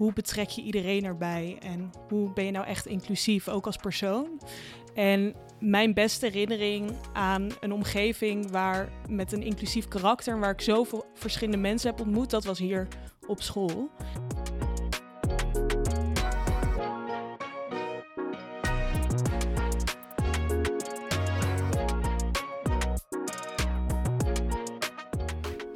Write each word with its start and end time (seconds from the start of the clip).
hoe 0.00 0.12
betrek 0.12 0.48
je 0.48 0.62
iedereen 0.62 1.04
erbij 1.04 1.58
en 1.62 1.90
hoe 2.08 2.32
ben 2.32 2.44
je 2.44 2.50
nou 2.50 2.66
echt 2.66 2.86
inclusief, 2.86 3.48
ook 3.48 3.66
als 3.66 3.76
persoon. 3.76 4.40
En 4.94 5.34
mijn 5.58 5.94
beste 5.94 6.26
herinnering 6.26 6.92
aan 7.12 7.48
een 7.60 7.72
omgeving 7.72 8.50
waar 8.50 8.88
met 9.08 9.32
een 9.32 9.42
inclusief 9.42 9.88
karakter, 9.88 10.40
waar 10.40 10.50
ik 10.50 10.60
zoveel 10.60 11.04
verschillende 11.14 11.56
mensen 11.56 11.90
heb 11.90 12.00
ontmoet, 12.00 12.30
dat 12.30 12.44
was 12.44 12.58
hier 12.58 12.88
op 13.26 13.42
school. 13.42 13.90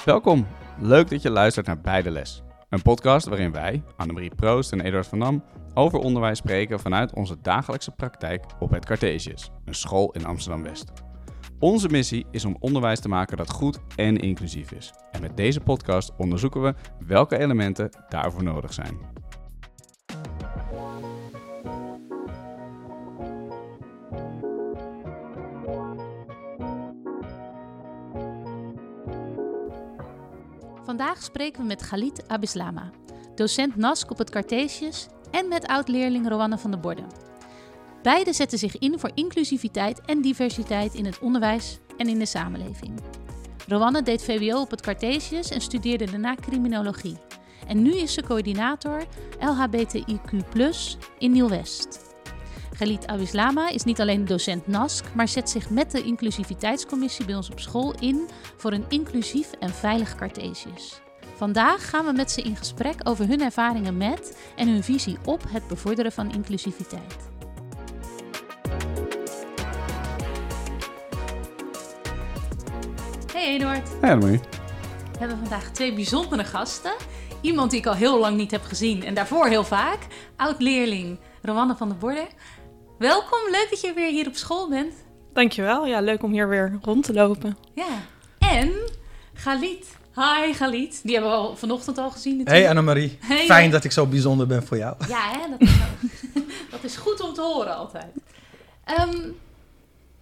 Welkom. 0.04 0.46
Leuk 0.80 1.10
dat 1.10 1.22
je 1.22 1.30
luistert 1.30 1.66
naar 1.66 1.80
Beide 1.80 2.10
Les. 2.10 2.43
Een 2.68 2.82
podcast 2.82 3.26
waarin 3.26 3.52
wij, 3.52 3.82
Annemarie 3.96 4.34
Proost 4.34 4.72
en 4.72 4.80
Eduard 4.80 5.06
van 5.06 5.18
Dam, 5.18 5.44
over 5.74 5.98
onderwijs 5.98 6.38
spreken 6.38 6.80
vanuit 6.80 7.14
onze 7.14 7.40
dagelijkse 7.42 7.90
praktijk 7.90 8.44
op 8.58 8.70
het 8.70 8.84
Cartesius, 8.84 9.50
een 9.64 9.74
school 9.74 10.10
in 10.12 10.24
Amsterdam-West. 10.24 10.92
Onze 11.58 11.88
missie 11.88 12.26
is 12.30 12.44
om 12.44 12.56
onderwijs 12.60 13.00
te 13.00 13.08
maken 13.08 13.36
dat 13.36 13.50
goed 13.50 13.78
en 13.96 14.16
inclusief 14.16 14.72
is. 14.72 14.92
En 15.10 15.20
met 15.20 15.36
deze 15.36 15.60
podcast 15.60 16.12
onderzoeken 16.16 16.62
we 16.62 16.74
welke 17.06 17.38
elementen 17.38 17.90
daarvoor 18.08 18.42
nodig 18.42 18.72
zijn. 18.72 19.13
Vandaag 30.96 31.22
spreken 31.22 31.60
we 31.60 31.66
met 31.66 31.82
Galit 31.82 32.28
Abislama, 32.28 32.90
docent 33.34 33.76
NASC 33.76 34.10
op 34.10 34.18
het 34.18 34.30
Cartesius 34.30 35.06
en 35.30 35.48
met 35.48 35.66
oud-leerling 35.66 36.28
Rowanne 36.28 36.58
van 36.58 36.70
der 36.70 36.80
Borden. 36.80 37.06
Beide 38.02 38.32
zetten 38.32 38.58
zich 38.58 38.78
in 38.78 38.98
voor 38.98 39.10
inclusiviteit 39.14 40.00
en 40.00 40.20
diversiteit 40.20 40.94
in 40.94 41.04
het 41.04 41.18
onderwijs 41.18 41.78
en 41.96 42.08
in 42.08 42.18
de 42.18 42.26
samenleving. 42.26 43.00
Rowanne 43.68 44.02
deed 44.02 44.24
VWO 44.24 44.60
op 44.60 44.70
het 44.70 44.80
Cartesius 44.80 45.50
en 45.50 45.60
studeerde 45.60 46.10
daarna 46.10 46.34
criminologie. 46.34 47.18
En 47.66 47.82
nu 47.82 47.96
is 47.96 48.12
ze 48.12 48.22
coördinator 48.22 49.04
LHBTIQ 49.38 50.42
in 51.18 51.32
Nieuw-West. 51.32 52.13
Galit 52.76 53.06
Abislama 53.06 53.68
is 53.68 53.84
niet 53.84 54.00
alleen 54.00 54.24
docent 54.24 54.66
NASC, 54.66 55.04
maar 55.14 55.28
zet 55.28 55.50
zich 55.50 55.70
met 55.70 55.90
de 55.90 56.02
inclusiviteitscommissie 56.02 57.24
bij 57.24 57.34
ons 57.34 57.50
op 57.50 57.60
school 57.60 57.94
in 58.00 58.28
voor 58.56 58.72
een 58.72 58.84
inclusief 58.88 59.52
en 59.52 59.70
veilig 59.70 60.14
Cartesius. 60.14 61.00
Vandaag 61.36 61.90
gaan 61.90 62.04
we 62.04 62.12
met 62.12 62.30
ze 62.30 62.42
in 62.42 62.56
gesprek 62.56 62.94
over 63.02 63.26
hun 63.26 63.40
ervaringen 63.40 63.96
met 63.96 64.38
en 64.56 64.68
hun 64.68 64.82
visie 64.82 65.18
op 65.24 65.42
het 65.48 65.68
bevorderen 65.68 66.12
van 66.12 66.32
inclusiviteit. 66.32 67.16
Hey 73.32 73.54
Eduard. 73.54 73.88
Hey. 74.00 74.18
We 74.18 74.40
hebben 75.18 75.38
vandaag 75.38 75.70
twee 75.70 75.94
bijzondere 75.94 76.44
gasten. 76.44 76.94
Iemand 77.40 77.70
die 77.70 77.80
ik 77.80 77.86
al 77.86 77.94
heel 77.94 78.18
lang 78.18 78.36
niet 78.36 78.50
heb 78.50 78.62
gezien 78.62 79.04
en 79.04 79.14
daarvoor 79.14 79.46
heel 79.46 79.64
vaak. 79.64 79.98
Oud-leerling 80.36 81.18
Rowanne 81.44 81.76
van 81.76 81.88
der 81.88 81.98
Borden. 81.98 82.26
Welkom, 82.98 83.38
leuk 83.50 83.66
dat 83.70 83.80
je 83.80 83.92
weer 83.94 84.10
hier 84.10 84.26
op 84.26 84.34
school 84.34 84.68
bent. 84.68 84.94
Dankjewel, 85.32 85.86
ja, 85.86 86.00
leuk 86.00 86.22
om 86.22 86.32
hier 86.32 86.48
weer 86.48 86.78
rond 86.82 87.04
te 87.04 87.12
lopen. 87.12 87.56
Ja, 87.74 87.86
en 88.38 88.72
Galit. 89.34 89.96
Hi 90.14 90.52
Galit, 90.52 91.00
die 91.02 91.12
hebben 91.12 91.30
we 91.30 91.36
al 91.36 91.56
vanochtend 91.56 91.98
al 91.98 92.10
gezien 92.10 92.32
natuurlijk. 92.36 92.58
Hey 92.64 92.68
Annemarie, 92.68 93.18
Hey. 93.20 93.44
fijn 93.46 93.70
dat 93.70 93.84
ik 93.84 93.92
zo 93.92 94.06
bijzonder 94.06 94.46
ben 94.46 94.66
voor 94.66 94.76
jou. 94.76 94.96
Ja, 95.08 95.30
hè, 95.30 95.50
dat, 95.50 95.60
is 95.60 95.72
dat 96.70 96.84
is 96.84 96.96
goed 96.96 97.20
om 97.20 97.34
te 97.34 97.40
horen 97.40 97.76
altijd. 97.76 98.12
Ehm, 98.84 99.18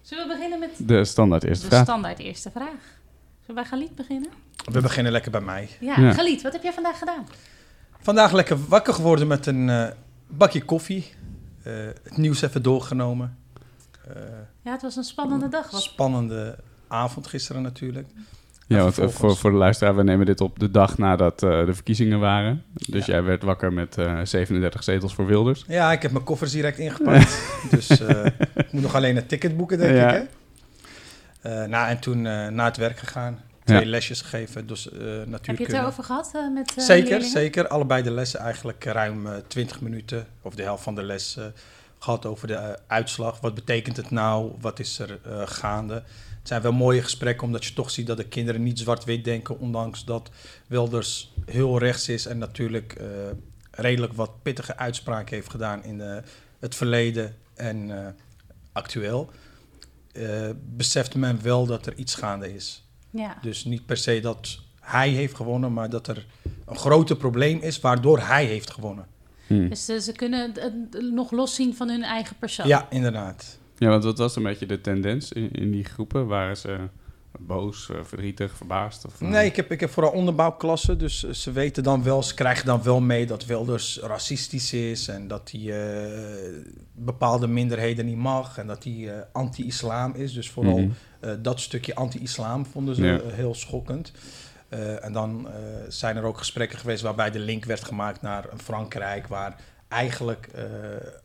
zullen 0.03 0.28
we 0.28 0.34
beginnen 0.34 0.59
met 0.59 0.71
De 0.78 1.05
standaard 1.05 1.44
eerste 1.44 1.65
de 1.65 1.71
vraag. 1.71 1.84
standaard 1.84 2.19
eerste 2.19 2.50
vraag? 2.50 2.66
Zullen 2.69 3.47
we 3.47 3.53
bij 3.55 3.65
Galit 3.65 3.94
beginnen? 3.94 4.31
We 4.72 4.81
beginnen 4.81 5.12
lekker 5.12 5.31
bij 5.31 5.41
mij. 5.41 5.69
Ja, 5.81 5.94
Ja. 6.00 6.12
Galit, 6.12 6.43
wat 6.43 6.53
heb 6.53 6.62
jij 6.62 6.72
vandaag 6.72 6.99
gedaan? 6.99 7.27
Vandaag 8.00 8.32
lekker 8.32 8.59
wakker 8.69 8.94
geworden 8.94 9.27
met 9.27 9.47
een 9.47 9.69
eh, 9.69 9.87
bakje 10.28 10.62
koffie. 10.65 11.12
Eh, 11.62 11.73
het 12.03 12.17
nieuws 12.17 12.43
even 12.43 12.62
doorgenomen. 12.62 13.37
Eh, 14.09 14.15
Ja, 14.62 14.73
het 14.73 14.83
was 14.83 14.97
een 14.97 15.05
spannende 15.05 15.49
dag. 15.49 15.71
Wat... 15.71 15.83
spannende 15.83 16.56
avond 16.89 17.27
gisteren 17.27 17.62
natuurlijk. 17.62 18.09
Ja, 18.67 18.78
want 18.83 18.99
eh, 18.99 19.09
voor, 19.09 19.37
voor 19.37 19.50
de 19.50 19.56
luisteraar, 19.56 19.97
we 19.97 20.03
nemen 20.03 20.27
dit 20.27 20.41
op 20.41 20.59
de 20.59 20.71
dag 20.71 20.99
nadat 20.99 21.43
eh, 21.43 21.65
de 21.67 21.75
verkiezingen 21.75 22.21
waren. 22.21 22.62
Dus 22.73 23.06
Ja. 23.06 23.12
jij 23.12 23.23
werd 23.23 23.43
wakker 23.43 23.73
met 23.73 23.99
eh, 23.99 24.21
37 24.23 24.83
zetels 24.84 25.15
voor 25.15 25.27
Wilders. 25.27 25.65
Ja, 25.69 25.93
ik 25.93 26.03
heb 26.03 26.11
mijn 26.12 26.25
koffers 26.25 26.53
direct 26.53 26.78
ingepakt. 26.78 27.43
dus 27.71 27.89
eh, 28.00 28.25
ik 28.55 28.73
moet 28.73 28.83
nog 28.83 28.94
alleen 28.94 29.17
het 29.17 29.29
ticket 29.29 29.56
boeken, 29.56 29.79
denk 29.79 29.94
Ja. 29.97 30.12
ik. 30.12 30.29
Hè? 31.41 31.61
Eh, 31.62 31.69
nou, 31.69 31.89
en 31.89 31.99
toen 31.99 32.27
eh, 32.27 32.49
naar 32.49 32.67
het 32.67 32.77
werk 32.77 32.99
gegaan. 32.99 33.41
Twee 33.65 33.81
Ja. 33.81 33.87
lesjes 33.87 34.21
gegeven. 34.21 34.67
Dus, 34.67 34.91
eh 34.91 34.99
Heb 35.43 35.59
je 35.59 35.65
het 35.65 35.73
erover 35.73 36.05
gehad 36.05 36.31
eh, 36.34 36.53
met 36.55 36.75
eh, 36.77 36.84
Zeker, 36.84 37.05
leerlingen? 37.09 37.31
zeker. 37.33 37.69
Allebei 37.69 38.03
de 38.03 38.11
lessen 38.11 38.41
eigenlijk 38.41 38.84
ruim 38.84 39.27
eh 39.27 39.37
20 39.47 39.81
minuten, 39.81 40.27
of 40.43 40.55
de 40.55 40.62
helft 40.62 40.83
van 40.83 40.95
de 40.95 41.03
les, 41.03 41.37
eh, 41.37 41.45
gehad 41.99 42.27
over 42.27 42.47
de 42.49 42.78
uitslag. 42.87 43.41
Wat 43.41 43.55
betekent 43.55 43.97
het 43.97 44.11
nou? 44.11 44.53
Wat 44.61 44.78
is 44.78 44.99
er 44.99 45.19
eh, 45.25 45.43
gaande? 45.45 45.95
Het 46.39 46.49
zijn 46.50 46.62
wel 46.62 46.73
mooie 46.73 47.03
gesprekken, 47.03 47.47
omdat 47.47 47.65
je 47.65 47.73
toch 47.75 47.91
ziet 47.91 48.06
dat 48.06 48.17
de 48.17 48.28
kinderen 48.28 48.62
niet 48.62 48.78
zwart-wit 48.78 49.25
denken, 49.25 49.59
ondanks 49.59 50.05
dat 50.05 50.31
Wilders 50.67 51.33
heel 51.47 51.79
rechts 51.79 52.09
is 52.09 52.27
en 52.27 52.39
natuurlijk 52.39 52.93
eh, 52.93 53.06
redelijk 53.71 54.12
wat 54.12 54.43
pittige 54.43 54.77
uitspraken 54.77 55.34
heeft 55.34 55.50
gedaan 55.50 55.84
in 55.84 56.00
eh, 56.00 56.17
het 56.61 56.75
verleden 56.75 57.37
en 57.55 57.91
eh, 58.06 58.06
actueel. 58.73 59.31
Eh, 60.12 60.50
beseft 60.62 61.15
men 61.15 61.43
wel 61.43 61.67
dat 61.67 61.87
er 61.87 61.94
iets 61.94 62.15
gaande 62.15 62.55
is. 62.55 62.84
Ja. 63.12 63.39
Dus 63.43 63.65
niet 63.65 63.87
per 63.87 63.97
se 63.97 64.21
dat 64.21 64.59
hij 64.81 65.09
heeft 65.09 65.34
gewonnen, 65.34 65.73
maar 65.73 65.91
dat 65.91 66.09
er 66.09 66.27
een 66.67 66.77
groter 66.77 67.17
probleem 67.17 67.59
is 67.61 67.81
waardoor 67.81 68.19
hij 68.19 68.45
heeft 68.45 68.71
gewonnen. 68.71 69.06
Hm. 69.47 69.69
Dus 69.69 69.89
eh, 69.89 69.99
ze 69.99 70.12
kunnen 70.12 70.53
het 70.55 71.12
nog 71.12 71.31
loszien 71.31 71.75
van 71.75 71.89
hun 71.89 72.03
eigen 72.03 72.37
persoon. 72.37 72.67
Ja, 72.67 72.87
inderdaad. 72.91 73.59
Ja, 73.78 73.89
want 73.89 74.05
wat 74.05 74.19
was 74.19 74.37
een 74.37 74.43
beetje 74.43 74.67
de 74.67 74.81
tendens 74.81 75.33
in, 75.33 75.50
in 75.53 75.71
die 75.71 75.84
groepen? 75.84 76.27
Waren 76.27 76.56
ze 76.56 76.78
boos, 77.38 77.91
eh, 77.91 77.97
verdrietig, 78.03 78.56
verbaasd? 78.56 79.04
Of, 79.06 79.20
eh? 79.20 79.28
Nee, 79.28 79.47
ik 79.47 79.56
heb, 79.56 79.70
ik 79.72 79.81
heb 79.81 79.91
vooral 79.91 80.12
onderbouwklassen, 80.12 80.98
dus 80.98 81.25
eh, 81.25 81.32
ze 81.32 81.53
weten 81.53 81.82
dan 81.82 82.03
wel, 82.03 82.22
ze 82.22 82.34
krijgen 82.34 82.66
dan 82.66 82.82
wel 82.82 83.00
mee 83.00 83.26
dat 83.26 83.44
Wilders 83.47 83.98
racistisch 83.98 84.72
is 84.72 85.09
en 85.09 85.28
dat 85.28 85.50
hij 85.50 85.75
bepaalde 86.93 87.47
minderheden 87.47 88.06
niet 88.06 88.16
mag 88.16 88.59
en 88.59 88.66
dat 88.66 88.84
hij 88.84 89.25
anti-islam 89.32 90.15
is. 90.15 90.32
Dus 90.32 90.50
vooral 90.50 90.78
Mhm. 90.78 91.43
dat 91.43 91.60
stukje 91.60 91.94
anti-islam 91.94 92.66
vonden 92.66 92.94
ze 92.94 93.03
Ja. 93.04 93.20
heel 93.25 93.54
schokkend. 93.54 94.12
En 95.00 95.12
dan 95.12 95.49
zijn 95.88 96.16
er 96.16 96.25
ook 96.25 96.38
gesprekken 96.38 96.78
geweest 96.78 97.03
waarbij 97.03 97.31
de 97.31 97.38
link 97.38 97.64
werd 97.64 97.84
gemaakt 97.84 98.22
naar 98.22 98.47
een 98.53 98.59
Frankrijk, 98.59 99.26
waar 99.26 99.56
eigenlijk 99.88 100.49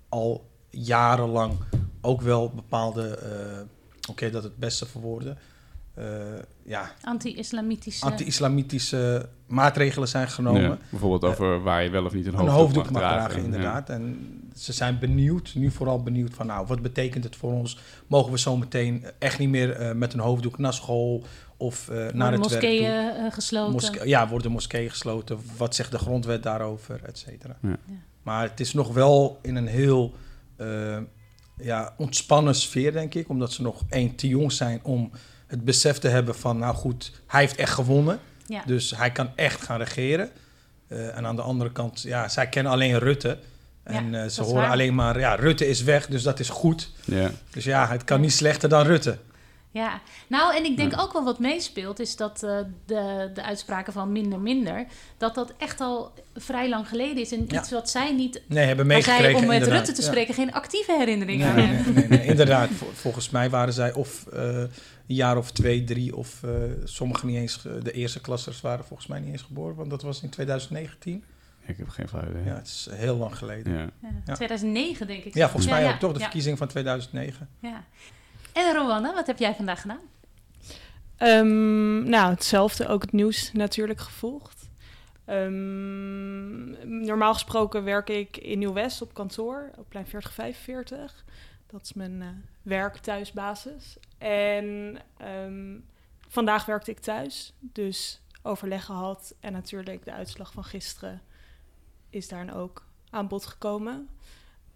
al 0.10 0.50
jarenlang 0.70 1.54
ook 2.02 2.22
wel 2.22 2.50
bepaalde, 2.50 3.20
oké, 4.10 4.30
dat 4.30 4.44
het 4.44 4.58
beste 4.58 4.86
verwoorden, 4.86 5.38
ja, 6.64 6.92
Anti-islamitische... 7.04 8.06
anti-islamitische 8.06 9.30
maatregelen 9.48 10.08
zijn 10.08 10.28
genomen. 10.28 10.62
Ja, 10.62 10.78
bijvoorbeeld 10.90 11.24
over 11.24 11.62
waar 11.64 11.84
je 11.84 11.90
wel 11.90 12.06
of 12.06 12.14
niet 12.14 12.26
een 12.26 12.34
Een 12.34 12.40
hoofddoek, 12.40 12.60
hoofddoek 12.60 12.90
mag 12.92 13.02
dragen, 13.02 13.38
Ja. 13.40 13.44
inderdaad. 13.46 13.90
En 13.90 14.30
ze 14.56 14.74
zijn 14.74 15.00
benieuwd, 15.00 15.52
nu 15.56 15.72
vooral 15.72 16.04
benieuwd 16.04 16.34
van, 16.34 16.46
nou, 16.48 16.68
wat 16.68 16.82
betekent 16.82 17.24
het 17.24 17.36
voor 17.36 17.52
ons? 17.52 17.80
Mogen 18.08 18.32
we 18.32 18.40
zo 18.40 18.58
meteen 18.58 19.06
echt 19.20 19.40
niet 19.40 19.50
meer 19.50 19.72
eh, 19.72 19.92
met 19.96 20.14
een 20.14 20.20
hoofddoek 20.20 20.58
naar 20.58 20.74
school 20.74 21.24
of 21.58 21.90
eh, 21.90 21.96
naar 21.96 22.06
Worden 22.06 22.20
het 22.20 22.32
werk 22.32 22.42
moskeeën 22.42 22.84
toe? 23.14 23.24
eh, 23.26 23.32
gesloten. 23.34 23.72
Moske- 23.74 24.08
ja, 24.08 24.28
worden 24.28 24.52
moskeeën 24.52 24.90
gesloten? 24.90 25.40
Wat 25.58 25.76
zegt 25.76 25.92
de 25.92 25.98
grondwet 26.00 26.44
daarover, 26.44 27.00
et 27.04 27.18
cetera? 27.18 27.58
Ja. 27.62 27.70
Ja. 27.70 27.78
Maar 28.24 28.44
het 28.50 28.60
is 28.60 28.74
nog 28.74 28.94
wel 28.94 29.40
in 29.42 29.56
een 29.56 29.68
heel 29.68 30.14
eh, 30.56 30.98
ja, 31.58 31.94
ontspannen 31.98 32.56
sfeer, 32.56 32.92
denk 32.94 33.14
ik. 33.14 33.30
Omdat 33.30 33.52
ze 33.52 33.62
nog 33.62 33.84
één 33.90 34.16
te 34.16 34.28
jong 34.28 34.52
zijn 34.52 34.80
om 34.84 35.12
het 35.48 35.66
besef 35.66 35.98
te 35.98 36.08
hebben 36.08 36.36
van... 36.36 36.58
nou 36.58 36.76
goed, 36.76 37.12
hij 37.28 37.40
heeft 37.42 37.56
echt 37.56 37.74
gewonnen. 37.74 38.20
Ja. 38.46 38.62
Dus 38.66 38.94
hij 38.96 39.12
kan 39.12 39.30
echt 39.36 39.62
gaan 39.62 39.78
regeren. 39.78 40.30
Eh, 40.88 41.18
en 41.18 41.26
aan 41.26 41.36
de 41.36 41.42
andere 41.42 41.72
kant, 41.72 42.02
ja, 42.02 42.28
zij 42.28 42.48
kennen 42.50 42.72
alleen 42.72 43.00
Rutte. 43.00 43.38
En 43.84 44.12
Ja, 44.12 44.24
eh, 44.24 44.30
ze 44.30 44.42
horen 44.42 44.62
waar. 44.62 44.72
alleen 44.72 44.96
maar, 44.96 45.20
ja, 45.20 45.36
Rutte 45.36 45.68
is 45.68 45.84
weg, 45.84 46.06
dus 46.08 46.24
dat 46.24 46.40
is 46.40 46.50
goed. 46.50 46.92
Ja. 47.06 47.32
Dus 47.52 47.64
ja, 47.64 47.88
het 47.88 48.04
kan 48.04 48.22
niet 48.22 48.34
slechter 48.34 48.70
dan 48.70 48.86
Rutte. 48.86 49.18
Ja, 49.72 50.02
nou 50.28 50.56
en 50.56 50.64
ik 50.66 50.78
denk 50.78 51.00
ook 51.02 51.14
wel 51.14 51.24
wat 51.24 51.40
meespeelt 51.40 52.00
is 52.00 52.16
dat 52.16 52.44
eh, 52.44 52.58
de, 52.86 53.32
de 53.34 53.44
uitspraken 53.44 53.94
van 53.94 54.12
minder 54.12 54.40
minder, 54.40 54.86
dat 55.18 55.36
dat 55.36 55.54
echt 55.58 55.82
al 55.82 56.12
vrij 56.36 56.70
lang 56.70 56.88
geleden 56.88 57.18
is. 57.18 57.32
En 57.32 57.46
Ja. 57.48 57.60
iets 57.60 57.72
wat 57.72 57.90
zij 57.90 58.12
niet, 58.14 58.42
Nee, 58.48 58.66
hebben 58.66 58.88
meegekregen 58.88 59.36
om 59.40 59.46
met 59.46 59.54
inderdaad. 59.54 59.78
Rutte 59.78 59.92
te 59.94 60.02
Ja. 60.02 60.08
spreken, 60.08 60.34
geen 60.34 60.54
actieve 60.54 60.92
herinnering 60.98 61.40
Nee, 61.40 61.50
aan 61.50 61.56
nee, 61.56 61.66
hebben. 61.66 61.94
nee, 61.94 62.08
nee, 62.08 62.18
nee, 62.20 62.28
inderdaad. 62.28 62.70
Vol- 62.78 62.92
volgens 62.94 63.30
mij 63.30 63.50
waren 63.50 63.74
zij 63.74 63.94
of 63.94 64.26
eh, 64.34 64.64
een 65.08 65.16
jaar 65.16 65.38
of 65.38 65.52
twee, 65.52 65.84
drie, 65.84 66.16
of 66.16 66.44
eh 66.44 66.52
sommigen 66.84 67.28
niet 67.28 67.38
eens, 67.38 67.56
ge- 67.56 67.80
de 67.84 67.92
eerste 67.92 68.22
klassers 68.22 68.62
waren 68.62 68.86
volgens 68.86 69.08
mij 69.08 69.20
niet 69.20 69.32
eens 69.32 69.42
geboren, 69.42 69.76
want 69.76 69.90
dat 69.90 70.02
was 70.02 70.22
in 70.24 70.30
2019. 70.30 71.24
Ik 71.66 71.78
heb 71.78 71.90
geen 71.90 72.08
flauw 72.08 72.30
idee. 72.30 72.44
Ja, 72.44 72.56
het 72.56 72.68
is 72.68 72.88
heel 72.92 73.18
lang 73.18 73.38
geleden. 73.38 73.74
Ja, 73.74 73.80
Ja. 73.80 73.90
Ja, 74.02 74.10
Ja. 74.26 74.34
2009 74.34 75.08
denk 75.08 75.24
ik. 75.24 75.34
volgens 75.34 75.68
mij 75.68 75.82
ja, 75.84 75.94
ook 75.94 76.00
toch, 76.00 76.12
de 76.12 76.18
ja, 76.18 76.24
verkiezing 76.24 76.58
van 76.58 76.68
2009. 76.68 77.50
Ja. 77.60 77.84
En 78.54 78.74
Rowanne, 78.76 79.14
wat 79.14 79.28
heb 79.28 79.38
jij 79.40 79.56
vandaag 79.56 79.82
gedaan? 79.82 80.00
Ehm, 81.18 82.10
nou, 82.10 82.30
hetzelfde. 82.30 82.88
Ook 82.88 83.02
het 83.02 83.12
nieuws 83.12 83.52
natuurlijk 83.54 84.00
gevolgd. 84.00 84.70
Ehm, 85.26 86.70
normaal 87.06 87.34
gesproken 87.34 87.84
werk 87.84 88.10
ik 88.10 88.38
in 88.38 88.60
Nieuw-West 88.60 89.02
op 89.02 89.14
kantoor, 89.14 89.72
op 89.78 89.86
plein 89.90 90.08
4045. 90.08 91.24
Dat 91.68 91.82
is 91.82 91.94
mijn 91.94 92.22
eh 92.22 92.28
werk 92.62 92.98
thuisbasis. 92.98 93.98
En 94.18 94.98
ehm, 95.18 95.80
vandaag 96.28 96.66
werkte 96.66 96.92
ik 96.92 97.00
thuis, 97.00 97.54
dus 97.60 98.22
overleg 98.44 98.86
gehad. 98.86 99.36
En 99.40 99.52
natuurlijk 99.54 100.06
de 100.06 100.12
uitslag 100.12 100.52
van 100.52 100.64
gisteren 100.64 101.22
is 102.10 102.28
daar 102.28 102.56
ook 102.56 102.86
aan 103.10 103.28
bod 103.28 103.46
gekomen. 103.46 104.10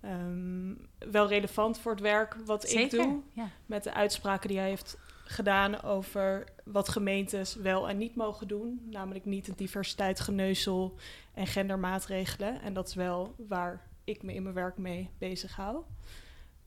Ehm, 0.01 0.73
wel 1.11 1.27
relevant 1.27 1.79
voor 1.79 1.91
het 1.91 2.01
werk 2.01 2.35
wat 2.45 2.69
ik 2.71 2.89
doe 2.89 3.21
Ja. 3.33 3.47
met 3.65 3.83
de 3.83 3.93
uitspraken 3.93 4.47
die 4.49 4.57
hij 4.57 4.67
heeft 4.67 4.97
gedaan 5.25 5.81
over 5.81 6.43
wat 6.63 6.89
gemeentes 6.89 7.55
wel 7.55 7.89
en 7.89 7.97
niet 7.97 8.15
mogen 8.15 8.47
doen. 8.47 8.87
Namelijk 8.89 9.25
niet 9.25 9.47
het 9.47 9.57
diversiteitsgeneuzel 9.57 10.95
en 11.33 11.47
gendermaatregelen. 11.47 12.61
En 12.61 12.73
dat 12.73 12.87
is 12.87 12.93
wel 12.93 13.35
waar 13.47 13.81
ik 14.03 14.23
me 14.23 14.33
in 14.33 14.43
mijn 14.43 14.55
werk 14.55 14.77
mee 14.77 15.09
bezig 15.17 15.55
hou. 15.55 15.83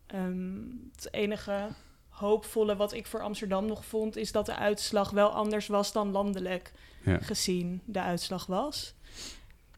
Ehm, 0.06 0.60
het 0.94 1.08
enige 1.12 1.68
hoopvolle 2.08 2.76
wat 2.76 2.92
ik 2.92 3.06
voor 3.06 3.20
Amsterdam 3.22 3.66
nog 3.66 3.84
vond... 3.84 4.16
is 4.16 4.32
dat 4.32 4.46
de 4.46 4.56
uitslag 4.56 5.10
wel 5.10 5.28
anders 5.30 5.66
was 5.66 5.92
dan 5.92 6.10
landelijk 6.10 6.72
Ja. 7.04 7.18
gezien 7.18 7.80
de 7.84 8.00
uitslag 8.00 8.46
was. 8.46 8.94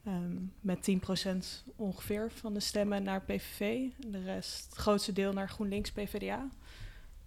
Ehm, 0.05 0.37
met 0.61 0.83
10% 0.83 1.65
ongeveer 1.77 2.31
van 2.33 2.55
de 2.55 2.61
stemmen 2.61 3.03
naar 3.03 3.21
PVV. 3.23 3.83
De 3.99 4.23
rest, 4.23 4.65
het 4.65 4.79
grootste 4.79 5.13
deel 5.13 5.33
naar 5.33 5.49
GroenLinks 5.49 5.91
PvdA. 5.93 6.49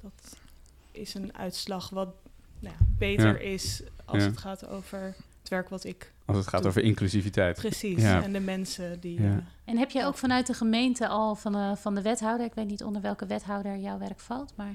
Dat 0.02 0.38
is 0.92 1.14
een 1.14 1.38
uitslag 1.38 1.90
wat 1.90 2.14
nou 2.60 2.76
ja, 2.80 2.86
beter 2.98 3.42
is 3.42 3.82
als 4.06 4.24
Ja. 4.24 4.30
het 4.30 4.38
gaat 4.38 4.68
over 4.68 5.16
het 5.50 5.58
werk 5.58 5.70
wat 5.70 5.84
ik 5.84 6.14
Als 6.26 6.38
het 6.38 6.48
gaat 6.48 6.62
Doe. 6.62 6.70
over 6.70 6.84
inclusiviteit. 6.84 7.56
precies 7.56 8.02
Ja. 8.02 8.24
en 8.24 8.34
de 8.34 8.40
mensen 8.40 9.00
die. 9.00 9.22
Ja. 9.22 9.28
eh, 9.32 9.38
En 9.66 9.78
heb 9.78 9.90
jij 9.92 10.06
ook 10.06 10.16
vanuit 10.18 10.48
de 10.48 10.54
gemeente 10.54 11.08
al 11.08 11.36
van 11.36 11.52
de, 11.52 11.74
van 11.76 11.96
de 11.96 12.02
wethouder, 12.02 12.46
ik 12.46 12.54
weet 12.54 12.68
niet 12.68 12.84
onder 12.84 13.02
welke 13.02 13.26
wethouder 13.26 13.78
jouw 13.78 13.98
werk 13.98 14.20
valt, 14.20 14.54
maar 14.56 14.74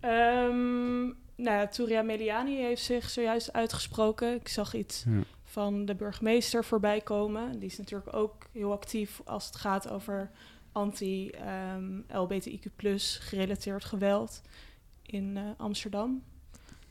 Ehm, 0.00 1.02
nou 1.36 1.58
ja, 1.58 1.66
Touria 1.66 2.02
Meliani 2.02 2.56
heeft 2.56 2.82
zich 2.82 3.10
zojuist 3.10 3.52
uitgesproken. 3.52 4.34
Ik 4.34 4.48
zag 4.48 4.74
iets 4.74 5.04
Ja. 5.08 5.20
van 5.44 5.84
de 5.84 5.94
burgemeester 5.94 6.64
voorbij 6.64 7.00
komen. 7.00 7.58
Die 7.58 7.68
is 7.68 7.78
natuurlijk 7.78 8.14
ook 8.16 8.34
heel 8.52 8.72
actief 8.72 9.20
als 9.24 9.46
het 9.46 9.56
gaat 9.56 9.90
over 9.90 10.30
anti-LBTIQ 10.72 12.70
gerelateerd 13.20 13.84
geweld 13.84 14.42
in 15.02 15.36
eh, 15.36 15.42
Amsterdam. 15.56 16.22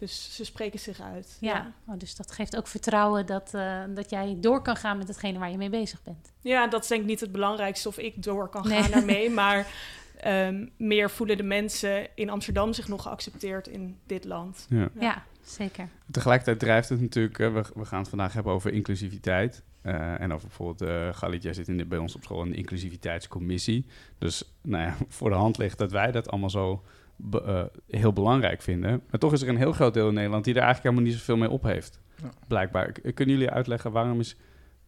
Dus 0.01 0.36
ze 0.36 0.45
spreken 0.45 0.80
zich 0.80 1.01
uit. 1.01 1.38
ja, 1.39 1.71
Oh, 1.88 1.98
dus 1.98 2.15
dat 2.15 2.31
geeft 2.31 2.57
ook 2.57 2.68
vertrouwen 2.68 3.25
dat, 3.25 3.53
eh, 3.53 3.80
dat 3.95 4.09
jij 4.09 4.38
door 4.39 4.62
kan 4.62 4.75
gaan 4.75 4.98
met 4.98 5.07
hetgene 5.07 5.39
waar 5.39 5.51
je 5.51 5.57
mee 5.57 5.69
bezig 5.69 6.03
bent. 6.03 6.31
Ja, 6.39 6.68
dat 6.68 6.81
is 6.83 6.88
denk 6.89 7.01
ik 7.01 7.07
niet 7.07 7.19
het 7.19 7.31
belangrijkste 7.31 7.88
of 7.88 7.98
ik 7.98 8.24
door 8.24 8.50
kan 8.50 8.68
Nee. 8.68 8.81
gaan 8.81 8.92
daarmee. 8.98 9.30
Maar 9.30 9.68
ehm, 10.19 10.65
meer 10.77 11.09
voelen 11.09 11.38
de 11.38 11.44
mensen 11.44 12.07
in 12.15 12.30
Amsterdam 12.30 12.74
zich 12.74 12.88
nog 12.88 13.01
geaccepteerd 13.01 13.68
in 13.68 13.98
dit 14.06 14.25
land. 14.25 14.65
Ja. 14.69 14.77
Ja, 14.80 14.89
Ja. 15.00 15.24
zeker. 15.44 15.89
Tegelijkertijd 16.12 16.59
drijft 16.59 16.89
het 16.89 17.01
natuurlijk, 17.01 17.39
eh, 17.39 17.53
we, 17.53 17.63
we 17.75 17.86
gaan 17.86 18.00
het 18.00 18.09
vandaag 18.09 18.33
hebben 18.33 18.53
over 18.53 18.74
inclusiviteit. 18.74 19.63
eh, 19.81 20.21
en 20.21 20.33
over 20.33 20.48
bijvoorbeeld, 20.48 20.89
eh 20.89 21.13
Galit, 21.18 21.44
jij 21.44 21.53
zit 21.53 21.68
in 21.68 21.77
de, 21.77 21.86
bij 21.86 21.98
ons 21.98 22.15
op 22.15 22.24
school 22.24 22.44
in 22.44 22.50
de 22.51 22.57
inclusiviteitscommissie. 22.57 23.86
Dus 24.18 24.44
nou 24.62 24.83
ja, 24.83 24.95
voor 25.18 25.30
de 25.30 25.36
hand 25.36 25.57
ligt 25.57 25.77
dat 25.77 25.92
wij 25.92 26.12
dat 26.12 26.30
allemaal 26.30 26.50
zo 26.50 26.83
be- 27.23 27.41
eh, 27.44 27.97
heel 28.00 28.13
belangrijk 28.13 28.62
vinden. 28.62 29.01
Maar 29.09 29.19
toch 29.19 29.33
is 29.33 29.41
er 29.41 29.50
een 29.50 29.57
heel 29.57 29.71
groot 29.71 29.94
deel 29.94 30.07
in 30.07 30.13
Nederland 30.13 30.44
die 30.44 30.53
er 30.53 30.62
eigenlijk 30.62 30.89
helemaal 30.89 31.12
niet 31.12 31.19
zoveel 31.21 31.38
mee 31.41 31.50
op 31.50 31.63
heeft. 31.63 32.00
Ja. 32.21 32.29
Blijkbaar. 32.47 32.91
K- 32.91 33.15
Kunnen 33.15 33.35
jullie 33.35 33.50
uitleggen 33.50 33.91
waarom, 33.91 34.19
is, 34.19 34.35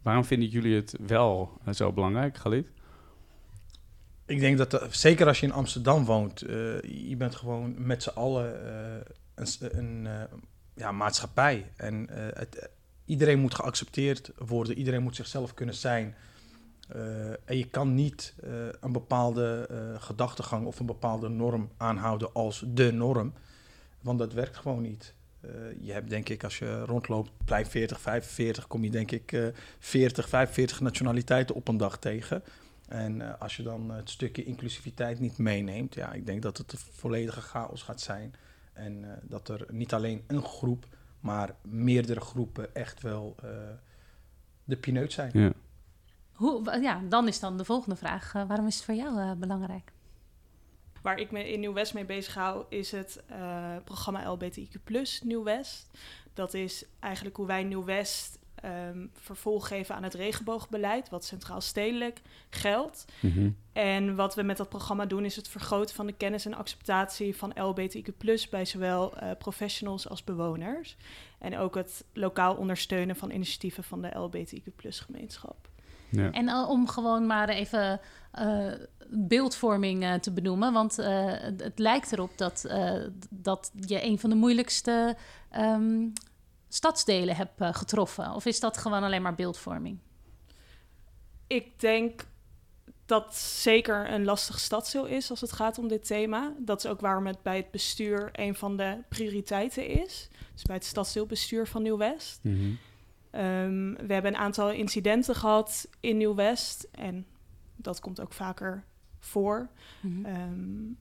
waarom 0.01 0.23
vinden 0.25 0.47
jullie 0.49 0.75
het 0.75 0.95
wel 1.07 1.57
eh, 1.65 1.73
zo 1.73 1.91
belangrijk, 1.93 2.37
Galit? 2.37 2.67
Ik 4.25 4.39
denk 4.39 4.57
dat, 4.57 4.73
eh, 4.73 4.87
zeker 4.89 5.27
als 5.27 5.39
je 5.39 5.45
in 5.45 5.51
Amsterdam 5.53 6.05
woont, 6.05 6.41
eh, 6.41 6.81
je 6.81 7.15
bent 7.17 7.35
gewoon 7.35 7.73
met 7.77 8.03
z'n 8.03 8.09
allen 8.09 8.65
eh, 8.65 9.01
een, 9.35 9.47
een 9.79 10.07
eh, 10.07 10.21
ja, 10.75 10.91
maatschappij. 10.91 11.71
En 11.75 12.09
eh, 12.09 12.39
het, 12.39 12.55
eh, 12.55 12.67
iedereen 13.05 13.39
moet 13.39 13.55
geaccepteerd 13.55 14.31
worden, 14.37 14.77
iedereen 14.77 15.03
moet 15.03 15.15
zichzelf 15.15 15.53
kunnen 15.53 15.75
zijn. 15.75 16.15
Eh, 16.93 17.29
en 17.29 17.57
je 17.57 17.67
kan 17.69 17.93
niet 17.93 18.33
eh, 18.43 18.51
een 18.79 18.91
bepaalde 18.91 19.67
eh, 19.69 20.01
gedachtegang 20.01 20.65
of 20.65 20.79
een 20.79 20.85
bepaalde 20.85 21.29
norm 21.29 21.69
aanhouden 21.77 22.33
als 22.33 22.63
de 22.67 22.91
norm, 22.91 23.33
want 24.01 24.19
dat 24.19 24.33
werkt 24.33 24.57
gewoon 24.57 24.81
niet. 24.81 25.13
Je 25.79 25.91
hebt 25.91 26.09
denk 26.09 26.29
ik, 26.29 26.43
als 26.43 26.59
je 26.59 26.85
rondloopt, 26.85 27.31
plein 27.45 27.65
40, 27.65 28.01
45, 28.01 28.67
kom 28.67 28.83
je 28.83 28.89
denk 28.89 29.11
ik 29.11 29.31
eh 29.31 29.47
40, 29.79 30.29
45 30.29 30.79
nationaliteiten 30.79 31.55
op 31.55 31.67
een 31.67 31.77
dag 31.77 31.97
tegen. 31.99 32.43
En 32.87 33.39
als 33.39 33.55
je 33.55 33.63
dan 33.63 33.91
het 33.91 34.09
stukje 34.09 34.43
inclusiviteit 34.43 35.19
niet 35.19 35.37
meeneemt, 35.37 35.95
ja, 35.95 36.13
ik 36.13 36.25
denk 36.25 36.41
dat 36.41 36.57
het 36.57 36.71
een 36.71 36.79
volledige 36.91 37.41
chaos 37.41 37.81
gaat 37.81 38.01
zijn. 38.01 38.35
En 38.73 39.19
dat 39.23 39.49
er 39.49 39.65
niet 39.71 39.93
alleen 39.93 40.23
een 40.27 40.43
groep, 40.43 40.87
maar 41.19 41.55
meerdere 41.61 42.21
groepen 42.21 42.75
echt 42.75 43.01
wel 43.01 43.35
de 44.63 44.77
pineut 44.77 45.13
zijn. 45.13 45.31
Ja. 45.33 45.51
Hoe, 46.33 46.79
ja, 46.81 47.01
dan 47.09 47.27
is 47.27 47.39
dan 47.39 47.57
de 47.57 47.65
volgende 47.65 47.95
vraag. 47.95 48.33
eh, 48.33 48.47
waarom 48.47 48.67
is 48.67 48.75
het 48.75 48.83
voor 48.83 48.95
jou 48.95 49.19
eh, 49.19 49.31
belangrijk? 49.31 49.91
Waar 51.03 51.19
ik 51.19 51.31
me 51.31 51.51
in 51.51 51.59
Nieuw-West 51.59 51.93
mee 51.93 52.05
bezig 52.05 52.33
hou, 52.33 52.65
is 52.69 52.91
het 52.91 53.23
eh, 53.27 53.75
programma 53.83 54.37
LBTIQ 54.37 54.83
Nieuw-West. 55.23 55.89
Dat 56.33 56.53
is 56.53 56.85
eigenlijk 56.99 57.35
hoe 57.35 57.45
wij 57.45 57.63
Nieuw-West 57.63 58.39
ehm, 58.55 59.05
vervolg 59.13 59.67
geven 59.67 59.95
aan 59.95 60.03
het 60.03 60.13
regenboogbeleid, 60.13 61.09
wat 61.09 61.25
centraal 61.25 61.61
stedelijk 61.61 62.21
geldt. 62.49 63.05
Mhm. 63.19 63.49
En 63.73 64.15
wat 64.15 64.35
we 64.35 64.43
met 64.43 64.57
dat 64.57 64.69
programma 64.69 65.05
doen, 65.05 65.25
is 65.25 65.35
het 65.35 65.47
vergroten 65.47 65.95
van 65.95 66.05
de 66.05 66.13
kennis 66.13 66.45
en 66.45 66.53
acceptatie 66.53 67.35
van 67.35 67.53
LBTIQ 67.55 68.49
bij 68.49 68.65
zowel 68.65 69.17
eh, 69.17 69.31
professionals 69.37 70.09
als 70.09 70.23
bewoners. 70.23 70.97
En 71.39 71.57
ook 71.57 71.75
het 71.75 72.05
lokaal 72.13 72.55
ondersteunen 72.55 73.15
van 73.15 73.31
initiatieven 73.31 73.83
van 73.83 74.01
de 74.01 74.11
LBTIQ 74.15 74.87
gemeenschap. 74.89 75.71
Ja. 76.15 76.31
En 76.31 76.49
om 76.49 76.87
gewoon 76.87 77.25
maar 77.25 77.49
even 77.49 77.99
eh, 78.31 78.71
beeldvorming 79.13 80.03
eh, 80.03 80.13
te 80.13 80.31
benoemen. 80.31 80.73
Want 80.73 80.99
eh, 80.99 81.25
het, 81.25 81.63
het 81.63 81.79
lijkt 81.79 82.11
erop 82.11 82.37
dat, 82.37 82.65
eh, 82.65 83.01
dat 83.29 83.71
je 83.79 84.03
een 84.03 84.19
van 84.19 84.29
de 84.29 84.35
moeilijkste 84.35 85.15
ehm, 85.49 86.07
stadsdelen 86.69 87.35
hebt 87.35 87.51
getroffen. 87.77 88.31
Of 88.33 88.45
is 88.45 88.59
dat 88.59 88.77
gewoon 88.77 89.03
alleen 89.03 89.21
maar 89.21 89.35
beeldvorming? 89.35 89.99
Ik 91.47 91.79
denk 91.79 92.25
dat 93.05 93.35
zeker 93.35 94.11
een 94.11 94.23
lastig 94.23 94.59
stadsdeel 94.59 95.05
is 95.05 95.29
als 95.29 95.41
het 95.41 95.51
gaat 95.51 95.77
om 95.77 95.87
dit 95.87 96.05
thema. 96.05 96.53
Dat 96.59 96.83
is 96.83 96.91
ook 96.91 96.99
waarom 96.99 97.27
het 97.27 97.41
bij 97.41 97.57
het 97.57 97.71
bestuur 97.71 98.29
een 98.31 98.55
van 98.55 98.77
de 98.77 98.97
prioriteiten 99.09 99.87
is. 99.87 100.29
Dus 100.53 100.63
bij 100.63 100.75
het 100.75 100.85
stadsdeelbestuur 100.85 101.67
van 101.67 101.81
Nieuw-West. 101.81 102.39
Mhm. 102.41 102.71
Ehm, 103.33 103.93
we 103.93 104.13
hebben 104.13 104.33
een 104.33 104.39
aantal 104.39 104.71
incidenten 104.71 105.35
gehad 105.35 105.87
in 105.99 106.17
Nieuw-West. 106.17 106.87
En 106.91 107.25
dat 107.75 107.99
komt 107.99 108.21
ook 108.21 108.33
vaker 108.33 108.83
voor. 109.19 109.69
Mhm. 110.01 110.25
Ehm, 110.25 110.91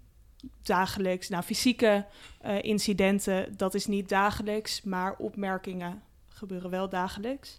dagelijks, 0.63 1.29
nou 1.29 1.43
fysieke 1.43 2.07
eh, 2.41 2.63
incidenten, 2.63 3.57
dat 3.57 3.75
is 3.75 3.87
niet 3.87 4.09
dagelijks, 4.09 4.83
maar 4.83 5.17
opmerkingen 5.17 6.03
gebeuren 6.29 6.71
wel 6.71 6.89
dagelijks. 6.89 7.57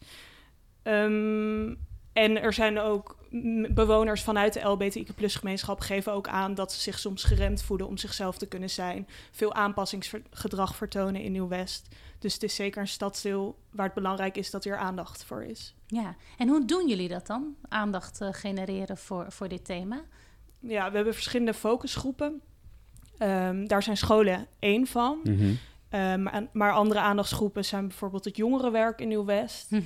Ehm, 0.84 1.75
en 2.13 2.42
er 2.42 2.53
zijn 2.53 2.80
ook 2.80 3.18
bewoners 3.73 4.21
vanuit 4.23 4.53
de 4.53 4.59
LBTIQ 4.59 5.09
gemeenschap 5.25 5.79
geven 5.79 6.13
ook 6.13 6.27
aan 6.27 6.53
dat 6.53 6.71
ze 6.71 6.79
zich 6.79 6.99
soms 6.99 7.23
geremd 7.23 7.61
voelen 7.63 7.87
om 7.87 7.97
zichzelf 7.97 8.37
te 8.37 8.45
kunnen 8.47 8.69
zijn. 8.69 9.07
Veel 9.31 9.53
aanpassingsgedrag 9.53 10.75
vertonen 10.75 11.21
in 11.21 11.31
Nieuw-West. 11.31 11.87
Dus 12.19 12.33
het 12.33 12.43
is 12.43 12.55
zeker 12.55 12.81
een 12.81 12.87
stadsdeel 12.87 13.57
waar 13.71 13.85
het 13.85 13.93
belangrijk 13.95 14.37
is 14.37 14.51
dat 14.51 14.65
er 14.65 14.77
aandacht 14.77 15.23
voor 15.23 15.43
is. 15.43 15.75
Ja, 15.87 16.15
en 16.37 16.47
hoe 16.47 16.65
doen 16.65 16.87
jullie 16.87 17.07
dat 17.07 17.27
dan? 17.27 17.55
Aandacht 17.69 18.21
eh, 18.21 18.27
genereren 18.31 18.97
voor, 18.97 19.25
voor 19.31 19.47
dit 19.47 19.65
thema? 19.65 20.01
Ja, 20.59 20.89
we 20.89 20.95
hebben 20.95 21.13
verschillende 21.13 21.53
focusgroepen. 21.53 22.41
Ehm, 23.17 23.65
daar 23.65 23.83
zijn 23.83 23.97
scholen 23.97 24.47
één 24.59 24.87
van. 24.87 25.19
Mhm. 25.23 25.53
Eh, 25.89 26.15
maar, 26.15 26.47
maar 26.53 26.71
andere 26.71 26.99
aandachtsgroepen 26.99 27.65
zijn 27.65 27.87
bijvoorbeeld 27.87 28.25
het 28.25 28.37
jongerenwerk 28.37 29.01
in 29.01 29.07
Nieuw-West, 29.07 29.71
Mhm. 29.71 29.81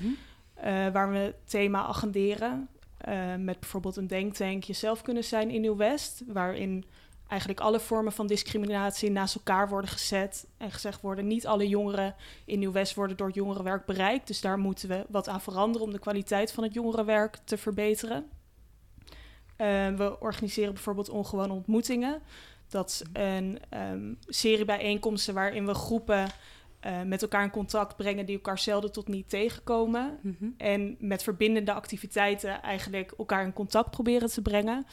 eh, 0.54 0.88
waar 0.88 1.10
we 1.12 1.18
het 1.18 1.36
thema 1.50 1.86
agenderen. 1.86 2.68
Eh, 3.08 3.36
met 3.36 3.60
bijvoorbeeld 3.60 3.96
een 3.96 4.08
denktank 4.08 4.64
jezelf 4.64 5.02
kunnen 5.02 5.24
zijn 5.24 5.50
in 5.50 5.62
Nieuw-West, 5.62 6.24
waarin 6.28 6.86
eigenlijk 7.28 7.60
alle 7.60 7.80
vormen 7.80 8.12
van 8.12 8.28
discriminatie 8.28 9.12
naast 9.12 9.36
elkaar 9.36 9.70
worden 9.70 9.90
gezet 9.90 10.48
en 10.58 10.72
gezegd 10.72 11.02
worden: 11.02 11.28
niet 11.28 11.48
alle 11.48 11.68
jongeren 11.68 12.16
in 12.46 12.60
Nieuw-West 12.60 12.96
worden 12.96 13.18
door 13.18 13.28
het 13.28 13.36
jongerenwerk 13.36 13.86
bereikt. 13.86 14.28
Dus 14.28 14.42
daar 14.42 14.58
moeten 14.58 14.90
we 14.90 15.06
wat 15.10 15.28
aan 15.28 15.42
veranderen 15.42 15.88
om 15.88 15.94
de 15.94 16.00
kwaliteit 16.00 16.52
van 16.52 16.64
het 16.64 16.74
jongerenwerk 16.74 17.38
te 17.44 17.58
verbeteren. 17.58 18.30
Uh, 19.58 19.88
we 19.96 20.20
organiseren 20.20 20.74
bijvoorbeeld 20.74 21.10
ongewone 21.10 21.54
ontmoetingen. 21.54 22.22
Dat 22.68 22.90
is 22.90 23.02
een 23.14 23.60
um, 23.92 24.18
serie 24.28 24.66
bijeenkomsten 24.66 25.34
waarin 25.34 25.66
we 25.66 25.74
groepen 25.74 26.28
uh, 26.88 27.02
met 27.02 27.22
elkaar 27.22 27.44
in 27.44 27.50
contact 27.50 27.96
brengen 27.96 28.26
die 28.26 28.36
elkaar 28.36 28.60
zelden 28.60 28.92
tot 28.92 29.08
niet 29.08 29.30
tegenkomen. 29.30 30.20
Mm 30.22 30.36
-hmm. 30.40 30.54
En 30.58 30.96
met 31.00 31.24
verbindende 31.24 31.74
activiteiten 31.74 32.62
eigenlijk 32.62 33.14
elkaar 33.18 33.44
in 33.44 33.54
contact 33.54 33.92
proberen 33.92 34.30
te 34.30 34.42
brengen. 34.42 34.86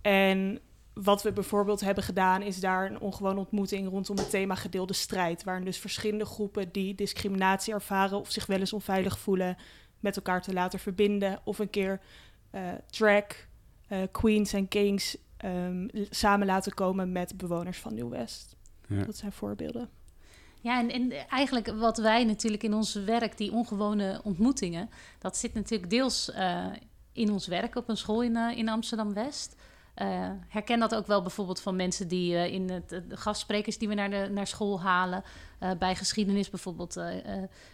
En 0.00 0.60
wat 0.94 1.22
we 1.22 1.32
bijvoorbeeld 1.32 1.80
hebben 1.80 2.04
gedaan, 2.04 2.42
is 2.42 2.60
daar 2.60 2.90
een 2.90 3.00
ongewone 3.00 3.38
ontmoeting 3.38 3.88
rondom 3.88 4.16
het 4.16 4.30
thema 4.30 4.54
gedeelde 4.54 4.92
strijd. 4.92 5.44
Waarin 5.44 5.64
dus 5.64 5.78
verschillende 5.78 6.24
groepen 6.24 6.72
die 6.72 6.94
discriminatie 6.94 7.74
ervaren 7.74 8.18
of 8.18 8.30
zich 8.30 8.46
wel 8.46 8.58
eens 8.58 8.72
onveilig 8.72 9.18
voelen, 9.18 9.56
met 10.00 10.16
elkaar 10.16 10.42
te 10.42 10.52
laten 10.52 10.78
verbinden. 10.78 11.40
Of 11.44 11.58
een 11.58 11.70
keer 11.70 12.00
uh, 12.52 12.72
drag, 12.86 13.24
uh, 13.88 13.98
queens 14.12 14.52
en 14.52 14.68
kings 14.68 15.16
um, 15.44 15.88
samen 16.10 16.46
laten 16.46 16.74
komen 16.74 17.12
met 17.12 17.36
bewoners 17.36 17.78
van 17.78 17.94
Nieuw-West. 17.94 18.56
Ja. 18.88 19.02
Dat 19.02 19.16
zijn 19.16 19.32
voorbeelden. 19.32 19.90
Ja, 20.66 20.78
en, 20.78 20.90
en, 20.90 21.28
eigenlijk 21.28 21.66
wat 21.66 21.98
wij 21.98 22.24
natuurlijk 22.24 22.62
in 22.62 22.74
ons 22.74 22.94
werk, 22.94 23.36
die 23.36 23.52
ongewone 23.52 24.20
ontmoetingen, 24.24 24.90
dat 25.18 25.36
zit 25.36 25.54
natuurlijk 25.54 25.90
deels 25.90 26.30
uh, 26.30 26.66
in 27.12 27.32
ons 27.32 27.46
werk 27.46 27.76
op 27.76 27.88
een 27.88 27.96
school 27.96 28.22
in, 28.22 28.36
uh, 28.36 28.56
in 28.56 28.68
Amsterdam-West. 28.68 29.56
Uh, 29.96 30.30
herken 30.48 30.78
dat 30.78 30.94
ook 30.94 31.06
wel 31.06 31.22
bijvoorbeeld 31.22 31.60
van 31.60 31.76
mensen 31.76 32.08
die 32.08 32.50
in 32.50 32.70
het, 32.70 32.88
de 32.88 33.16
gastsprekers 33.16 33.78
die 33.78 33.88
we 33.88 33.94
naar, 33.94 34.10
de, 34.10 34.28
naar 34.32 34.46
school 34.46 34.80
halen. 34.80 35.24
Bij 35.78 35.94
geschiedenis 35.94 36.50
bijvoorbeeld 36.50 37.00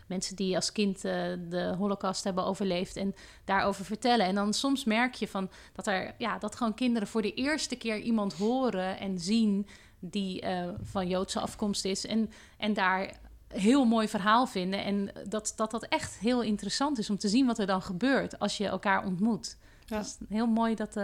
mensen 0.07 0.37
die 0.37 0.57
als 0.57 0.73
kind 0.73 1.01
de 1.01 1.75
holocaust 1.79 2.25
hebben 2.25 2.45
overleefd 2.45 2.97
en 2.97 3.15
daarover 3.45 3.85
vertellen. 3.85 4.27
En 4.27 4.35
dan 4.35 4.53
soms 4.53 4.85
merk 4.85 5.15
je 5.15 5.29
van 5.29 5.51
dat 5.73 5.87
er 5.87 6.15
ja, 6.19 6.39
dat 6.39 6.57
gewoon 6.57 6.75
kinderen 6.75 7.09
voor 7.09 7.23
de 7.23 7.35
eerste 7.35 7.77
keer 7.77 7.99
iemand 7.99 8.35
horen 8.35 8.99
en 8.99 9.19
zien 9.19 9.67
die 10.05 10.45
van 10.83 11.09
Joodse 11.09 11.41
afkomst 11.41 11.85
is. 11.85 12.07
En, 12.07 12.31
en 12.57 12.73
daar 12.73 13.13
heel 13.49 13.85
mooi 13.85 14.09
verhaal 14.09 14.47
vinden. 14.47 14.85
En 14.85 15.13
dat, 15.29 15.53
dat 15.57 15.71
dat 15.71 15.87
echt 15.87 16.19
heel 16.19 16.43
interessant 16.43 16.99
is 16.99 17.11
om 17.11 17.19
te 17.19 17.29
zien 17.29 17.47
wat 17.47 17.59
er 17.59 17.67
dan 17.67 17.83
gebeurt 17.83 18.39
als 18.39 18.57
je 18.57 18.67
elkaar 18.67 19.05
ontmoet. 19.05 19.57
Ja. 19.85 19.97
Dat 19.97 20.07
is 20.07 20.17
heel 20.29 20.47
mooi 20.47 20.75
dat 20.75 20.97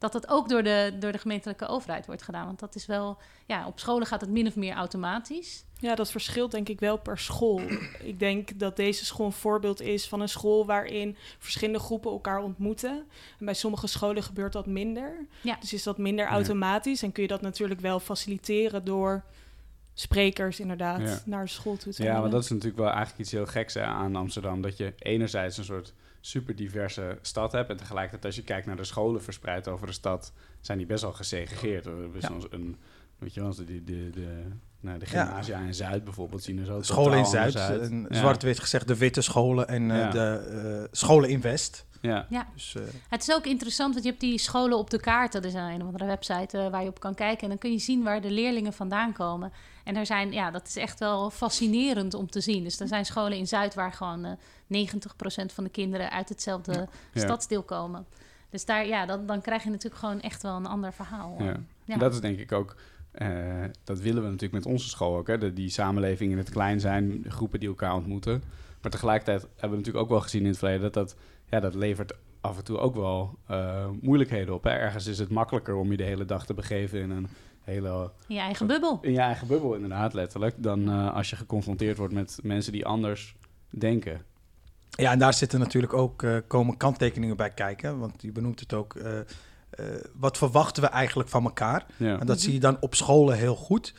dat 0.00 0.12
het 0.12 0.28
ook 0.28 0.48
door 0.48 0.62
de, 0.62 0.92
door 0.98 1.12
de 1.12 1.18
gemeentelijke 1.18 1.66
overheid 1.66 2.06
wordt 2.06 2.22
gedaan. 2.22 2.46
Want 2.46 2.58
dat 2.58 2.74
is 2.74 2.86
wel, 2.86 3.18
ja, 3.46 3.66
op 3.66 3.78
scholen 3.78 4.06
gaat 4.06 4.20
het 4.20 4.30
min 4.30 4.46
of 4.46 4.56
meer 4.56 4.74
automatisch. 4.74 5.64
Ja, 5.78 5.94
dat 5.94 6.10
verschilt 6.10 6.50
denk 6.50 6.68
ik 6.68 6.80
wel 6.80 6.96
per 6.98 7.18
school. 7.18 7.60
ik 8.02 8.18
denk 8.18 8.58
dat 8.58 8.76
deze 8.76 9.04
school 9.04 9.26
een 9.26 9.32
voorbeeld 9.32 9.80
is 9.80 10.08
van 10.08 10.20
een 10.20 10.28
school 10.28 10.66
waarin 10.66 11.16
verschillende 11.38 11.78
groepen 11.78 12.10
elkaar 12.10 12.42
ontmoeten. 12.42 13.04
En 13.38 13.44
bij 13.44 13.54
sommige 13.54 13.86
scholen 13.86 14.22
gebeurt 14.22 14.52
dat 14.52 14.66
minder. 14.66 15.26
Ja. 15.40 15.56
Dus 15.60 15.72
is 15.72 15.82
dat 15.82 15.98
minder 15.98 16.26
automatisch 16.26 17.02
en 17.02 17.12
kun 17.12 17.22
je 17.22 17.28
dat 17.28 17.40
natuurlijk 17.40 17.80
wel 17.80 18.00
faciliteren 18.00 18.84
door 18.84 19.24
sprekers 19.94 20.60
inderdaad 20.60 21.00
ja. 21.00 21.20
naar 21.24 21.44
de 21.44 21.50
school 21.50 21.76
toe 21.76 21.92
te 21.92 22.02
Ja, 22.02 22.20
maar 22.20 22.30
dat 22.30 22.42
is 22.42 22.50
natuurlijk 22.50 22.78
wel 22.78 22.90
eigenlijk 22.90 23.18
iets 23.18 23.32
heel 23.32 23.46
geks 23.46 23.74
hè, 23.74 23.84
aan 23.84 24.16
Amsterdam. 24.16 24.60
Dat 24.62 24.76
je 24.76 24.94
enerzijds 24.98 25.56
een 25.56 25.64
soort 25.64 25.92
super 26.20 26.56
diverse 26.56 27.18
stad 27.22 27.52
hebt. 27.52 27.70
En 27.70 27.76
tegelijkertijd 27.76 28.24
als 28.24 28.36
je 28.36 28.42
kijkt 28.42 28.66
naar 28.66 28.76
de 28.76 28.84
scholen 28.84 29.22
verspreid 29.22 29.68
over 29.68 29.86
de 29.86 29.92
stad, 29.92 30.32
zijn 30.60 30.78
die 30.78 30.86
best 30.86 31.02
wel 31.02 31.12
gesegregeerd. 31.12 31.84
We 31.84 31.90
hebben 31.90 32.46
een, 32.50 32.76
weet 33.18 33.34
je 33.34 33.40
wel, 33.40 33.54
de, 33.54 33.64
de, 33.64 33.84
de, 33.84 34.10
de, 34.10 34.42
nou, 34.80 34.98
de 34.98 35.06
gymnasia 35.06 35.58
ja. 35.58 35.66
in 35.66 35.74
Zuid 35.74 36.04
bijvoorbeeld 36.04 36.42
zien 36.42 36.58
er 36.58 36.64
zo 36.64 36.82
Scholen 36.82 37.18
in 37.18 37.26
Zuid, 37.26 37.52
zwart-wit 38.08 38.58
gezegd 38.58 38.88
de 38.88 38.96
witte 38.96 39.20
scholen 39.20 39.68
en 39.68 39.82
uh, 39.82 39.96
ja. 39.96 40.10
de 40.10 40.80
uh, 40.80 40.88
scholen 40.90 41.28
in 41.28 41.40
West. 41.40 41.88
Ja. 42.00 42.26
ja. 42.28 42.48
Dus, 42.54 42.74
uh, 42.74 42.82
het 43.08 43.22
is 43.22 43.34
ook 43.34 43.46
interessant, 43.46 43.92
want 43.92 44.04
je 44.04 44.10
hebt 44.10 44.22
die 44.22 44.38
scholen 44.38 44.78
op 44.78 44.90
de 44.90 45.00
kaarten. 45.00 45.42
Er 45.42 45.50
zijn 45.50 45.74
een 45.74 45.80
of 45.80 45.86
andere 45.86 46.06
website 46.06 46.70
waar 46.70 46.82
je 46.82 46.88
op 46.88 47.00
kan 47.00 47.14
kijken. 47.14 47.42
En 47.42 47.48
dan 47.48 47.58
kun 47.58 47.72
je 47.72 47.78
zien 47.78 48.02
waar 48.02 48.20
de 48.20 48.30
leerlingen 48.30 48.72
vandaan 48.72 49.12
komen. 49.12 49.52
En 49.84 49.96
er 49.96 50.06
zijn, 50.06 50.32
ja, 50.32 50.50
dat 50.50 50.66
is 50.66 50.76
echt 50.76 50.98
wel 50.98 51.30
fascinerend 51.30 52.14
om 52.14 52.30
te 52.30 52.40
zien. 52.40 52.64
Dus 52.64 52.80
er 52.80 52.88
zijn 52.88 53.04
scholen 53.04 53.38
in 53.38 53.46
Zuid 53.46 53.74
waar 53.74 53.92
gewoon 53.92 54.26
uh, 54.26 54.32
90% 54.72 55.54
van 55.54 55.64
de 55.64 55.70
kinderen 55.70 56.10
uit 56.10 56.28
hetzelfde 56.28 56.88
ja. 57.12 57.20
stadsdeel 57.20 57.62
komen. 57.62 58.06
Dus 58.50 58.64
daar, 58.64 58.86
ja, 58.86 59.06
dan, 59.06 59.26
dan 59.26 59.40
krijg 59.40 59.62
je 59.62 59.70
natuurlijk 59.70 60.00
gewoon 60.00 60.20
echt 60.20 60.42
wel 60.42 60.56
een 60.56 60.66
ander 60.66 60.92
verhaal. 60.92 61.36
Ja. 61.38 61.56
ja. 61.84 61.96
Dat 61.96 62.12
is 62.12 62.20
denk 62.20 62.38
ik 62.38 62.52
ook, 62.52 62.76
uh, 63.14 63.64
dat 63.84 64.00
willen 64.00 64.22
we 64.22 64.28
natuurlijk 64.28 64.64
met 64.64 64.72
onze 64.72 64.88
school 64.88 65.16
ook. 65.16 65.26
Hè? 65.26 65.38
De, 65.38 65.52
die 65.52 65.68
samenleving 65.68 66.32
in 66.32 66.38
het 66.38 66.50
klein 66.50 66.80
zijn, 66.80 67.24
groepen 67.28 67.60
die 67.60 67.68
elkaar 67.68 67.94
ontmoeten. 67.94 68.42
Maar 68.82 68.90
tegelijkertijd 68.90 69.40
hebben 69.40 69.70
we 69.70 69.76
natuurlijk 69.76 70.04
ook 70.04 70.10
wel 70.10 70.20
gezien 70.20 70.42
in 70.42 70.48
het 70.48 70.58
verleden 70.58 70.82
dat 70.82 70.94
dat, 70.94 71.16
ja, 71.50 71.60
dat 71.60 71.74
levert 71.74 72.12
af 72.40 72.58
en 72.58 72.64
toe 72.64 72.78
ook 72.78 72.94
wel 72.94 73.38
uh, 73.50 73.86
moeilijkheden 74.00 74.54
op. 74.54 74.64
Hè? 74.64 74.70
Ergens 74.70 75.06
is 75.06 75.18
het 75.18 75.30
makkelijker 75.30 75.74
om 75.74 75.90
je 75.90 75.96
de 75.96 76.04
hele 76.04 76.24
dag 76.24 76.46
te 76.46 76.54
begeven 76.54 77.00
in 77.00 77.10
een 77.10 77.28
hele... 77.60 78.10
In 78.26 78.34
je 78.34 78.40
eigen 78.40 78.66
bubbel. 78.66 78.98
In 79.02 79.12
je 79.12 79.20
eigen 79.20 79.46
bubbel, 79.46 79.74
inderdaad, 79.74 80.12
letterlijk. 80.12 80.54
Dan 80.62 80.88
uh, 80.88 81.14
als 81.14 81.30
je 81.30 81.36
geconfronteerd 81.36 81.96
wordt 81.96 82.14
met 82.14 82.38
mensen 82.42 82.72
die 82.72 82.86
anders 82.86 83.36
denken. 83.70 84.22
Ja, 84.90 85.10
en 85.10 85.18
daar 85.18 85.34
zitten 85.34 85.58
natuurlijk 85.58 85.92
ook, 85.92 86.22
uh, 86.22 86.36
komen 86.46 86.76
kanttekeningen 86.76 87.36
bij 87.36 87.50
kijken. 87.50 87.98
Want 87.98 88.22
je 88.22 88.32
benoemt 88.32 88.60
het 88.60 88.72
ook, 88.72 88.94
uh, 88.94 89.04
wat 90.14 90.38
verwachten 90.38 90.82
we 90.82 90.88
eigenlijk 90.88 91.28
van 91.28 91.44
elkaar? 91.44 91.86
Ja. 91.96 92.18
En 92.18 92.26
dat 92.26 92.40
zie 92.40 92.52
je 92.52 92.60
dan 92.60 92.76
op 92.80 92.94
scholen 92.94 93.36
heel 93.36 93.56
goed. 93.56 93.94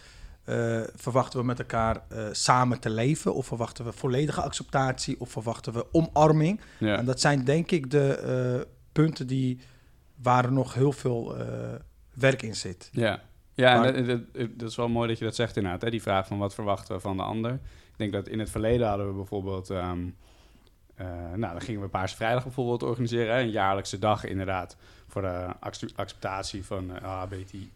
verwachten 0.96 1.40
we 1.40 1.46
met 1.46 1.60
elkaar 1.60 2.04
samen 2.32 2.80
te 2.80 2.90
leven? 2.90 3.34
Of 3.34 3.46
verwachten 3.46 3.86
we 3.86 3.92
volledige 3.92 4.42
acceptatie? 4.42 5.20
Of 5.20 5.32
verwachten 5.32 5.74
we 5.74 5.86
omarming? 5.92 6.60
Ja. 6.78 6.98
En 6.98 7.06
dat 7.06 7.20
zijn 7.20 7.44
denk 7.44 7.72
ik 7.72 7.92
de 7.92 8.68
punten 8.92 9.28
die, 9.28 9.60
waar 10.22 10.46
er 10.46 10.52
nog 10.52 10.74
heel 10.74 10.92
veel 10.92 11.36
werk 12.14 12.42
in 12.42 12.56
zit. 12.56 12.90
Ja, 12.92 13.22
ja, 13.54 13.80
maar, 13.80 13.94
en 13.94 14.08
dat, 14.08 14.34
dat, 14.34 14.48
dat, 14.58 14.70
is 14.70 14.76
wel 14.76 14.90
mooi 14.90 15.08
dat 15.08 15.18
je 15.18 15.26
dat 15.26 15.36
zegt 15.36 15.56
inderdaad. 15.56 15.82
Hè? 15.82 15.90
Die 15.90 16.02
vraag 16.02 16.28
van 16.28 16.38
wat 16.38 16.54
verwachten 16.54 16.96
we 16.96 17.02
van 17.02 17.18
de 17.18 17.24
ander. 17.24 17.54
Ik 17.92 17.98
denk 17.98 18.12
dat 18.12 18.28
in 18.28 18.40
het 18.40 18.50
verleden 18.50 18.88
hadden 18.88 19.08
we 19.08 19.14
bijvoorbeeld... 19.14 19.70
Um, 19.70 20.06
uh, 20.06 20.12
nou, 21.36 21.52
dan 21.52 21.62
gingen 21.62 21.82
we 21.82 21.88
Paarse 21.88 22.16
Vrijdag 22.16 22.44
bijvoorbeeld 22.44 22.84
organiseren. 22.84 23.36
Hè? 23.36 23.42
Een 23.42 23.52
jaarlijkse 23.52 24.00
dag 24.00 24.26
inderdaad 24.26 24.78
voor 25.08 25.22
de 25.22 25.48
acceptatie 25.96 26.66
van 26.66 26.92
uh, 26.92 27.22
HBTI. 27.22 27.72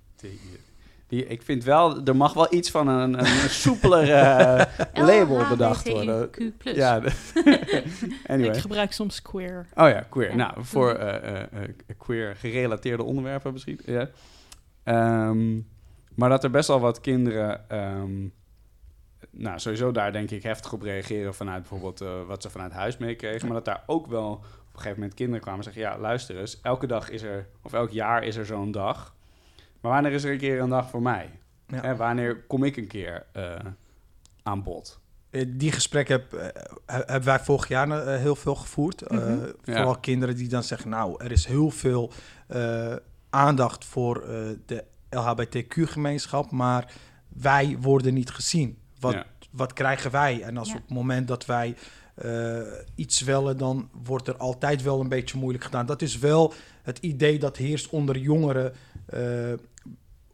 Die, 1.07 1.27
ik 1.27 1.41
vind 1.41 1.63
wel, 1.63 2.03
er 2.05 2.15
mag 2.15 2.34
wel 2.34 2.53
iets 2.53 2.72
van 2.72 2.88
een, 2.88 3.19
een 3.19 3.50
soepeler 3.50 4.10
uh, 4.10 4.62
label 4.93 5.48
bedacht 5.48 5.89
worden. 5.89 6.29
Ja, 6.60 6.95
anyway. 8.27 8.55
Ik 8.55 8.62
gebruik 8.62 8.91
soms 8.91 9.22
queer. 9.22 9.67
Oh 9.74 9.89
ja, 9.89 10.05
queer. 10.10 10.29
Ja. 10.29 10.36
Nou, 10.36 10.53
voor 10.63 11.00
queer 11.98 12.36
gerelateerde 12.36 13.03
onderwerpen 13.03 13.53
misschien. 13.53 13.79
Ja. 13.86 14.10
Um, 15.29 15.67
maar 16.15 16.29
dat 16.29 16.43
er 16.43 16.50
best 16.50 16.67
wel 16.67 16.79
wat 16.79 17.01
kinderen, 17.01 17.62
um, 17.72 18.34
nou 19.32 19.60
sowieso 19.60 19.91
daar 19.91 20.12
denk 20.12 20.32
ik 20.32 20.44
heftig 20.44 20.74
op 20.74 20.82
reageren 20.82 21.34
vanuit 21.36 21.60
bijvoorbeeld 21.60 22.01
uh, 22.01 22.27
wat 22.27 22.41
ze 22.41 22.50
vanuit 22.50 22.72
huis 22.72 22.98
meekregen. 22.98 23.48
Maar 23.48 23.55
dat 23.55 23.65
daar 23.65 23.84
ook 23.86 24.08
wel 24.08 24.32
op 24.32 24.41
een 24.41 24.79
gegeven 24.79 25.00
moment 25.00 25.13
kinderen 25.13 25.41
kwamen 25.41 25.63
zeggen, 25.63 25.82
ja 25.82 25.98
luister 25.98 26.39
eens, 26.39 26.62
elke 26.62 26.88
dag 26.88 27.10
is 27.10 27.22
er, 27.22 27.48
of 27.62 27.74
elk 27.74 27.89
jaar 27.89 28.24
is 28.24 28.36
er 28.36 28.46
zo'n 28.46 28.72
dag. 28.72 29.15
Maar 29.82 29.91
wanneer 29.91 30.12
is 30.12 30.24
er 30.24 30.32
een 30.32 30.38
keer 30.38 30.60
een 30.60 30.70
dag 30.70 30.89
voor 30.89 31.01
mij? 31.01 31.39
Ja. 31.67 31.82
Hè, 31.82 31.96
wanneer 31.96 32.44
kom 32.48 32.63
ik 32.63 32.77
een 32.77 32.88
keer 32.88 33.25
uh, 33.38 33.55
aan 34.44 34.63
bod? 34.63 35.00
Eh, 35.29 35.46
die 35.48 35.72
gesprekken 35.72 36.15
heb, 36.15 36.53
hebben 36.86 37.24
wij 37.24 37.39
vorig 37.39 37.67
jaar 37.67 38.08
heel 38.08 38.36
veel 38.36 38.55
gevoerd. 38.55 39.10
Mm 39.10 39.17
-hmm. 39.17 39.51
Vooral 39.62 39.89
ja. 39.89 39.98
kinderen 40.01 40.36
die 40.36 40.50
dan 40.50 40.63
zeggen, 40.63 40.89
nou, 40.89 41.24
er 41.24 41.32
is 41.32 41.46
heel 41.46 41.70
veel 41.70 42.12
aandacht 43.29 43.86
voor 43.86 44.24
de 44.65 44.84
LHBTQ-gemeenschap, 45.10 46.51
maar 46.51 46.94
wij 47.27 47.77
worden 47.79 48.13
niet 48.13 48.29
gezien. 48.29 48.77
Wat, 49.05 49.13
ja. 49.13 49.25
wat 49.51 49.74
krijgen 49.74 50.12
wij? 50.12 50.41
En 50.41 50.57
als 50.57 50.67
ja. 50.67 50.75
op 50.75 50.81
het 50.81 50.89
moment 50.89 51.27
dat 51.27 51.45
wij 51.45 51.75
uh, 52.25 52.62
iets 52.95 53.21
willen, 53.21 53.57
dan 53.57 53.89
wordt 54.03 54.27
er 54.27 54.38
altijd 54.38 54.81
wel 54.81 55.00
een 55.00 55.09
beetje 55.09 55.38
moeilijk 55.38 55.63
gedaan. 55.63 55.85
Dat 55.85 56.01
is 56.01 56.17
wel 56.17 56.53
het 56.83 56.97
idee 56.97 57.39
dat 57.39 57.57
heerst 57.57 57.89
onder 57.89 58.17
jongeren 58.17 58.74
uh, 59.13 59.53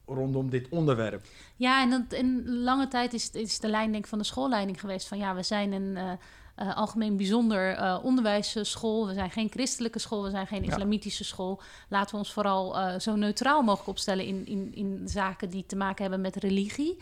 rondom 0.05 0.49
dit 0.49 0.69
onderwerp. 0.69 1.25
Ja, 1.55 1.81
en 1.81 1.89
dat, 1.89 2.19
in 2.19 2.49
lange 2.49 2.87
tijd 2.87 3.13
is, 3.13 3.29
is 3.31 3.59
de 3.59 3.67
lijn 3.67 3.91
denk 3.91 4.03
ik, 4.03 4.09
van 4.09 4.17
de 4.17 4.23
schoolleiding 4.23 4.79
geweest 4.79 5.07
van 5.07 5.17
ja, 5.17 5.35
we 5.35 5.43
zijn 5.43 5.71
een 5.71 6.17
uh, 6.61 6.75
algemeen 6.75 7.17
bijzonder 7.17 7.77
uh, 7.77 7.99
onderwijsschool. 8.03 9.07
We 9.07 9.13
zijn 9.13 9.31
geen 9.31 9.49
christelijke 9.49 9.99
school, 9.99 10.23
we 10.23 10.29
zijn 10.29 10.47
geen 10.47 10.63
islamitische 10.63 11.23
school. 11.23 11.61
Laten 11.89 12.11
we 12.11 12.17
ons 12.17 12.33
vooral 12.33 12.77
uh, 12.77 12.99
zo 12.99 13.15
neutraal 13.15 13.61
mogelijk 13.61 13.89
opstellen 13.89 14.25
in, 14.25 14.45
in, 14.45 14.71
in 14.75 15.01
zaken 15.05 15.49
die 15.49 15.65
te 15.65 15.75
maken 15.75 16.01
hebben 16.01 16.21
met 16.21 16.35
religie. 16.35 16.97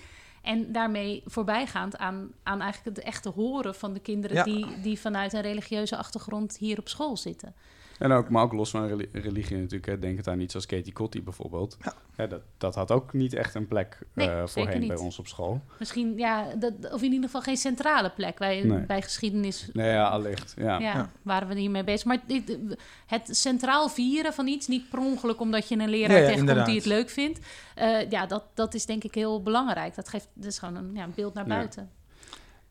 En 0.50 0.72
daarmee 0.72 1.24
voorbijgaand 1.26 1.98
aan, 1.98 2.32
aan 2.44 2.62
eigenlijk 2.62 2.98
het 2.98 3.06
echte 3.06 3.30
horen 3.30 3.76
van 3.76 3.94
de 3.94 4.00
kinderen 4.00 4.38
ja. 4.38 4.44
die, 4.44 4.82
die 4.82 5.00
vanuit 5.00 5.34
een 5.34 5.42
religieuze 5.42 5.98
achtergrond 5.98 6.58
hier 6.58 6.80
op 6.80 6.88
school 6.88 7.18
zitten. 7.18 7.56
En 8.00 8.12
ook, 8.12 8.30
maar 8.30 8.44
ook 8.44 8.54
los 8.54 8.70
van 8.70 8.88
reli- 8.88 9.10
religie 9.12 9.58
natuurlijk. 9.58 9.86
Hè. 9.86 10.00
Denk 10.00 10.18
het 10.18 10.28
aan 10.28 10.40
iets 10.40 10.56
als 10.56 10.66
Katie 10.66 10.94
Kotti 10.94 11.24
bijvoorbeeld. 11.24 11.78
Ja. 11.82 11.94
Hè, 12.16 12.28
dat, 12.28 12.42
dat 12.58 12.76
had 12.76 12.92
ook 12.92 13.14
niet 13.14 13.34
echt 13.34 13.56
een 13.56 13.68
plek 13.68 13.98
Nee, 14.14 14.28
eh, 14.28 14.34
zeker 14.36 14.50
voorheen 14.50 14.88
bij 14.88 14.98
ons 14.98 15.20
op 15.20 15.28
school. 15.28 15.62
Misschien, 15.80 16.18
ja, 16.18 16.56
dat, 16.56 16.74
of 16.92 17.02
in 17.02 17.12
ieder 17.12 17.26
geval 17.26 17.42
geen 17.42 17.58
centrale 17.58 18.10
plek. 18.10 18.38
Bij, 18.38 18.62
Nee. 18.64 18.86
bij 18.86 19.02
geschiedenis 19.02 19.70
Nee, 19.74 19.92
ja, 19.92 20.08
allicht. 20.08 20.54
Ja. 20.58 20.80
ja, 20.80 20.80
Ja. 20.94 21.10
waren 21.22 21.48
we 21.48 21.60
hiermee 21.60 21.84
bezig. 21.84 22.06
Maar 22.06 22.18
dit- 22.28 22.58
het 23.06 23.38
centraal 23.38 23.90
vieren 23.90 24.34
van 24.34 24.48
iets, 24.48 24.68
niet 24.68 24.90
per 24.90 25.00
ongeluk 25.00 25.40
omdat 25.40 25.68
je 25.68 25.78
een 25.80 25.90
leraar 25.90 26.18
Ja, 26.18 26.24
ja, 26.24 26.30
tegenkomt 26.34 26.66
die 26.66 26.76
het 26.76 26.86
leuk 26.86 27.10
vindt. 27.10 27.40
eh, 27.76 28.10
ja, 28.10 28.26
dat, 28.26 28.44
dat 28.54 28.74
is 28.74 28.86
denk 28.86 29.04
ik 29.04 29.16
heel 29.16 29.44
belangrijk. 29.44 29.96
Dat 29.96 30.10
geeft 30.10 30.28
is 30.42 30.60
gewoon 30.60 30.76
een 30.76 30.92
ja, 30.94 31.04
een 31.04 31.14
beeld 31.16 31.34
naar 31.34 31.48
Ja. 31.48 31.56
buiten. 31.56 31.90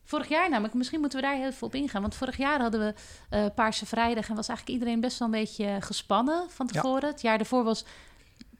Vorig 0.08 0.28
jaar 0.28 0.50
namelijk, 0.50 0.74
misschien 0.74 1.00
moeten 1.00 1.20
we 1.20 1.26
daar 1.26 1.36
heel 1.36 1.46
even 1.46 1.66
op 1.66 1.74
ingaan. 1.74 2.00
Want 2.00 2.14
vorig 2.14 2.36
jaar 2.36 2.60
hadden 2.60 2.80
we 2.80 2.94
eh, 3.30 3.44
Paarse 3.54 3.86
Vrijdag 3.86 4.28
en 4.28 4.34
was 4.34 4.48
eigenlijk 4.48 4.78
iedereen 4.78 5.00
best 5.00 5.18
wel 5.18 5.28
een 5.28 5.34
beetje 5.40 5.76
gespannen 5.80 6.44
van 6.50 6.68
Ja. 6.72 6.80
tevoren. 6.80 7.08
Het 7.08 7.20
jaar 7.20 7.36
daarvoor 7.38 7.64
was 7.64 7.84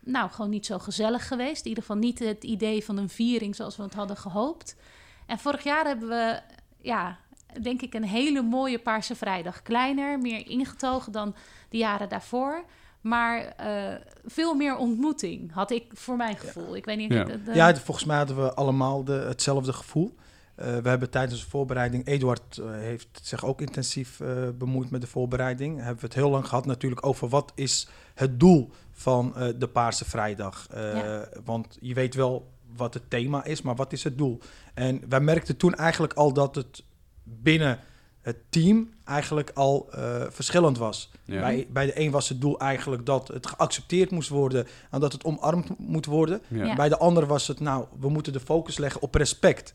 nou 0.01 0.31
gewoon 0.31 0.51
niet 0.51 0.67
zo 0.67 0.79
gezellig 0.79 1.29
geweest. 1.29 1.63
In 1.63 1.69
ieder 1.69 1.83
geval 1.83 1.97
niet 1.99 2.19
het 2.19 2.45
idee 2.45 2.85
van 2.85 2.97
een 2.97 3.09
viering 3.09 3.57
zoals 3.57 3.77
we 3.77 3.83
het 3.83 3.95
hadden 3.95 4.17
gehoopt. 4.17 4.77
En 5.27 5.39
vorig 5.39 5.63
jaar 5.65 5.85
hebben 5.87 6.09
we, 6.09 6.41
ja, 6.81 7.19
denk 7.63 7.83
ik, 7.83 7.95
een 7.95 8.05
hele 8.05 8.43
mooie 8.43 8.79
Paarse 8.79 9.15
Vrijdag. 9.15 9.63
Kleiner, 9.63 10.19
meer 10.19 10.47
ingetogen 10.49 11.13
dan 11.13 11.35
de 11.69 11.77
jaren 11.77 12.09
daarvoor. 12.09 12.65
Maar 13.01 13.41
eh, 13.45 13.95
veel 14.27 14.55
meer 14.55 14.77
ontmoeting, 14.77 15.53
had 15.53 15.71
ik 15.71 15.85
voor 15.95 16.17
mijn 16.17 16.37
gevoel. 16.37 16.77
Ik 16.77 16.85
weet 16.85 16.97
niet... 16.97 17.13
Ja. 17.13 17.25
de- 17.25 17.43
de- 17.43 17.55
Ja, 17.55 17.75
volgens 17.77 18.07
mij 18.07 18.17
hadden 18.17 18.37
we 18.37 18.55
allemaal 18.55 19.05
de, 19.05 19.13
hetzelfde 19.13 19.73
gevoel. 19.73 20.15
Eh, 20.59 20.77
we 20.77 20.89
hebben 20.89 21.11
tijdens 21.11 21.41
de 21.41 21.49
voorbereiding, 21.49 22.07
Eduard 22.07 22.59
eh, 22.59 22.71
heeft 22.71 23.09
zich 23.23 23.45
ook 23.45 23.61
intensief 23.61 24.21
eh, 24.21 24.29
bemoeid 24.59 24.91
met 24.91 25.01
de 25.01 25.07
voorbereiding. 25.07 25.77
Hebben 25.77 26.01
we 26.01 26.07
het 26.07 26.15
heel 26.15 26.31
lang 26.31 26.47
gehad 26.49 26.67
natuurlijk 26.67 27.07
over 27.07 27.29
wat 27.29 27.53
is 27.55 27.89
het 28.15 28.41
doel 28.41 28.71
van 28.93 29.37
eh, 29.37 29.49
de 29.59 29.69
Paarse 29.69 30.05
Vrijdag. 30.05 30.67
Eh, 30.71 30.93
Ja. 30.95 31.29
Want 31.45 31.77
je 31.81 31.95
weet 31.95 32.15
wel 32.15 32.51
wat 32.77 32.95
het 32.95 33.03
thema 33.11 33.45
is, 33.45 33.63
maar 33.63 33.75
wat 33.77 33.93
is 33.93 34.05
het 34.05 34.19
doel? 34.19 34.39
En 34.75 35.03
wij 35.09 35.21
merkten 35.21 35.57
toen 35.57 35.75
eigenlijk 35.75 36.13
al 36.13 36.33
dat 36.33 36.55
het 36.55 36.83
binnen 37.23 37.79
het 38.21 38.37
team 38.49 38.91
eigenlijk 39.05 39.51
al 39.55 39.89
eh, 39.91 40.23
verschillend 40.29 40.79
was. 40.79 41.11
Ja. 41.25 41.41
Bij, 41.41 41.67
bij 41.71 41.87
de 41.87 42.01
een 42.01 42.11
was 42.11 42.29
het 42.29 42.41
doel 42.41 42.59
eigenlijk 42.59 43.07
dat 43.07 43.29
het 43.29 43.47
geaccepteerd 43.47 44.11
moest 44.11 44.29
worden 44.29 44.67
en 44.91 45.01
dat 45.01 45.13
het 45.13 45.25
omarmd 45.25 45.79
moet 45.79 46.07
worden. 46.07 46.41
Ja. 46.49 46.65
Ja. 46.65 46.75
Bij 46.75 46.89
de 46.89 46.99
ander 46.99 47.27
was 47.27 47.47
het, 47.49 47.61
nou, 47.61 47.85
we 48.01 48.09
moeten 48.09 48.33
de 48.33 48.41
focus 48.41 48.79
leggen 48.79 49.03
op 49.03 49.15
respect. 49.15 49.75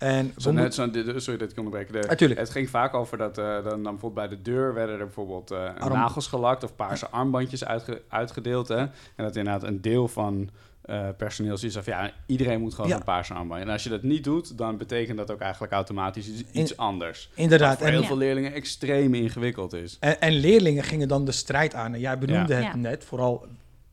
En 0.00 0.32
Zo 0.36 0.52
net, 0.52 0.74
zo, 0.74 0.88
sorry 1.16 1.38
dat 1.38 1.50
ik 1.50 1.58
onderbreek. 1.58 1.92
De, 1.92 2.04
Natuurlijk. 2.08 2.40
Het 2.40 2.50
ging 2.50 2.70
vaak 2.70 2.94
over 2.94 3.18
dat 3.18 3.38
eh, 3.38 3.44
dan, 3.54 3.62
dan 3.82 3.82
bijvoorbeeld 3.82 4.14
bij 4.28 4.28
de 4.28 4.42
deur 4.42 4.74
werden 4.74 4.98
er 4.98 5.04
bijvoorbeeld 5.04 5.50
eh, 5.50 5.74
Arm- 5.78 5.92
nagels 5.92 6.26
gelakt 6.26 6.64
of 6.64 6.76
paarse 6.76 7.08
armbandjes 7.08 7.64
uitge- 7.64 8.02
uitgedeeld. 8.08 8.68
Hè? 8.68 8.76
En 8.78 8.90
dat 9.16 9.36
inderdaad 9.36 9.62
een 9.62 9.80
deel 9.80 10.08
van 10.08 10.50
eh, 10.82 11.08
personeel 11.16 11.56
zoiets 11.56 11.78
van 11.78 11.92
ja, 11.92 12.10
iedereen 12.26 12.60
moet 12.60 12.74
gewoon 12.74 12.90
Ja. 12.90 12.96
een 12.96 13.04
paarse 13.04 13.34
armband. 13.34 13.60
En 13.62 13.68
als 13.68 13.82
je 13.82 13.88
dat 13.88 14.02
niet 14.02 14.24
doet, 14.24 14.58
dan 14.58 14.76
betekent 14.76 15.16
dat 15.18 15.30
ook 15.30 15.40
eigenlijk 15.40 15.72
automatisch 15.72 16.28
iets, 16.28 16.70
In- 16.70 16.76
anders. 16.76 17.28
Wat 17.30 17.38
inderdaad. 17.38 17.78
voor 17.78 17.86
heel 17.86 18.00
En, 18.00 18.06
veel 18.06 18.16
leerlingen 18.16 18.52
extreem 18.52 19.14
ingewikkeld 19.14 19.72
is. 19.72 19.96
en, 20.00 20.20
en 20.20 20.32
leerlingen 20.32 20.84
gingen 20.84 21.08
dan 21.08 21.24
de 21.24 21.32
strijd 21.32 21.74
aan. 21.74 21.94
En 21.94 22.00
jij 22.00 22.18
benoemde 22.18 22.52
Ja. 22.54 22.58
het 22.60 22.66
Ja. 22.72 22.76
net, 22.76 23.04
vooral 23.04 23.46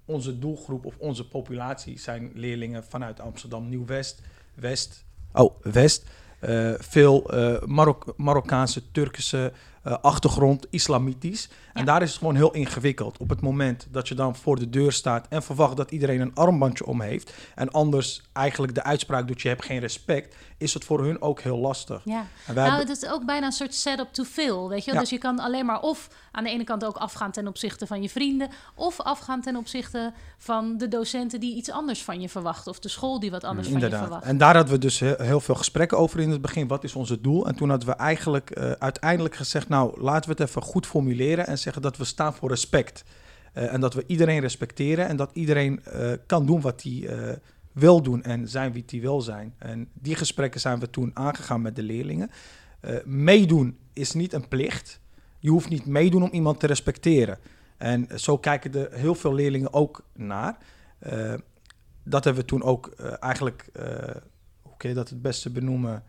onze 0.05 0.39
doelgroep 0.39 0.85
of 0.85 0.95
onze 0.97 1.27
populatie 1.27 1.99
zijn 1.99 2.31
leerlingen 2.33 2.83
vanuit 2.83 3.19
Amsterdam 3.19 3.69
Nieuw-West, 3.69 4.21
West, 4.55 5.05
oh, 5.34 5.55
West. 5.62 6.03
eh, 6.39 6.72
veel 6.77 7.31
eh, 7.31 7.62
Marok- 7.65 8.13
Marokkaanse, 8.17 8.91
Turkse 8.91 9.53
eh, 9.84 9.93
achtergrond, 10.01 10.65
islamitisch. 10.69 11.50
En 11.74 11.79
Ja. 11.79 11.86
daar 11.86 12.01
is 12.01 12.10
het 12.10 12.17
gewoon 12.17 12.36
heel 12.36 12.53
ingewikkeld. 12.53 13.17
Op 13.17 13.29
het 13.29 13.41
moment 13.41 13.88
dat 13.91 14.07
je 14.07 14.15
dan 14.15 14.36
voor 14.36 14.60
de 14.60 14.69
deur 14.69 14.91
staat 14.91 15.25
en 15.29 15.43
verwacht 15.43 15.77
dat 15.77 15.91
iedereen 15.91 16.22
een 16.22 16.36
armbandje 16.36 16.86
om 16.86 17.01
heeft. 17.01 17.34
En 17.55 17.69
anders 17.72 18.22
eigenlijk 18.34 18.75
de 18.75 18.84
uitspraak 18.84 19.27
doet 19.27 19.41
je 19.41 19.48
hebt 19.48 19.65
geen 19.65 19.79
respect. 19.79 20.35
Is 20.57 20.74
het 20.74 20.85
voor 20.85 21.03
hun 21.03 21.22
ook 21.22 21.42
heel 21.42 21.57
lastig. 21.57 22.01
Ja. 22.03 22.25
Nou, 22.48 22.59
hebben- 22.59 22.87
het 22.87 23.03
is 23.03 23.09
ook 23.09 23.25
bijna 23.25 23.46
een 23.46 23.51
soort 23.51 23.74
setup 23.75 24.07
to 24.13 24.24
fail, 24.24 24.70
weet 24.70 24.85
je? 24.85 24.94
Ja. 24.94 25.00
Dus 25.00 25.09
je 25.09 25.18
kan 25.18 25.40
alleen 25.40 25.66
maar 25.66 25.79
of 25.81 26.07
aan 26.37 26.43
de 26.43 26.50
ene 26.50 26.63
kant 26.63 26.85
ook 26.85 26.97
afgaan 26.97 27.31
ten 27.31 27.47
opzichte 27.47 27.87
van 27.87 28.01
je 28.01 28.09
vrienden... 28.09 28.50
of 28.75 29.01
afgaan 29.01 29.41
ten 29.41 29.55
opzichte 29.55 30.13
van 30.37 30.77
de 30.77 30.87
docenten 30.87 31.39
die 31.39 31.55
iets 31.55 31.71
anders 31.71 32.03
van 32.03 32.21
je 32.21 32.29
verwachten... 32.29 32.71
of 32.71 32.79
de 32.79 32.89
school 32.89 33.19
die 33.19 33.31
wat 33.31 33.43
anders 33.43 33.67
van 33.67 33.79
je 33.79 33.89
verwacht. 33.89 34.23
En 34.23 34.37
daar 34.37 34.55
hadden 34.55 34.73
we 34.73 34.79
dus 34.79 35.00
heel, 35.00 35.39
veel 35.39 35.55
gesprekken 35.55 35.97
over 35.97 36.19
in 36.19 36.29
het 36.29 36.41
begin. 36.41 36.67
Wat 36.67 36.83
is 36.83 36.95
onze 36.95 37.21
doel? 37.21 37.47
En 37.47 37.55
toen 37.55 37.69
hadden 37.69 37.87
we 37.87 37.95
eigenlijk 37.95 38.50
eh, 38.50 38.71
uiteindelijk 38.71 39.35
gezegd... 39.35 39.69
nou, 39.69 40.01
laten 40.01 40.29
we 40.29 40.41
het 40.41 40.50
even 40.50 40.61
goed 40.61 40.85
formuleren... 40.85 41.47
en 41.47 41.57
zeggen 41.57 41.81
dat 41.81 41.97
we 41.97 42.03
staan 42.03 42.33
voor 42.33 42.50
respect. 42.50 43.03
Eh, 43.53 43.73
en 43.73 43.81
dat 43.81 43.93
we 43.93 44.03
iedereen 44.07 44.39
respecteren... 44.39 45.07
en 45.07 45.15
dat 45.15 45.29
iedereen 45.33 45.83
eh, 45.83 46.11
kan 46.25 46.45
doen 46.45 46.61
wat 46.61 46.83
hij 46.83 47.09
wil 47.71 48.01
doen... 48.01 48.23
en 48.23 48.47
zijn 48.47 48.71
wie 48.71 48.83
hij 48.87 49.01
wil 49.01 49.21
zijn. 49.21 49.53
En 49.57 49.89
die 49.93 50.15
gesprekken 50.15 50.59
zijn 50.59 50.79
we 50.79 50.89
toen 50.89 51.11
aangegaan 51.13 51.61
met 51.61 51.75
de 51.75 51.83
leerlingen. 51.83 52.31
Meedoen 53.05 53.77
is 53.93 54.13
niet 54.13 54.33
een 54.33 54.47
plicht. 54.47 55.00
Je 55.48 55.53
hoeft 55.53 55.70
niet 55.70 55.86
meedoen 55.86 56.24
om 56.24 56.29
iemand 56.31 56.60
te 56.60 56.68
respecteren. 56.68 57.38
En 57.77 58.07
zo 58.16 58.38
kijken 58.38 58.74
er 58.74 58.88
heel 59.00 59.16
veel 59.16 59.33
leerlingen 59.33 59.74
ook 59.74 60.03
naar... 60.14 60.57
Eh, 61.00 61.33
dat 62.03 62.24
hebben 62.24 62.42
we 62.42 62.48
toen 62.48 62.64
ook 62.64 62.88
eh, 62.88 63.14
eigenlijk, 63.20 63.70
eh, 63.74 63.86
hoe 64.62 64.74
kun 64.77 64.90
je 64.90 64.96
dat 64.96 65.10
het 65.10 65.22
beste 65.22 65.50
benoemen, 65.50 66.03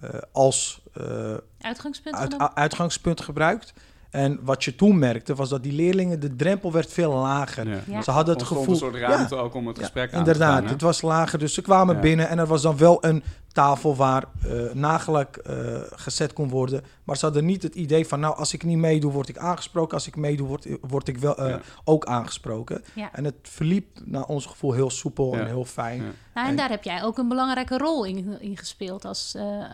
eh, 0.00 0.10
als 0.32 0.82
eh, 0.94 1.34
Uitgangspunt 1.60 2.16
uit- 2.16 2.54
uitgangspunt 2.54 3.20
gebruikt. 3.20 3.72
En 4.10 4.38
wat 4.42 4.64
je 4.64 4.74
toen 4.74 4.98
merkte, 4.98 5.34
was 5.34 5.48
dat 5.48 5.62
die 5.62 5.72
leerlingen, 5.72 6.20
de 6.20 6.36
drempel 6.36 6.72
werd 6.72 6.92
veel 6.92 7.12
lager. 7.12 7.68
Ja. 7.68 7.78
Ja. 7.86 8.02
Ze 8.02 8.10
hadden 8.10 8.34
het 8.34 8.42
Ontstond 8.42 8.66
gevoel... 8.68 8.88
een 8.88 8.94
soort 8.98 9.10
ruimte 9.10 9.34
ook 9.36 9.54
om 9.54 9.66
het 9.66 9.76
Ja, 9.76 9.82
gesprek 9.82 10.12
aan 10.12 10.18
inderdaad, 10.18 10.48
te 10.48 10.54
gaan. 10.54 10.64
hè? 10.64 10.70
het 10.72 10.80
was 10.80 11.02
lager, 11.02 11.38
dus 11.38 11.54
ze 11.54 11.62
kwamen 11.62 11.94
Ja. 11.94 12.00
binnen 12.00 12.28
en 12.28 12.38
er 12.38 12.46
was 12.46 12.62
dan 12.62 12.76
wel 12.76 13.04
een 13.04 13.22
tafel 13.52 13.96
waar 13.96 14.24
eh 14.48 14.72
nagelak 14.72 15.36
eh, 15.36 15.54
gezet 15.90 16.32
kon 16.32 16.48
worden. 16.48 16.82
Maar 17.06 17.16
ze 17.16 17.24
hadden 17.24 17.44
niet 17.44 17.62
het 17.62 17.74
idee 17.74 18.06
van, 18.06 18.20
nou, 18.20 18.36
als 18.36 18.52
ik 18.52 18.64
niet 18.64 18.78
meedoe, 18.78 19.12
word 19.12 19.28
ik 19.28 19.38
aangesproken. 19.38 19.94
Als 19.94 20.06
ik 20.06 20.16
meedoe, 20.16 20.46
word, 20.46 20.66
word 20.80 21.08
ik 21.08 21.18
wel, 21.18 21.36
eh, 21.36 21.48
Ja. 21.48 21.60
ook 21.84 22.04
aangesproken. 22.06 22.84
Ja. 22.94 23.12
En 23.12 23.24
het 23.24 23.34
verliep 23.42 23.86
naar 24.04 24.24
ons 24.24 24.46
gevoel 24.46 24.72
heel 24.72 24.90
soepel 24.90 25.34
Ja. 25.34 25.40
en 25.40 25.46
heel 25.46 25.64
fijn. 25.64 25.96
Ja. 25.96 26.02
Nou, 26.34 26.46
en 26.46 26.52
En- 26.52 26.56
daar 26.56 26.68
heb 26.70 26.84
jij 26.84 27.02
ook 27.04 27.18
een 27.18 27.28
belangrijke 27.28 27.78
rol 27.78 28.04
in, 28.04 28.40
in 28.40 28.56
gespeeld. 28.56 29.04
Als, 29.04 29.34
eh, 29.34 29.42
eh, 29.60 29.68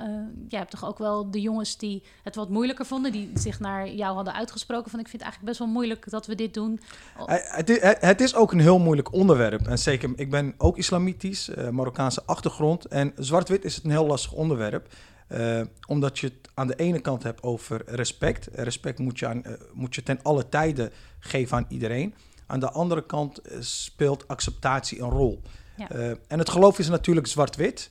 jij 0.48 0.58
hebt 0.58 0.70
toch 0.70 0.84
ook 0.86 0.98
wel 0.98 1.30
de 1.30 1.40
jongens 1.40 1.76
die 1.76 2.02
het 2.22 2.34
wat 2.34 2.48
moeilijker 2.48 2.86
vonden, 2.86 3.12
die 3.12 3.30
zich 3.34 3.60
naar 3.60 3.88
jou 3.90 4.14
hadden 4.14 4.34
uitgesproken 4.34 4.90
van 4.90 5.00
ik 5.00 5.08
vind 5.08 5.22
het 5.22 5.30
eigenlijk 5.32 5.44
best 5.52 5.58
wel 5.58 5.68
moeilijk 5.68 6.10
dat 6.10 6.26
we 6.26 6.34
dit 6.34 6.54
doen. 6.54 6.80
Het 7.26 7.70
is, 7.70 7.80
het- 7.80 8.00
het 8.00 8.20
is 8.20 8.34
ook 8.34 8.52
een 8.52 8.60
heel 8.60 8.78
moeilijk 8.78 9.12
onderwerp. 9.12 9.66
En 9.66 9.78
zeker, 9.78 10.10
ik 10.16 10.30
ben 10.30 10.54
ook 10.58 10.76
islamitisch, 10.76 11.48
eh, 11.48 11.68
Marokkaanse 11.68 12.22
achtergrond. 12.26 12.84
En 12.86 13.12
zwart-wit 13.16 13.64
is 13.64 13.74
het 13.74 13.84
een 13.84 13.90
heel 13.90 14.06
lastig 14.06 14.32
onderwerp. 14.32 14.88
Eh, 15.32 15.60
omdat 15.86 16.18
je 16.18 16.26
het 16.26 16.50
aan 16.54 16.66
de 16.66 16.76
ene 16.76 17.00
kant 17.00 17.22
hebt 17.22 17.42
over 17.42 17.82
respect. 17.86 18.48
Respect 18.52 18.98
moet 18.98 19.18
je, 19.18 19.26
aan, 19.26 19.44
eh, 19.44 19.52
moet 19.72 19.94
je 19.94 20.02
ten 20.02 20.22
alle 20.22 20.48
tijden 20.48 20.90
geven 21.18 21.56
aan 21.56 21.66
iedereen. 21.68 22.14
Aan 22.46 22.60
de 22.60 22.70
andere 22.70 23.06
kant 23.06 23.38
eh, 23.38 23.56
speelt 23.60 24.28
acceptatie 24.28 25.00
een 25.00 25.10
rol. 25.10 25.42
Ja. 25.76 25.88
En 26.28 26.38
het 26.38 26.48
geloof 26.48 26.78
is 26.78 26.88
natuurlijk 26.88 27.26
zwart-wit. 27.26 27.90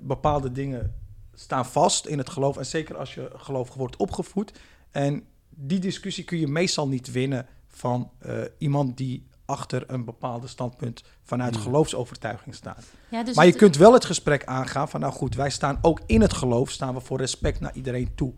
Bepaalde 0.00 0.52
dingen 0.52 0.94
staan 1.34 1.66
vast 1.66 2.06
in 2.06 2.18
het 2.18 2.30
geloof. 2.30 2.56
En 2.56 2.66
zeker 2.66 2.96
als 2.96 3.14
je 3.14 3.30
gelovig 3.36 3.74
wordt 3.74 3.96
opgevoed. 3.96 4.52
En 4.90 5.24
die 5.48 5.78
discussie 5.78 6.24
kun 6.24 6.38
je 6.38 6.46
meestal 6.46 6.88
niet 6.88 7.12
winnen 7.12 7.46
van 7.66 8.10
iemand 8.58 8.96
die 8.96 9.26
achter 9.46 9.84
een 9.86 10.04
bepaalde 10.04 10.46
standpunt 10.46 11.02
vanuit 11.22 11.54
Ja. 11.54 11.60
geloofsovertuiging 11.60 12.54
staat. 12.54 12.84
Ja, 13.08 13.22
dus 13.22 13.34
maar 13.36 13.44
je 13.44 13.50
het- 13.50 13.60
kunt 13.60 13.76
wel 13.76 13.92
het 13.92 14.04
gesprek 14.04 14.44
aangaan 14.44 14.88
van, 14.88 15.00
nou 15.00 15.12
goed, 15.12 15.34
wij 15.34 15.50
staan 15.50 15.78
ook 15.82 16.00
in 16.06 16.20
het 16.20 16.32
geloof, 16.32 16.70
staan 16.70 16.94
we 16.94 17.00
voor 17.00 17.18
respect 17.18 17.60
naar 17.60 17.74
iedereen 17.74 18.14
toe. 18.14 18.32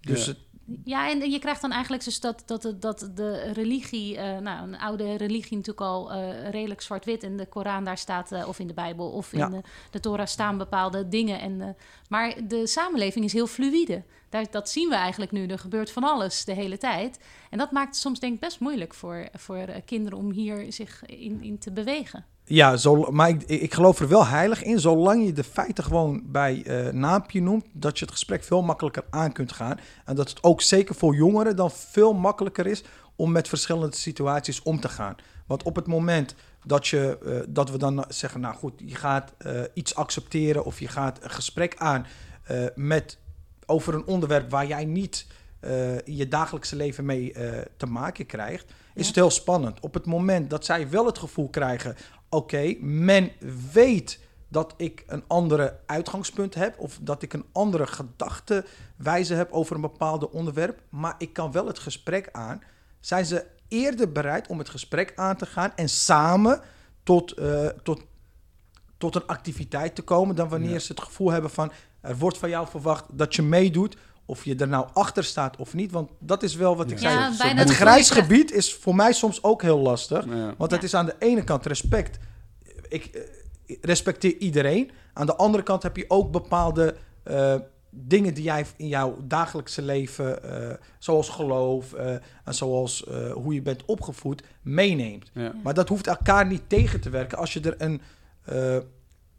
Dus 0.00 0.24
Ja. 0.24 0.30
het, 0.32 0.44
Ja, 0.84 1.10
en 1.10 1.30
je 1.30 1.38
krijgt 1.38 1.60
dan 1.60 1.72
eigenlijk 1.72 2.04
dus 2.04 2.20
dat, 2.20 2.42
dat, 2.80 3.10
de 3.14 3.52
religie, 3.52 4.16
eh, 4.16 4.38
nou, 4.38 4.62
een 4.68 4.78
oude 4.78 5.16
religie 5.16 5.56
natuurlijk 5.56 5.86
al 5.86 6.12
eh, 6.12 6.50
redelijk 6.50 6.80
zwart-wit. 6.80 7.22
In 7.22 7.36
de 7.36 7.46
Koran 7.46 7.84
daar 7.84 7.98
staat, 7.98 8.32
eh, 8.32 8.48
of 8.48 8.58
in 8.58 8.66
de 8.66 8.74
Bijbel, 8.74 9.10
of 9.10 9.32
in 9.32 9.38
Ja. 9.38 9.48
de, 9.48 9.60
de 9.90 10.00
Torah 10.00 10.26
staan 10.26 10.58
bepaalde 10.58 11.08
dingen. 11.08 11.40
En, 11.40 11.60
eh, 11.60 11.68
maar 12.08 12.34
de 12.48 12.66
samenleving 12.66 13.24
is 13.24 13.32
heel 13.32 13.46
fluïde. 13.46 14.02
Dat 14.50 14.68
zien 14.68 14.88
we 14.88 14.94
eigenlijk 14.94 15.32
nu. 15.32 15.46
Er 15.46 15.58
gebeurt 15.58 15.90
van 15.90 16.04
alles 16.04 16.44
de 16.44 16.54
hele 16.54 16.78
tijd. 16.78 17.18
En 17.50 17.58
dat 17.58 17.70
maakt 17.70 17.88
het 17.88 17.96
soms 17.96 18.20
denk 18.20 18.34
ik 18.34 18.40
best 18.40 18.60
moeilijk 18.60 18.94
voor, 18.94 19.28
voor 19.32 19.56
eh, 19.56 19.80
kinderen 19.84 20.18
om 20.18 20.30
hier 20.30 20.72
zich 20.72 21.06
in, 21.06 21.42
in 21.42 21.58
te 21.58 21.72
bewegen. 21.72 22.24
ja, 22.44 22.76
zo, 22.76 23.10
maar 23.10 23.28
ik, 23.28 23.42
ik 23.42 23.74
geloof 23.74 24.00
er 24.00 24.08
wel 24.08 24.26
heilig 24.26 24.62
in, 24.62 24.80
zolang 24.80 25.24
je 25.24 25.32
de 25.32 25.44
feiten 25.44 25.84
gewoon 25.84 26.22
bij 26.24 26.62
eh 26.64 26.92
naampje 26.92 27.42
noemt, 27.42 27.64
dat 27.72 27.98
je 27.98 28.04
het 28.04 28.14
gesprek 28.14 28.44
veel 28.44 28.62
makkelijker 28.62 29.04
aan 29.10 29.32
kunt 29.32 29.52
gaan. 29.52 29.78
En 30.04 30.14
dat 30.14 30.28
het 30.28 30.42
ook 30.42 30.62
zeker 30.62 30.94
voor 30.94 31.14
jongeren 31.14 31.56
dan 31.56 31.70
veel 31.70 32.14
makkelijker 32.14 32.66
is 32.66 32.84
om 33.16 33.32
met 33.32 33.48
verschillende 33.48 33.96
situaties 33.96 34.62
om 34.62 34.80
te 34.80 34.88
gaan. 34.88 35.14
Want 35.46 35.62
op 35.62 35.76
het 35.76 35.86
moment 35.86 36.34
dat, 36.64 36.86
je, 36.86 37.18
eh, 37.24 37.40
dat 37.48 37.70
we 37.70 37.78
dan 37.78 38.04
zeggen, 38.08 38.40
nou 38.40 38.54
goed, 38.54 38.72
je 38.76 38.94
gaat 38.94 39.34
iets 39.74 39.94
accepteren 39.94 40.64
of 40.64 40.80
je 40.80 40.88
gaat 40.88 41.24
een 41.24 41.30
gesprek 41.30 41.74
aan 41.76 42.06
met, 42.74 43.18
over 43.66 43.94
een 43.94 44.06
onderwerp 44.06 44.50
waar 44.50 44.66
jij 44.66 44.84
niet 44.84 45.26
eh, 45.60 46.00
je 46.00 46.28
dagelijkse 46.28 46.76
leven 46.76 47.04
mee 47.04 47.32
eh, 47.32 47.64
te 47.76 47.86
maken 47.86 48.26
krijgt, 48.26 48.72
is 48.94 49.06
het 49.06 49.16
heel 49.16 49.30
spannend. 49.30 49.80
Op 49.80 49.94
het 49.94 50.06
moment 50.06 50.50
dat 50.50 50.64
zij 50.64 50.90
wel 50.90 51.06
het 51.06 51.18
gevoel 51.18 51.48
krijgen, 51.48 51.96
oké, 52.28 52.74
men 52.80 53.30
weet 53.72 54.18
dat 54.48 54.74
ik 54.76 55.04
een 55.06 55.24
andere 55.26 55.78
uitgangspunt 55.86 56.54
heb 56.54 56.78
of 56.78 56.98
dat 57.02 57.22
ik 57.22 57.32
een 57.32 57.44
andere 57.52 57.86
gedachtewijze 57.86 59.34
heb 59.34 59.52
over 59.52 59.74
een 59.74 59.80
bepaald 59.80 60.30
onderwerp, 60.30 60.80
maar 60.88 61.14
ik 61.18 61.32
kan 61.32 61.52
wel 61.52 61.66
het 61.66 61.78
gesprek 61.78 62.28
aan, 62.32 62.62
zijn 63.00 63.24
ze 63.26 63.44
eerder 63.68 64.12
bereid 64.12 64.46
om 64.48 64.58
het 64.58 64.68
gesprek 64.68 65.12
aan 65.16 65.36
te 65.36 65.46
gaan 65.46 65.72
en 65.76 65.88
samen 65.88 66.60
tot, 67.02 67.32
eh, 67.32 67.66
tot, 67.82 68.02
tot 68.98 69.14
een 69.14 69.26
activiteit 69.26 69.94
te 69.94 70.02
komen 70.02 70.36
dan 70.36 70.48
wanneer 70.48 70.70
Ja. 70.72 70.78
ze 70.78 70.92
het 70.92 71.02
gevoel 71.02 71.30
hebben 71.30 71.50
van 71.50 71.72
er 72.06 72.16
wordt 72.16 72.38
van 72.38 72.48
jou 72.48 72.66
verwacht 72.68 73.04
dat 73.12 73.34
je 73.34 73.42
meedoet 73.42 73.96
of 74.24 74.44
je 74.44 74.56
er 74.56 74.68
nou 74.68 74.86
achter 74.92 75.24
staat 75.24 75.56
of 75.56 75.74
niet. 75.74 75.92
Want 75.92 76.10
dat 76.18 76.42
is 76.42 76.54
wel 76.54 76.76
wat 76.76 76.90
ik 76.90 76.98
Ja. 76.98 77.32
zei. 77.32 77.36
Bijna 77.38 77.60
het 77.60 77.70
grijs 77.70 78.10
gebied 78.10 78.52
is 78.52 78.74
voor 78.74 78.94
mij 78.94 79.12
soms 79.12 79.42
ook 79.42 79.62
heel 79.62 79.78
lastig. 79.78 80.24
Ja. 80.24 80.54
Want 80.58 80.70
Ja. 80.70 80.76
het 80.76 80.84
is 80.84 80.94
aan 80.94 81.06
de 81.06 81.16
ene 81.18 81.44
kant 81.44 81.66
respect. 81.66 82.18
Ik 82.88 83.04
eh, 83.04 83.76
respecteer 83.80 84.36
iedereen. 84.36 84.90
Aan 85.12 85.26
de 85.26 85.36
andere 85.36 85.62
kant 85.62 85.82
heb 85.82 85.96
je 85.96 86.04
ook 86.08 86.30
bepaalde 86.30 86.94
eh, 87.22 87.54
dingen 87.90 88.34
die 88.34 88.44
jij 88.44 88.66
in 88.76 88.88
jouw 88.88 89.16
dagelijkse 89.22 89.82
leven, 89.82 90.42
eh, 90.70 90.74
zoals 90.98 91.28
geloof 91.28 91.92
eh, 91.92 92.10
en 92.44 92.54
zoals 92.54 93.04
eh, 93.06 93.32
hoe 93.32 93.54
je 93.54 93.62
bent 93.62 93.84
opgevoed, 93.84 94.42
meeneemt. 94.62 95.30
Ja. 95.34 95.52
Maar 95.62 95.74
dat 95.74 95.88
hoeft 95.88 96.06
elkaar 96.06 96.46
niet 96.46 96.62
tegen 96.66 97.00
te 97.00 97.10
werken 97.10 97.38
als 97.38 97.52
je 97.52 97.60
er 97.60 97.74
een, 97.78 98.00
eh, 98.44 98.76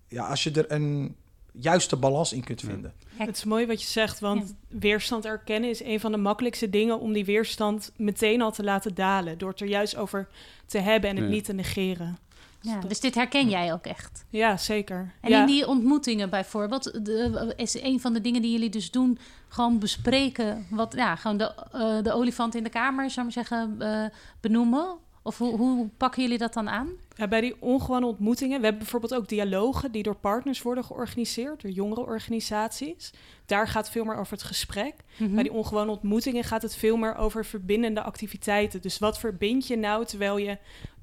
ja, 0.07 0.27
als 0.27 0.43
je 0.43 0.51
er 0.51 0.71
een 0.71 1.15
juiste 1.59 1.95
balans 1.95 2.33
in 2.33 2.43
kunt 2.43 2.61
Ja. 2.61 2.67
vinden. 2.67 2.93
Het 3.15 3.35
is 3.37 3.43
mooi 3.43 3.65
wat 3.65 3.81
je 3.81 3.87
zegt, 3.87 4.19
want 4.19 4.55
weerstand 4.67 5.25
erkennen 5.25 5.69
is 5.69 5.83
een 5.83 5.99
van 5.99 6.11
de 6.11 6.17
makkelijkste 6.17 6.69
dingen 6.69 6.99
om 6.99 7.13
die 7.13 7.25
weerstand 7.25 7.91
meteen 7.95 8.41
al 8.41 8.51
te 8.51 8.63
laten 8.63 8.95
dalen. 8.95 9.37
Door 9.37 9.49
het 9.49 9.59
er 9.61 9.67
juist 9.67 9.95
over 9.95 10.27
te 10.65 10.77
hebben 10.79 11.09
en 11.09 11.15
het 11.15 11.25
Ja. 11.25 11.31
niet 11.31 11.45
te 11.45 11.53
negeren. 11.53 12.17
Ja, 12.61 12.79
dus 12.79 12.99
dit 12.99 13.15
herken 13.15 13.49
jij 13.49 13.73
ook 13.73 13.85
echt. 13.85 14.25
Ja, 14.29 14.57
zeker. 14.57 15.13
En 15.21 15.29
ja. 15.29 15.39
in 15.39 15.45
die 15.45 15.67
ontmoetingen 15.67 16.29
bijvoorbeeld, 16.29 17.05
de, 17.05 17.53
is 17.55 17.81
een 17.81 17.99
van 17.99 18.13
de 18.13 18.21
dingen 18.21 18.41
die 18.41 18.51
jullie 18.51 18.69
dus 18.69 18.91
doen, 18.91 19.17
gewoon 19.47 19.79
bespreken, 19.79 20.65
wat, 20.69 20.93
ja, 20.95 21.15
gewoon 21.15 21.37
de, 21.37 21.53
eh, 21.71 22.03
de 22.03 22.13
olifant 22.13 22.55
in 22.55 22.63
de 22.63 22.69
kamer, 22.69 23.09
zou 23.11 23.27
ik 23.27 23.35
maar 23.35 23.45
zeggen, 23.45 23.75
eh, 23.81 24.05
benoemen? 24.39 24.97
Of 25.27 25.37
hoe, 25.37 25.57
hoe 25.57 25.87
pakken 25.97 26.21
jullie 26.21 26.37
dat 26.37 26.53
dan 26.53 26.69
aan? 26.69 26.89
Ja, 27.15 27.27
bij 27.27 27.41
die 27.41 27.55
ongewone 27.59 28.05
ontmoetingen, 28.05 28.57
we 28.57 28.63
hebben 28.63 28.81
bijvoorbeeld 28.81 29.13
ook 29.13 29.27
dialogen 29.27 29.91
die 29.91 30.03
door 30.03 30.15
partners 30.15 30.61
worden 30.61 30.83
georganiseerd, 30.83 31.61
door 31.61 31.71
jongere 31.71 32.01
organisaties. 32.01 33.11
Daar 33.45 33.67
gaat 33.67 33.89
veel 33.89 34.03
meer 34.03 34.15
over 34.15 34.33
het 34.33 34.43
gesprek. 34.43 34.93
Mhm. 35.17 35.33
Bij 35.33 35.43
die 35.43 35.51
ongewone 35.51 35.91
ontmoetingen 35.91 36.43
gaat 36.43 36.61
het 36.61 36.75
veel 36.75 36.97
meer 36.97 37.15
over 37.15 37.45
verbindende 37.45 38.01
activiteiten. 38.01 38.81
Dus 38.81 38.99
wat 38.99 39.19
verbind 39.19 39.67
je 39.67 39.77
nou 39.77 40.05
terwijl 40.05 40.37
je 40.37 40.57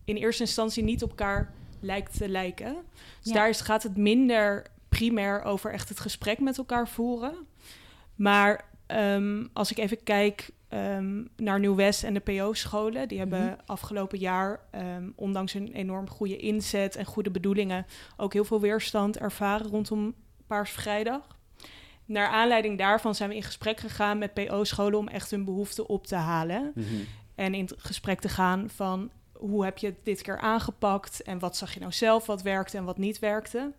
in 0.04 0.16
eerste 0.16 0.42
instantie 0.42 0.82
niet 0.82 1.02
op 1.02 1.08
elkaar 1.08 1.52
lijkt 1.80 2.16
te 2.16 2.28
lijken? 2.28 2.76
Dus 3.22 3.32
Ja. 3.32 3.32
daar 3.32 3.48
is, 3.48 3.60
gaat 3.60 3.82
het 3.82 3.96
minder 3.96 4.66
primair 4.88 5.42
over 5.42 5.72
echt 5.72 5.88
het 5.88 6.00
gesprek 6.00 6.40
met 6.40 6.58
elkaar 6.58 6.88
voeren. 6.88 7.34
Maar 8.14 8.64
ehm, 8.86 9.46
als 9.52 9.70
ik 9.70 9.78
even 9.78 10.02
kijk 10.02 10.50
ehm, 10.74 11.24
naar 11.36 11.60
Nieuw-West 11.60 12.04
en 12.04 12.14
de 12.14 12.20
PO-scholen, 12.20 13.08
die 13.08 13.18
hebben 13.18 13.40
Mhm. 13.44 13.54
afgelopen 13.66 14.18
jaar, 14.18 14.60
ehm, 14.70 15.10
ondanks 15.16 15.54
een 15.54 15.72
enorm 15.72 16.08
goede 16.10 16.36
inzet 16.36 16.96
en 16.96 17.04
goede 17.04 17.30
bedoelingen, 17.30 17.86
ook 18.16 18.32
heel 18.32 18.44
veel 18.44 18.60
weerstand 18.60 19.18
ervaren 19.18 19.66
rondom 19.66 20.14
Paarsvrijdag. 20.46 21.36
Naar 22.04 22.28
aanleiding 22.28 22.78
daarvan 22.78 23.14
zijn 23.14 23.28
we 23.28 23.34
in 23.36 23.42
gesprek 23.42 23.80
gegaan 23.80 24.18
met 24.18 24.34
PO-scholen 24.34 24.98
om 24.98 25.08
echt 25.08 25.30
hun 25.30 25.44
behoeften 25.44 25.88
op 25.88 26.06
te 26.06 26.14
halen. 26.16 26.72
Mhm. 26.74 26.86
En 27.34 27.54
in 27.54 27.68
gesprek 27.76 28.20
te 28.20 28.28
gaan 28.28 28.70
van 28.70 29.10
hoe 29.32 29.64
heb 29.64 29.78
je 29.78 29.86
het 29.86 30.04
dit 30.04 30.22
keer 30.22 30.38
aangepakt 30.38 31.22
en 31.22 31.38
wat 31.38 31.56
zag 31.56 31.74
je 31.74 31.80
nou 31.80 31.92
zelf, 31.92 32.26
wat 32.26 32.42
werkte 32.42 32.76
en 32.76 32.84
wat 32.84 32.98
niet 32.98 33.18
werkte. 33.18 33.72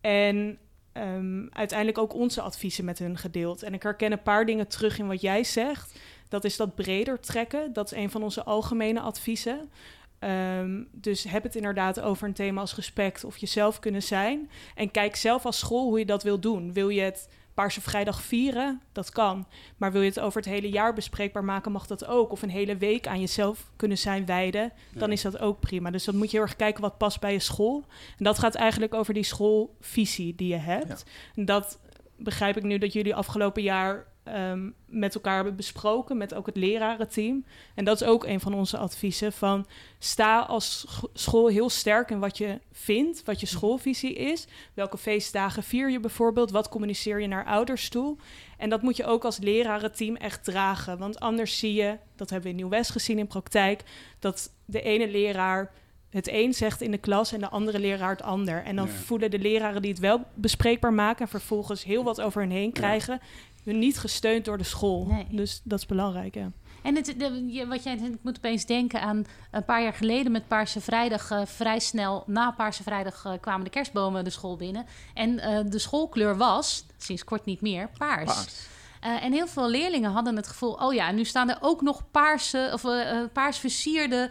En 0.00 0.58
ehm, 1.00 1.46
uiteindelijk 1.50 1.98
ook 1.98 2.14
onze 2.14 2.40
adviezen 2.40 2.84
met 2.84 2.98
hun 2.98 3.18
gedeeld. 3.18 3.62
En 3.62 3.74
ik 3.74 3.82
herken 3.82 4.12
een 4.12 4.22
paar 4.22 4.46
dingen 4.46 4.68
terug 4.68 4.98
in 4.98 5.06
wat 5.06 5.20
jij 5.20 5.44
zegt. 5.44 5.98
Dat 6.28 6.44
is 6.44 6.56
dat 6.56 6.74
breder 6.74 7.20
trekken. 7.20 7.72
Dat 7.72 7.92
is 7.92 7.98
een 7.98 8.10
van 8.10 8.22
onze 8.22 8.44
algemene 8.44 9.00
adviezen. 9.00 9.70
Ehm, 10.18 10.82
dus 10.92 11.24
heb 11.24 11.42
het 11.42 11.56
inderdaad 11.56 12.00
over 12.00 12.28
een 12.28 12.34
thema 12.34 12.60
als 12.60 12.74
respect 12.74 13.24
of 13.24 13.36
jezelf 13.36 13.78
kunnen 13.78 14.02
zijn. 14.02 14.50
En 14.74 14.90
kijk 14.90 15.16
zelf 15.16 15.44
als 15.44 15.58
school 15.58 15.88
hoe 15.88 15.98
je 15.98 16.04
dat 16.06 16.22
wil 16.22 16.40
doen. 16.40 16.72
Wil 16.72 16.88
je 16.88 17.00
het 17.00 17.28
Paarse 17.60 17.80
Vrijdag 17.80 18.22
vieren? 18.22 18.80
Dat 18.92 19.10
kan. 19.10 19.46
Maar 19.76 19.92
wil 19.92 20.00
je 20.00 20.08
het 20.08 20.20
over 20.20 20.40
het 20.40 20.50
hele 20.50 20.68
jaar 20.70 20.94
bespreekbaar 20.94 21.44
maken, 21.44 21.72
mag 21.72 21.86
dat 21.86 22.06
ook. 22.06 22.30
Of 22.32 22.42
een 22.42 22.50
hele 22.50 22.76
week 22.76 23.06
aan 23.06 23.20
jezelf 23.20 23.70
kunnen 23.76 23.98
zijn 23.98 24.26
wijden, 24.26 24.72
dan 24.92 25.08
Ja. 25.08 25.14
is 25.14 25.22
dat 25.22 25.38
ook 25.38 25.60
prima. 25.60 25.90
Dus 25.90 26.04
dan 26.04 26.16
moet 26.16 26.30
je 26.30 26.36
heel 26.36 26.46
erg 26.46 26.56
kijken 26.56 26.82
wat 26.82 26.98
past 26.98 27.20
bij 27.20 27.32
je 27.32 27.38
school. 27.38 27.84
En 28.18 28.24
dat 28.24 28.38
gaat 28.38 28.54
eigenlijk 28.54 28.94
over 28.94 29.14
die 29.14 29.22
schoolvisie 29.22 30.34
die 30.34 30.48
je 30.48 30.56
hebt. 30.56 31.04
En 31.34 31.44
dat 31.44 31.78
begrijp 32.16 32.56
ik 32.56 32.62
nu 32.62 32.78
dat 32.78 32.92
jullie 32.92 33.14
afgelopen 33.14 33.62
jaar 33.62 34.06
ehm, 34.22 34.70
met 34.86 35.14
elkaar 35.14 35.34
hebben 35.34 35.56
besproken, 35.56 36.16
met 36.16 36.34
ook 36.34 36.46
het 36.46 36.56
lerarenteam. 36.56 37.44
En 37.74 37.84
dat 37.84 38.00
is 38.00 38.06
ook 38.06 38.24
een 38.24 38.40
van 38.40 38.54
onze 38.54 38.76
adviezen 38.78 39.32
van 39.32 39.66
sta 39.98 40.38
als 40.40 40.84
scho- 40.88 41.10
school 41.14 41.46
heel 41.48 41.68
sterk 41.70 42.10
in 42.10 42.18
wat 42.18 42.38
je 42.38 42.58
vindt, 42.72 43.24
wat 43.24 43.40
je 43.40 43.46
schoolvisie 43.46 44.12
is. 44.14 44.46
Welke 44.74 44.98
feestdagen 44.98 45.62
vier 45.62 45.90
je 45.90 46.00
bijvoorbeeld? 46.00 46.50
Wat 46.50 46.68
communiceer 46.68 47.20
je 47.20 47.26
naar 47.26 47.44
ouders 47.44 47.88
toe? 47.88 48.16
En 48.58 48.70
dat 48.70 48.82
moet 48.82 48.96
je 48.96 49.04
ook 49.06 49.24
als 49.24 49.38
lerarenteam 49.38 50.16
echt 50.16 50.44
dragen. 50.44 50.98
Want 50.98 51.20
anders 51.20 51.58
zie 51.58 51.74
je, 51.74 51.96
dat 52.16 52.30
hebben 52.30 52.50
we 52.50 52.56
in 52.56 52.62
Nieuw-West 52.62 52.90
gezien 52.90 53.18
in 53.18 53.26
praktijk, 53.26 53.82
dat 54.18 54.52
de 54.64 54.82
ene 54.82 55.08
leraar 55.10 55.72
het 56.10 56.28
een 56.28 56.54
zegt 56.54 56.80
in 56.80 56.90
de 56.90 56.98
klas 56.98 57.32
en 57.32 57.40
de 57.40 57.48
andere 57.48 57.78
leraar 57.78 58.10
het 58.10 58.22
ander. 58.22 58.62
En 58.64 58.76
dan 58.76 58.86
Ja. 58.86 58.92
voelen 58.92 59.30
de 59.30 59.38
leraren 59.38 59.82
die 59.82 59.90
het 59.90 60.00
wel 60.00 60.24
bespreekbaar 60.34 60.92
maken 60.92 61.20
en 61.24 61.28
vervolgens 61.30 61.84
heel 61.84 62.04
wat 62.04 62.20
over 62.20 62.40
hun 62.40 62.50
heen 62.50 62.72
krijgen, 62.72 63.20
niet 63.64 63.98
gesteund 63.98 64.44
door 64.44 64.58
de 64.58 64.64
school. 64.64 65.06
Nee. 65.06 65.26
Dus 65.30 65.60
dat 65.64 65.78
is 65.78 65.86
belangrijk, 65.86 66.34
ja. 66.34 66.50
En 66.82 66.96
het, 66.96 67.14
de, 67.18 67.64
wat 67.68 67.82
jij, 67.82 67.94
ik 67.94 68.18
moet 68.22 68.36
opeens 68.36 68.66
denken 68.66 69.00
aan 69.00 69.24
een 69.50 69.64
paar 69.64 69.82
jaar 69.82 69.94
geleden 69.94 70.32
met 70.32 70.48
Paarse 70.48 70.80
Vrijdag. 70.80 71.30
eh, 71.30 71.46
vrij 71.46 71.78
snel 71.78 72.24
na 72.26 72.50
Paarse 72.50 72.82
Vrijdag 72.82 73.24
eh, 73.24 73.32
kwamen 73.40 73.64
de 73.64 73.70
kerstbomen 73.70 74.24
de 74.24 74.30
school 74.30 74.56
binnen. 74.56 74.86
En 75.14 75.38
eh, 75.38 75.60
de 75.70 75.78
schoolkleur 75.78 76.36
was, 76.36 76.86
sinds 76.96 77.24
kort 77.24 77.44
niet 77.44 77.60
meer, 77.60 77.90
paars. 77.98 78.34
Paars. 78.34 78.66
Eh, 79.00 79.24
en 79.24 79.32
heel 79.32 79.46
veel 79.46 79.68
leerlingen 79.68 80.10
hadden 80.10 80.36
het 80.36 80.46
gevoel: 80.46 80.72
oh 80.72 80.94
ja, 80.94 81.10
nu 81.10 81.24
staan 81.24 81.50
er 81.50 81.58
ook 81.60 81.80
nog 81.80 82.10
paarse 82.10 82.70
of 82.72 82.84
eh, 82.84 83.10
eh, 83.10 83.28
paars 83.32 83.58
versierde 83.58 84.30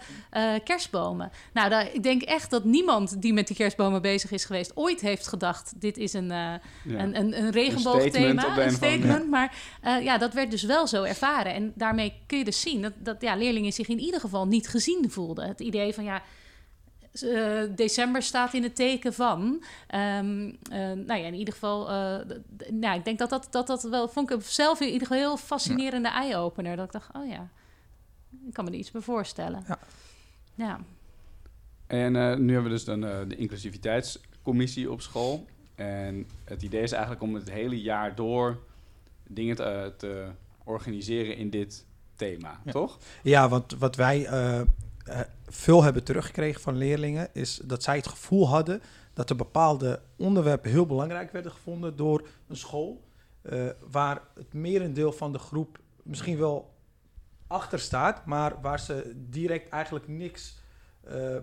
kerstbomen. 0.63 1.31
Nou, 1.53 1.69
daar, 1.69 1.93
ik 1.93 2.03
denk 2.03 2.21
echt 2.21 2.49
dat 2.49 2.63
niemand 2.63 3.21
die 3.21 3.33
met 3.33 3.47
die 3.47 3.55
kerstbomen 3.55 4.01
bezig 4.01 4.31
is 4.31 4.45
geweest 4.45 4.71
ooit 4.75 5.01
heeft 5.01 5.27
gedacht: 5.27 5.73
dit 5.81 5.97
is 5.97 6.13
een, 6.13 6.27
Ja. 6.27 6.59
een, 6.83 6.99
een, 6.99 7.15
een 7.15 7.31
statement 7.31 7.53
regenboogthema, 7.53 8.57
een 8.57 8.71
statement. 8.71 9.29
Maar 9.29 9.55
eh, 9.81 10.03
ja, 10.03 10.17
dat 10.17 10.33
werd 10.33 10.51
dus 10.51 10.63
wel 10.63 10.87
zo 10.87 11.03
ervaren. 11.03 11.53
En 11.53 11.71
daarmee 11.75 12.13
kun 12.27 12.37
je 12.37 12.43
dus 12.43 12.61
zien 12.61 12.81
dat, 12.81 12.93
dat 12.97 13.21
ja, 13.21 13.35
leerlingen 13.35 13.73
zich 13.73 13.87
in 13.87 13.99
ieder 13.99 14.19
geval 14.19 14.47
niet 14.47 14.67
gezien 14.67 15.11
voelden. 15.11 15.47
Het 15.47 15.59
idee 15.59 15.93
van 15.93 16.03
ja. 16.03 16.21
Eh, 17.13 17.61
december 17.75 18.21
staat 18.21 18.53
in 18.53 18.63
het 18.63 18.75
teken 18.75 19.13
van. 19.13 19.63
Ehm, 19.87 20.51
eh, 20.71 20.77
nou 20.79 21.19
ja, 21.19 21.25
in 21.27 21.33
ieder 21.33 21.53
geval. 21.53 21.89
eh, 21.89 22.19
nou, 22.69 22.97
ik 22.97 23.05
denk 23.05 23.19
dat 23.19 23.29
dat, 23.29 23.47
dat 23.51 23.67
dat 23.67 23.83
wel. 23.83 24.07
Vond 24.09 24.31
ik 24.31 24.41
zelf 24.41 24.79
in 24.79 24.87
ieder 24.87 25.07
geval 25.07 25.17
heel 25.23 25.37
fascinerende 25.37 26.09
eye-opener. 26.09 26.75
Dat 26.75 26.85
ik 26.85 26.91
dacht: 26.91 27.09
oh 27.15 27.27
ja, 27.29 27.49
ik 28.47 28.53
kan 28.53 28.65
me 28.65 28.71
er 28.71 28.77
iets 28.77 28.91
bij 28.91 29.01
voorstellen. 29.01 29.63
Ja. 29.67 29.79
ja. 30.55 30.79
En 31.87 32.15
eh, 32.15 32.35
nu 32.37 32.53
hebben 32.53 32.71
we 32.71 32.77
dus 32.77 32.85
dan 32.85 33.05
eh, 33.05 33.17
de 33.27 33.35
inclusiviteitscommissie 33.35 34.91
op 34.91 35.01
school. 35.01 35.45
En 35.75 36.27
het 36.43 36.61
idee 36.61 36.81
is 36.81 36.91
eigenlijk 36.91 37.21
om 37.23 37.33
het 37.35 37.49
hele 37.51 37.81
jaar 37.81 38.15
door 38.15 38.59
dingen 39.27 39.55
te, 39.55 39.63
eh, 39.63 39.85
te 39.97 40.27
organiseren 40.63 41.35
in 41.37 41.49
dit 41.49 41.85
thema, 42.15 42.59
Ja. 42.65 42.71
toch? 42.71 42.97
Ja, 43.23 43.49
want 43.49 43.75
wat 43.77 43.95
wij 43.95 44.27
veel 45.47 45.83
hebben 45.83 46.03
teruggekregen 46.03 46.61
van 46.61 46.75
leerlingen 46.75 47.29
is 47.33 47.61
dat 47.63 47.83
zij 47.83 47.95
het 47.95 48.07
gevoel 48.07 48.47
hadden 48.47 48.81
dat 49.13 49.29
er 49.29 49.35
bepaalde 49.35 50.01
onderwerpen 50.17 50.71
heel 50.71 50.85
belangrijk 50.85 51.31
werden 51.31 51.51
gevonden 51.51 51.95
door 51.95 52.27
een 52.47 52.57
school, 52.57 53.03
eh, 53.41 53.65
waar 53.91 54.21
het 54.35 54.53
merendeel 54.53 55.11
van 55.11 55.31
de 55.31 55.39
groep 55.39 55.79
misschien 56.03 56.37
wel 56.37 56.73
achter 57.47 57.79
staat, 57.79 58.25
maar 58.25 58.61
waar 58.61 58.79
ze 58.79 59.13
direct 59.15 59.69
eigenlijk 59.69 60.07
niks 60.07 60.57
eh, 61.03 61.37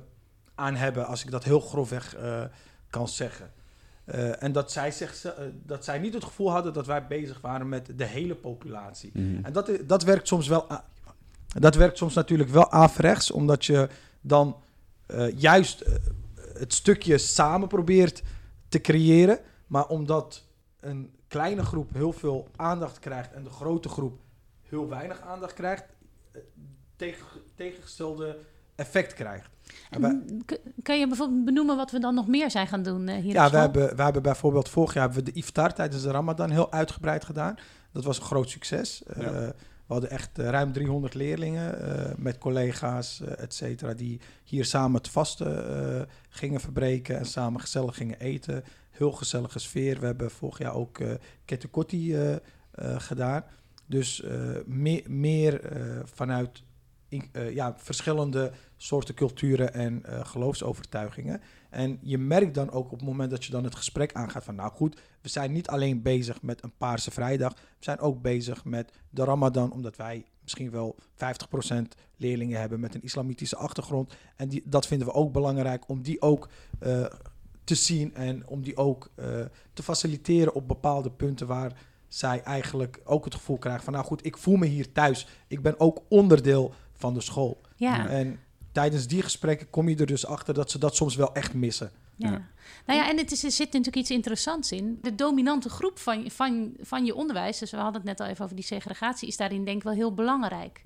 aan 0.54 0.74
hebben, 0.74 1.06
als 1.06 1.24
ik 1.24 1.30
dat 1.30 1.44
heel 1.44 1.60
grofweg 1.60 2.16
eh, 2.16 2.44
kan 2.90 3.08
zeggen. 3.08 3.52
Eh, 4.06 4.42
en 4.42 4.52
dat 4.52 4.72
zij, 4.72 4.90
zich, 4.90 5.24
eh, 5.24 5.32
dat 5.52 5.84
zij 5.84 5.98
niet 5.98 6.14
het 6.14 6.24
gevoel 6.24 6.50
hadden 6.50 6.72
dat 6.72 6.86
wij 6.86 7.06
bezig 7.06 7.40
waren 7.40 7.68
met 7.68 7.90
de 7.96 8.04
hele 8.04 8.34
populatie. 8.34 9.12
En 9.42 9.52
dat, 9.52 9.70
dat 9.86 10.02
werkt 10.02 10.28
soms 10.28 10.48
wel. 10.48 10.66
Dat 11.48 11.74
werkt 11.74 11.98
soms 11.98 12.14
natuurlijk 12.14 12.50
wel 12.50 12.70
averechts, 12.70 13.30
omdat 13.30 13.64
je 13.64 13.88
dan 14.20 14.56
eh, 15.06 15.38
juist 15.38 15.80
eh, 15.80 15.94
het 16.58 16.72
stukje 16.72 17.18
samen 17.18 17.68
probeert 17.68 18.22
te 18.68 18.80
creëren. 18.80 19.38
Maar 19.66 19.86
omdat 19.86 20.44
een 20.80 21.10
kleine 21.28 21.62
groep 21.62 21.92
heel 21.92 22.12
veel 22.12 22.48
aandacht 22.56 22.98
krijgt 22.98 23.32
en 23.32 23.44
de 23.44 23.50
grote 23.50 23.88
groep 23.88 24.18
heel 24.62 24.88
weinig 24.88 25.20
aandacht 25.20 25.52
krijgt, 25.52 25.84
eh, 26.32 26.40
tegen, 26.96 27.26
tegengestelde 27.54 28.38
effect 28.74 29.14
krijgt. 29.14 29.50
En 29.90 30.44
Kan 30.82 30.98
je 30.98 31.06
bijvoorbeeld 31.06 31.44
benoemen 31.44 31.76
wat 31.76 31.90
we 31.90 31.98
dan 31.98 32.14
nog 32.14 32.26
meer 32.26 32.50
zijn 32.50 32.66
gaan 32.66 32.82
doen 32.82 33.08
hier 33.08 33.32
ja, 33.32 33.50
we 33.50 33.56
hebben, 33.56 33.96
we 33.96 34.02
hebben 34.02 34.22
bijvoorbeeld 34.22 34.68
vorig 34.68 34.94
jaar 34.94 35.04
hebben 35.04 35.24
we 35.24 35.30
de 35.30 35.38
iftar 35.38 35.74
tijdens 35.74 36.02
de 36.02 36.10
Ramadan 36.10 36.50
heel 36.50 36.72
uitgebreid 36.72 37.24
gedaan. 37.24 37.56
Dat 37.92 38.04
was 38.04 38.18
een 38.18 38.24
groot 38.24 38.50
succes. 38.50 39.02
Eh, 39.02 39.22
Ja. 39.22 39.52
We 39.86 39.92
hadden 39.92 40.10
echt 40.10 40.38
eh, 40.38 40.48
ruim 40.48 40.72
300 40.72 41.14
leerlingen 41.14 41.80
eh, 41.80 42.14
met 42.16 42.38
collega's, 42.38 43.20
eh 43.20 43.42
et 43.42 43.54
cetera, 43.54 43.94
die 43.94 44.20
hier 44.44 44.64
samen 44.64 44.96
het 44.96 45.08
vasten 45.08 45.68
eh, 45.68 46.02
gingen 46.28 46.60
verbreken 46.60 47.18
en 47.18 47.26
samen 47.26 47.60
gezellig 47.60 47.96
gingen 47.96 48.20
eten. 48.20 48.64
Heel 48.90 49.12
gezellige 49.12 49.58
sfeer. 49.58 50.00
We 50.00 50.06
hebben 50.06 50.30
vorig 50.30 50.58
jaar 50.58 50.74
ook 50.74 50.98
eh, 50.98 51.14
gedaan. 52.98 53.44
Dus 53.86 54.22
meer, 55.06 55.60
vanuit 56.04 56.62
ja, 57.32 57.74
verschillende 57.76 58.52
soorten 58.76 59.14
culturen 59.14 59.74
en 59.74 60.02
geloofsovertuigingen. 60.22 61.40
En 61.70 61.98
je 62.02 62.18
merkt 62.18 62.54
dan 62.54 62.70
ook 62.70 62.84
op 62.84 62.98
het 62.98 63.08
moment 63.08 63.30
dat 63.30 63.44
je 63.44 63.50
dan 63.50 63.64
het 63.64 63.74
gesprek 63.74 64.12
aangaat 64.12 64.44
van... 64.44 64.54
nou 64.54 64.70
goed, 64.70 65.00
we 65.20 65.28
zijn 65.28 65.52
niet 65.52 65.68
alleen 65.68 66.02
bezig 66.02 66.42
met 66.42 66.62
een 66.62 66.72
Paarse 66.78 67.10
Vrijdag... 67.10 67.52
we 67.52 67.58
zijn 67.78 67.98
ook 67.98 68.22
bezig 68.22 68.64
met 68.64 68.92
de 69.10 69.24
Ramadan... 69.24 69.72
omdat 69.72 69.96
wij 69.96 70.24
misschien 70.42 70.70
wel 70.70 70.96
50% 70.98 71.82
leerlingen 72.16 72.60
hebben 72.60 72.80
met 72.80 72.94
een 72.94 73.02
islamitische 73.02 73.56
achtergrond. 73.56 74.14
En 74.36 74.48
die, 74.48 74.62
dat 74.64 74.86
vinden 74.86 75.06
we 75.06 75.14
ook 75.14 75.32
belangrijk 75.32 75.88
om 75.88 76.02
die 76.02 76.22
ook 76.22 76.48
eh, 76.78 77.04
te 77.64 77.74
zien... 77.74 78.14
en 78.14 78.46
om 78.46 78.62
die 78.62 78.76
ook 78.76 79.10
eh, 79.14 79.26
te 79.72 79.82
faciliteren 79.82 80.54
op 80.54 80.68
bepaalde 80.68 81.10
punten... 81.10 81.46
waar 81.46 81.72
zij 82.08 82.42
eigenlijk 82.42 83.00
ook 83.04 83.24
het 83.24 83.34
gevoel 83.34 83.58
krijgen 83.58 83.84
van... 83.84 83.92
nou 83.92 84.04
goed, 84.04 84.26
ik 84.26 84.36
voel 84.36 84.56
me 84.56 84.66
hier 84.66 84.92
thuis. 84.92 85.28
Ik 85.46 85.62
ben 85.62 85.80
ook 85.80 86.02
onderdeel 86.08 86.74
van 86.92 87.14
de 87.14 87.20
school. 87.20 87.60
Ja, 87.76 88.08
En 88.08 88.38
tijdens 88.76 89.06
die 89.06 89.22
gesprekken 89.22 89.70
kom 89.70 89.88
je 89.88 89.96
er 89.96 90.06
dus 90.06 90.26
achter 90.26 90.54
dat 90.54 90.70
ze 90.70 90.78
dat 90.78 90.96
soms 90.96 91.16
wel 91.16 91.34
echt 91.34 91.54
missen. 91.54 91.90
ja. 92.16 92.30
Ja. 92.30 92.48
Nou 92.86 93.00
ja, 93.00 93.08
en 93.08 93.16
het 93.16 93.32
is, 93.32 93.44
er 93.44 93.50
zit 93.50 93.66
natuurlijk 93.66 93.96
iets 93.96 94.10
interessants 94.10 94.72
in. 94.72 94.98
De 95.02 95.14
dominante 95.14 95.68
groep 95.68 95.98
van, 95.98 96.30
van, 96.30 96.74
van 96.80 97.04
je 97.04 97.14
onderwijs, 97.14 97.58
dus 97.58 97.70
we 97.70 97.76
hadden 97.76 97.94
het 97.94 98.04
net 98.04 98.20
al 98.20 98.26
even 98.26 98.44
over 98.44 98.56
die 98.56 98.64
segregatie, 98.64 99.28
is 99.28 99.36
daarin 99.36 99.64
denk 99.64 99.76
ik 99.76 99.82
wel 99.82 99.92
heel 99.92 100.14
belangrijk. 100.14 100.84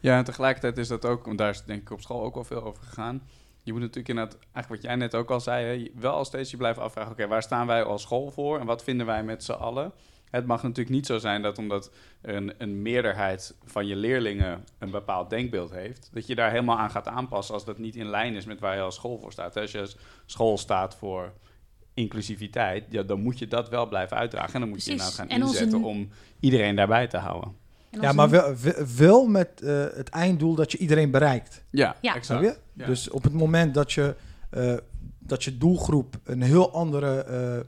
Ja, 0.00 0.16
en 0.16 0.24
tegelijkertijd 0.24 0.78
is 0.78 0.88
dat 0.88 1.04
ook, 1.04 1.24
want 1.24 1.38
daar 1.38 1.50
is 1.50 1.62
denk 1.62 1.80
ik 1.80 1.90
op 1.90 2.00
school 2.00 2.22
ook 2.22 2.34
wel 2.34 2.44
veel 2.44 2.62
over 2.62 2.82
gegaan. 2.82 3.22
Je 3.62 3.72
moet 3.72 3.80
natuurlijk 3.80 4.08
inderdaad, 4.08 4.38
eigenlijk 4.40 4.68
wat 4.68 4.82
jij 4.82 4.94
net 4.94 5.14
ook 5.14 5.30
al 5.30 5.40
zei, 5.40 5.66
hè, 5.66 6.00
wel 6.00 6.14
al 6.14 6.24
steeds 6.24 6.50
je 6.50 6.56
blijft 6.56 6.78
afvragen, 6.78 7.12
oké, 7.12 7.26
waar 7.26 7.42
staan 7.42 7.66
wij 7.66 7.82
als 7.82 8.02
school 8.02 8.30
voor 8.30 8.58
en 8.58 8.66
wat 8.66 8.82
vinden 8.82 9.06
wij 9.06 9.24
met 9.24 9.44
z'n 9.44 9.52
allen? 9.52 9.92
Het 10.30 10.46
mag 10.46 10.62
natuurlijk 10.62 10.88
niet 10.90 11.06
zo 11.06 11.18
zijn 11.18 11.42
dat 11.42 11.58
omdat 11.58 11.90
een, 12.22 12.52
een 12.58 12.82
meerderheid 12.82 13.54
van 13.64 13.86
je 13.86 13.96
leerlingen 13.96 14.64
een 14.78 14.90
bepaald 14.90 15.30
denkbeeld 15.30 15.70
heeft, 15.70 16.10
dat 16.12 16.26
je 16.26 16.34
daar 16.34 16.50
helemaal 16.50 16.78
aan 16.78 16.90
gaat 16.90 17.06
aanpassen 17.08 17.54
als 17.54 17.64
dat 17.64 17.78
niet 17.78 17.96
in 17.96 18.06
lijn 18.10 18.34
is 18.34 18.44
met 18.44 18.60
waar 18.60 18.74
je 18.74 18.80
als 18.82 18.94
school 18.94 19.18
voor 19.18 19.32
staat. 19.32 19.56
Als 19.56 19.72
je 19.72 19.80
als 19.80 19.96
school 20.26 20.58
staat 20.58 20.94
voor 20.96 21.32
inclusiviteit, 21.94 22.84
ja, 22.88 23.02
dan 23.02 23.20
moet 23.20 23.38
je 23.38 23.48
dat 23.48 23.68
wel 23.68 23.88
blijven 23.88 24.16
uitdragen. 24.16 24.54
En 24.54 24.60
dan 24.60 24.68
moet 24.68 24.84
je 24.84 24.90
Precies. 24.94 25.08
inderdaad 25.18 25.30
gaan 25.38 25.42
onze- 25.48 25.54
inzetten 25.62 25.88
om 25.88 26.08
iedereen 26.40 26.76
daarbij 26.76 27.06
te 27.06 27.16
houden. 27.16 27.52
En 27.90 28.00
Ja, 28.00 28.12
maar 28.12 28.30
wel, 28.96 29.26
met 29.26 29.60
eh, 29.62 29.84
het 29.94 30.08
einddoel 30.08 30.54
dat 30.54 30.72
je 30.72 30.78
iedereen 30.78 31.10
bereikt. 31.10 31.64
Ja, 31.70 31.96
Ja. 32.00 32.14
exact. 32.14 32.40
Je? 32.44 32.56
Ja. 32.72 32.86
Dus 32.86 33.10
op 33.10 33.22
het 33.22 33.32
moment 33.32 33.74
dat 33.74 33.92
je, 33.92 34.14
eh, 34.50 34.74
dat 35.18 35.44
je 35.44 35.58
doelgroep 35.58 36.16
een 36.24 36.42
heel 36.42 36.72
andere 36.72 37.20
eh, 37.22 37.60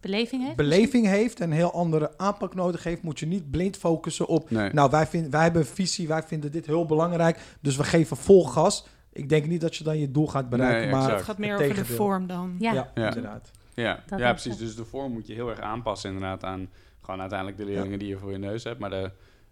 beleving 0.00 0.44
heeft. 0.44 0.56
beleving 0.56 1.06
heeft 1.06 1.40
en 1.40 1.50
een 1.50 1.56
heel 1.56 1.72
andere 1.72 2.12
aanpak 2.16 2.54
nodig 2.54 2.84
heeft, 2.84 3.02
moet 3.02 3.18
je 3.18 3.26
niet 3.26 3.50
blind 3.50 3.76
focussen 3.76 4.26
op. 4.26 4.50
Nee. 4.50 4.72
Nou, 4.72 4.90
wij, 4.90 5.06
vind, 5.06 5.28
wij 5.28 5.42
hebben 5.42 5.60
een 5.62 5.68
visie, 5.68 6.08
wij 6.08 6.22
vinden 6.22 6.52
dit 6.52 6.66
heel 6.66 6.86
belangrijk, 6.86 7.38
dus 7.60 7.76
we 7.76 7.84
geven 7.84 8.16
vol 8.16 8.44
gas. 8.46 8.86
Ik 9.12 9.28
denk 9.28 9.46
niet 9.46 9.60
dat 9.60 9.76
je 9.76 9.84
dan 9.84 9.98
je 9.98 10.10
doel 10.10 10.26
gaat 10.26 10.48
bereiken, 10.48 10.80
Nee, 10.80 10.90
maar. 10.90 11.12
Het 11.14 11.22
gaat 11.22 11.38
meer 11.38 11.52
het 11.52 11.62
over 11.62 11.74
de 11.74 11.84
vorm 11.84 12.26
dan. 12.26 12.56
Ja. 12.58 12.72
ja, 12.72 12.90
Ja. 12.94 13.06
inderdaad. 13.08 13.50
Ja, 13.74 14.02
Dat 14.06 14.18
ja 14.18 14.30
precies. 14.32 14.56
Dus 14.56 14.76
de 14.76 14.84
vorm 14.84 15.12
moet 15.12 15.26
je 15.26 15.34
heel 15.34 15.48
erg 15.50 15.60
aanpassen 15.60 16.10
inderdaad 16.12 16.44
aan 16.44 16.68
gewoon 17.00 17.20
uiteindelijk 17.20 17.58
de 17.58 17.64
leerlingen 17.64 17.98
die 17.98 18.08
je 18.08 18.18
voor 18.18 18.32
je 18.32 18.38
neus 18.38 18.64
hebt. 18.64 18.78
Maar 18.78 18.90
de, 18.90 19.10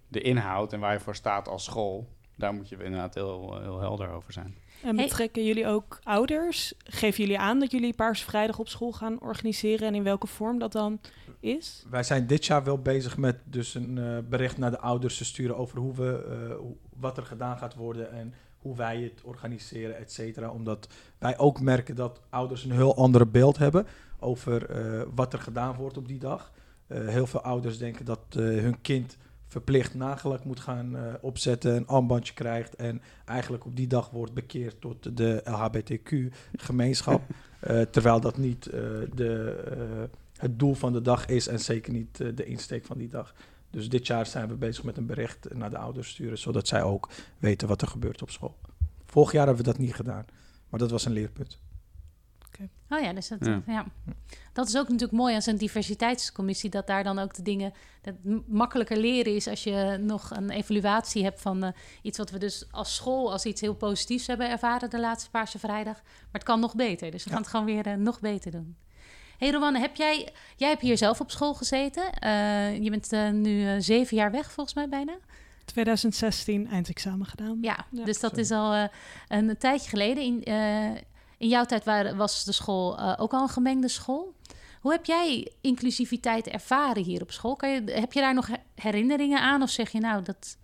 de 0.09 0.21
inhoud 0.21 0.73
en 0.73 0.81
waar 0.81 0.93
je 0.93 1.01
voor 1.01 1.15
staat 1.15 1.49
als 1.49 1.65
school, 1.65 2.09
daar 2.37 2.55
moet 2.55 2.69
je 2.69 2.77
inderdaad 2.85 3.15
heel, 3.15 3.59
heel 3.63 3.81
helder 3.81 4.09
over 4.11 4.33
zijn. 4.33 4.55
En 4.83 4.97
Hey. 4.97 5.05
betrekken 5.07 5.45
jullie 5.45 5.67
ook 5.67 5.99
ouders? 6.03 6.75
Geven 6.85 7.21
jullie 7.25 7.39
aan 7.39 7.59
dat 7.61 7.71
jullie 7.71 7.95
Paarse 7.95 8.25
Vrijdag 8.25 8.59
op 8.59 8.69
school 8.69 8.93
gaan 8.93 9.21
organiseren 9.21 9.89
en 9.89 9.95
in 9.95 10.03
welke 10.03 10.27
vorm 10.27 10.59
dat 10.59 10.73
dan 10.73 11.01
is? 11.41 11.85
Wij 11.91 12.03
zijn 12.03 12.27
dit 12.27 12.47
jaar 12.47 12.65
wel 12.65 12.79
bezig 12.79 13.17
met 13.17 13.37
dus 13.45 13.75
een 13.75 13.99
eh, 13.99 14.19
bericht 14.29 14.59
naar 14.59 14.71
de 14.71 14.79
ouders 14.81 15.17
te 15.19 15.25
sturen 15.25 15.57
over 15.57 15.79
hoe 15.79 15.95
we, 15.95 16.25
eh, 16.51 16.57
hoe- 16.57 16.77
wat 16.97 17.17
er 17.17 17.23
gedaan 17.25 17.59
gaat 17.59 17.75
worden 17.75 18.13
en 18.13 18.35
hoe 18.59 18.77
wij 18.77 19.01
het 19.03 19.21
organiseren, 19.25 19.97
et 19.99 20.13
cetera. 20.13 20.51
Omdat 20.51 20.89
wij 21.19 21.39
ook 21.39 21.61
merken 21.61 21.95
dat 21.97 22.21
ouders 22.31 22.65
een 22.65 22.73
heel 22.73 22.97
ander 22.97 23.31
beeld 23.31 23.59
hebben 23.59 23.87
over 24.21 24.71
eh, 24.71 25.03
wat 25.15 25.33
er 25.33 25.39
gedaan 25.39 25.75
wordt 25.75 25.97
op 25.97 26.09
die 26.09 26.19
dag. 26.19 26.53
Eh, 26.87 27.07
heel 27.09 27.27
veel 27.27 27.41
ouders 27.41 27.79
denken 27.79 28.05
dat 28.05 28.21
eh, 28.31 28.37
hun 28.39 28.81
kind 28.81 29.17
verplicht 29.47 29.95
nagelak 29.95 30.45
moet 30.45 30.61
gaan 30.61 30.97
eh, 30.97 31.15
opzetten, 31.21 31.77
een 31.77 31.87
armbandje 31.87 32.35
krijgt 32.35 32.75
en 32.75 33.03
eigenlijk 33.25 33.65
op 33.65 33.77
die 33.77 33.87
dag 33.87 34.11
wordt 34.11 34.35
bekeerd 34.35 34.81
tot 34.81 35.17
de 35.17 35.43
LHBTQ-gemeenschap. 35.45 37.23
Eh, 37.61 37.81
terwijl 37.81 38.21
dat 38.21 38.37
niet 38.37 38.67
eh, 38.67 38.81
de, 39.15 40.09
het 40.37 40.59
doel 40.59 40.75
van 40.75 40.93
de 40.93 41.01
dag 41.01 41.27
is 41.27 41.49
en 41.49 41.61
zeker 41.61 41.93
niet 41.93 42.17
de 42.17 42.45
insteek 42.45 42.85
van 42.85 42.99
die 42.99 43.09
dag. 43.09 43.35
Dus 43.71 43.89
dit 43.89 44.07
jaar 44.07 44.27
zijn 44.27 44.49
we 44.49 44.55
bezig 44.55 44.85
met 44.85 44.97
een 44.97 45.07
bericht 45.07 45.55
naar 45.55 45.71
de 45.71 45.79
ouders 45.79 46.09
sturen, 46.09 46.39
zodat 46.39 46.69
zij 46.69 46.83
ook 46.83 47.09
weten 47.39 47.69
wat 47.69 47.83
er 47.83 47.89
gebeurt 47.89 48.23
op 48.23 48.31
school. 48.31 48.57
Vorig 49.07 49.33
jaar 49.33 49.47
hebben 49.47 49.65
we 49.65 49.71
dat 49.71 49.81
niet 49.81 49.95
gedaan, 49.95 50.27
maar 50.69 50.81
dat 50.81 50.91
was 50.91 51.05
een 51.05 51.13
leerpunt. 51.13 51.59
Oh 52.91 53.01
ja, 53.01 53.13
dus 53.13 53.29
dat, 53.29 53.39
Ja. 53.45 53.63
ja. 53.67 53.87
dat 54.53 54.69
is 54.69 54.77
ook 54.77 54.85
natuurlijk 54.89 55.19
mooi 55.19 55.35
aan 55.35 55.43
zo'n 55.43 55.57
diversiteitscommissie, 55.57 56.71
dat 56.71 56.87
daar 56.87 57.05
dan 57.05 57.19
ook 57.19 57.35
de 57.35 57.43
dingen 57.43 57.73
dat 58.03 58.15
makkelijker 58.47 58.97
leren 58.97 59.35
is 59.35 59.47
als 59.49 59.65
je 59.65 59.97
nog 60.01 60.31
een 60.31 60.51
evaluatie 60.51 61.23
hebt 61.25 61.41
van 61.41 61.63
eh, 61.65 61.73
iets 62.03 62.19
wat 62.19 62.31
we 62.31 62.39
dus 62.39 62.67
als 62.71 62.95
school 62.95 63.33
als 63.33 63.45
iets 63.45 63.61
heel 63.61 63.75
positiefs 63.75 64.27
hebben 64.27 64.51
ervaren 64.51 64.91
de 64.91 65.01
laatste 65.01 65.31
Paarse 65.31 65.59
Vrijdag. 65.59 65.95
Maar 66.03 66.27
het 66.33 66.43
kan 66.43 66.61
nog 66.61 66.75
beter, 66.75 67.11
dus 67.11 67.25
we 67.25 67.29
Ja. 67.31 67.35
gaan 67.35 67.45
het 67.45 67.51
gewoon 67.51 67.67
weer 67.67 67.87
eh, 67.87 67.95
nog 67.95 68.21
beter 68.21 68.51
doen. 68.51 68.77
Hey 69.39 69.51
Rowanne, 69.51 69.79
heb 69.79 69.97
jij, 69.97 70.29
jij 70.57 70.69
hebt 70.69 70.81
hier 70.83 70.97
zelf 70.99 71.21
op 71.21 71.31
school 71.31 71.55
gezeten. 71.55 72.13
Eh, 72.13 72.83
je 72.83 72.91
bent 72.91 73.33
nu 73.33 73.67
eh, 73.67 73.75
zeven 73.79 74.17
jaar 74.17 74.31
weg 74.31 74.53
volgens 74.53 74.75
mij 74.77 74.89
bijna. 74.89 75.19
2016 75.65 76.67
eindexamen 76.69 77.27
gedaan. 77.27 77.59
Ja, 77.61 77.85
Ja, 77.91 78.05
dus 78.05 78.21
dat 78.21 78.37
is 78.37 78.51
al 78.51 78.73
eh, 78.73 78.85
een 79.29 79.57
tijdje 79.59 79.89
geleden. 79.89 80.23
In, 80.23 80.45
eh, 80.45 80.91
in 81.39 81.49
jouw 81.49 81.65
tijd 81.65 82.15
was 82.17 82.45
de 82.45 82.53
school 82.53 82.99
eh, 82.99 83.15
ook 83.17 83.33
al 83.33 83.43
een 83.43 83.49
gemengde 83.49 83.89
school. 83.89 84.35
Hoe 84.81 84.93
heb 84.93 85.05
jij 85.05 85.53
inclusiviteit 85.61 86.47
ervaren 86.47 87.03
hier 87.03 87.23
op 87.23 87.31
school? 87.31 87.57
Kan 87.57 87.71
je, 87.71 87.83
heb 87.85 88.13
je 88.13 88.21
daar 88.21 88.35
nog 88.35 88.47
her- 88.47 88.63
herinneringen 88.75 89.41
aan? 89.41 89.63
Of 89.63 89.71
zeg 89.71 89.91
je 89.91 90.01
nou 90.01 90.23
dat... 90.23 90.57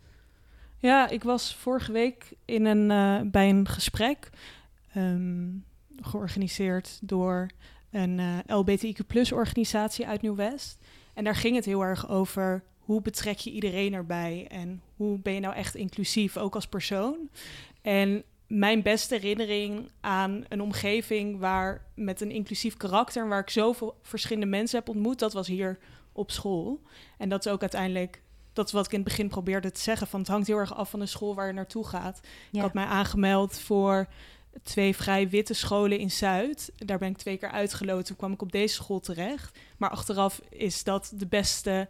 Ja, 0.79 1.09
ik 1.09 1.23
was 1.23 1.55
vorige 1.55 1.93
week 1.93 2.33
in 2.45 2.65
een, 2.65 2.91
eh, 2.91 3.31
bij 3.31 3.49
een 3.51 3.69
gesprek 3.69 4.31
ehm, 4.93 5.49
georganiseerd 6.01 6.99
door 7.03 7.51
een 7.91 8.19
eh 8.19 8.57
LBTIQ-organisatie 8.59 10.07
uit 10.07 10.23
Nieuw-West. 10.23 10.79
En 11.15 11.25
daar 11.25 11.37
ging 11.37 11.57
het 11.57 11.65
heel 11.65 11.83
erg 11.83 12.09
over 12.09 12.63
hoe 12.79 13.03
betrek 13.03 13.39
je 13.39 13.51
iedereen 13.51 13.93
erbij 13.95 14.47
en 14.51 14.83
hoe 14.97 15.19
ben 15.19 15.33
je 15.33 15.41
nou 15.41 15.55
echt 15.55 15.75
inclusief, 15.75 16.37
ook 16.37 16.55
als 16.55 16.67
persoon. 16.67 17.17
En 17.83 18.25
mijn 18.59 18.83
beste 18.83 19.15
herinnering 19.15 19.91
aan 20.01 20.45
een 20.49 20.61
omgeving 20.61 21.38
waar 21.38 21.87
met 21.95 22.21
een 22.21 22.31
inclusief 22.31 22.77
karakter, 22.77 23.29
waar 23.29 23.41
ik 23.41 23.51
zoveel 23.51 23.99
verschillende 24.03 24.47
mensen 24.47 24.79
heb 24.79 24.88
ontmoet, 24.88 25.19
dat 25.19 25.33
was 25.33 25.47
hier 25.47 25.79
op 26.12 26.31
school. 26.31 26.81
En 27.19 27.29
dat 27.29 27.47
is 27.47 27.53
ook 27.53 27.61
uiteindelijk 27.61 28.23
dat 28.53 28.67
is 28.67 28.73
wat 28.73 28.87
ik 28.87 28.93
in 28.93 28.99
het 28.99 29.09
begin 29.09 29.29
probeerde 29.29 29.71
te 29.71 29.81
zeggen. 29.81 30.07
Van 30.07 30.21
het 30.21 30.29
hangt 30.29 30.47
heel 30.47 30.59
erg 30.59 30.75
af 30.75 30.91
van 30.91 31.01
de 31.01 31.07
school 31.07 31.35
waar 31.35 31.47
je 31.47 31.53
naartoe 31.53 31.87
gaat. 31.87 32.21
Ik 32.53 32.61
had 32.61 32.75
mij 32.75 32.85
aangemeld 32.85 33.59
voor 33.59 34.07
twee 34.62 34.97
vrij 34.97 35.29
witte 35.29 35.55
scholen 35.55 35.99
in 35.99 36.11
Zuid. 36.11 36.73
Daar 36.77 36.99
ben 36.99 37.11
ik 37.11 37.17
twee 37.17 37.37
keer 37.37 37.51
uitgeloten. 37.51 38.05
Toen 38.05 38.17
kwam 38.17 38.33
ik 38.33 38.43
op 38.43 38.53
deze 38.53 38.75
school 38.75 39.01
terecht. 39.01 39.59
Maar 39.77 39.91
achteraf 39.91 40.41
is 40.49 40.85
dat 40.85 41.12
de 41.15 41.27
beste 41.27 41.88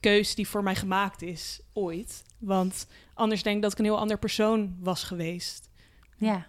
keus 0.00 0.34
die 0.34 0.48
voor 0.48 0.62
mij 0.62 0.74
gemaakt 0.74 1.22
is 1.22 1.60
ooit. 1.72 2.24
Want 2.38 2.86
anders 3.14 3.42
denk 3.42 3.56
ik 3.56 3.62
dat 3.62 3.72
ik 3.72 3.78
een 3.78 3.84
heel 3.84 3.98
ander 3.98 4.18
persoon 4.18 4.76
was 4.80 5.04
geweest. 5.04 5.70
Ja, 6.24 6.46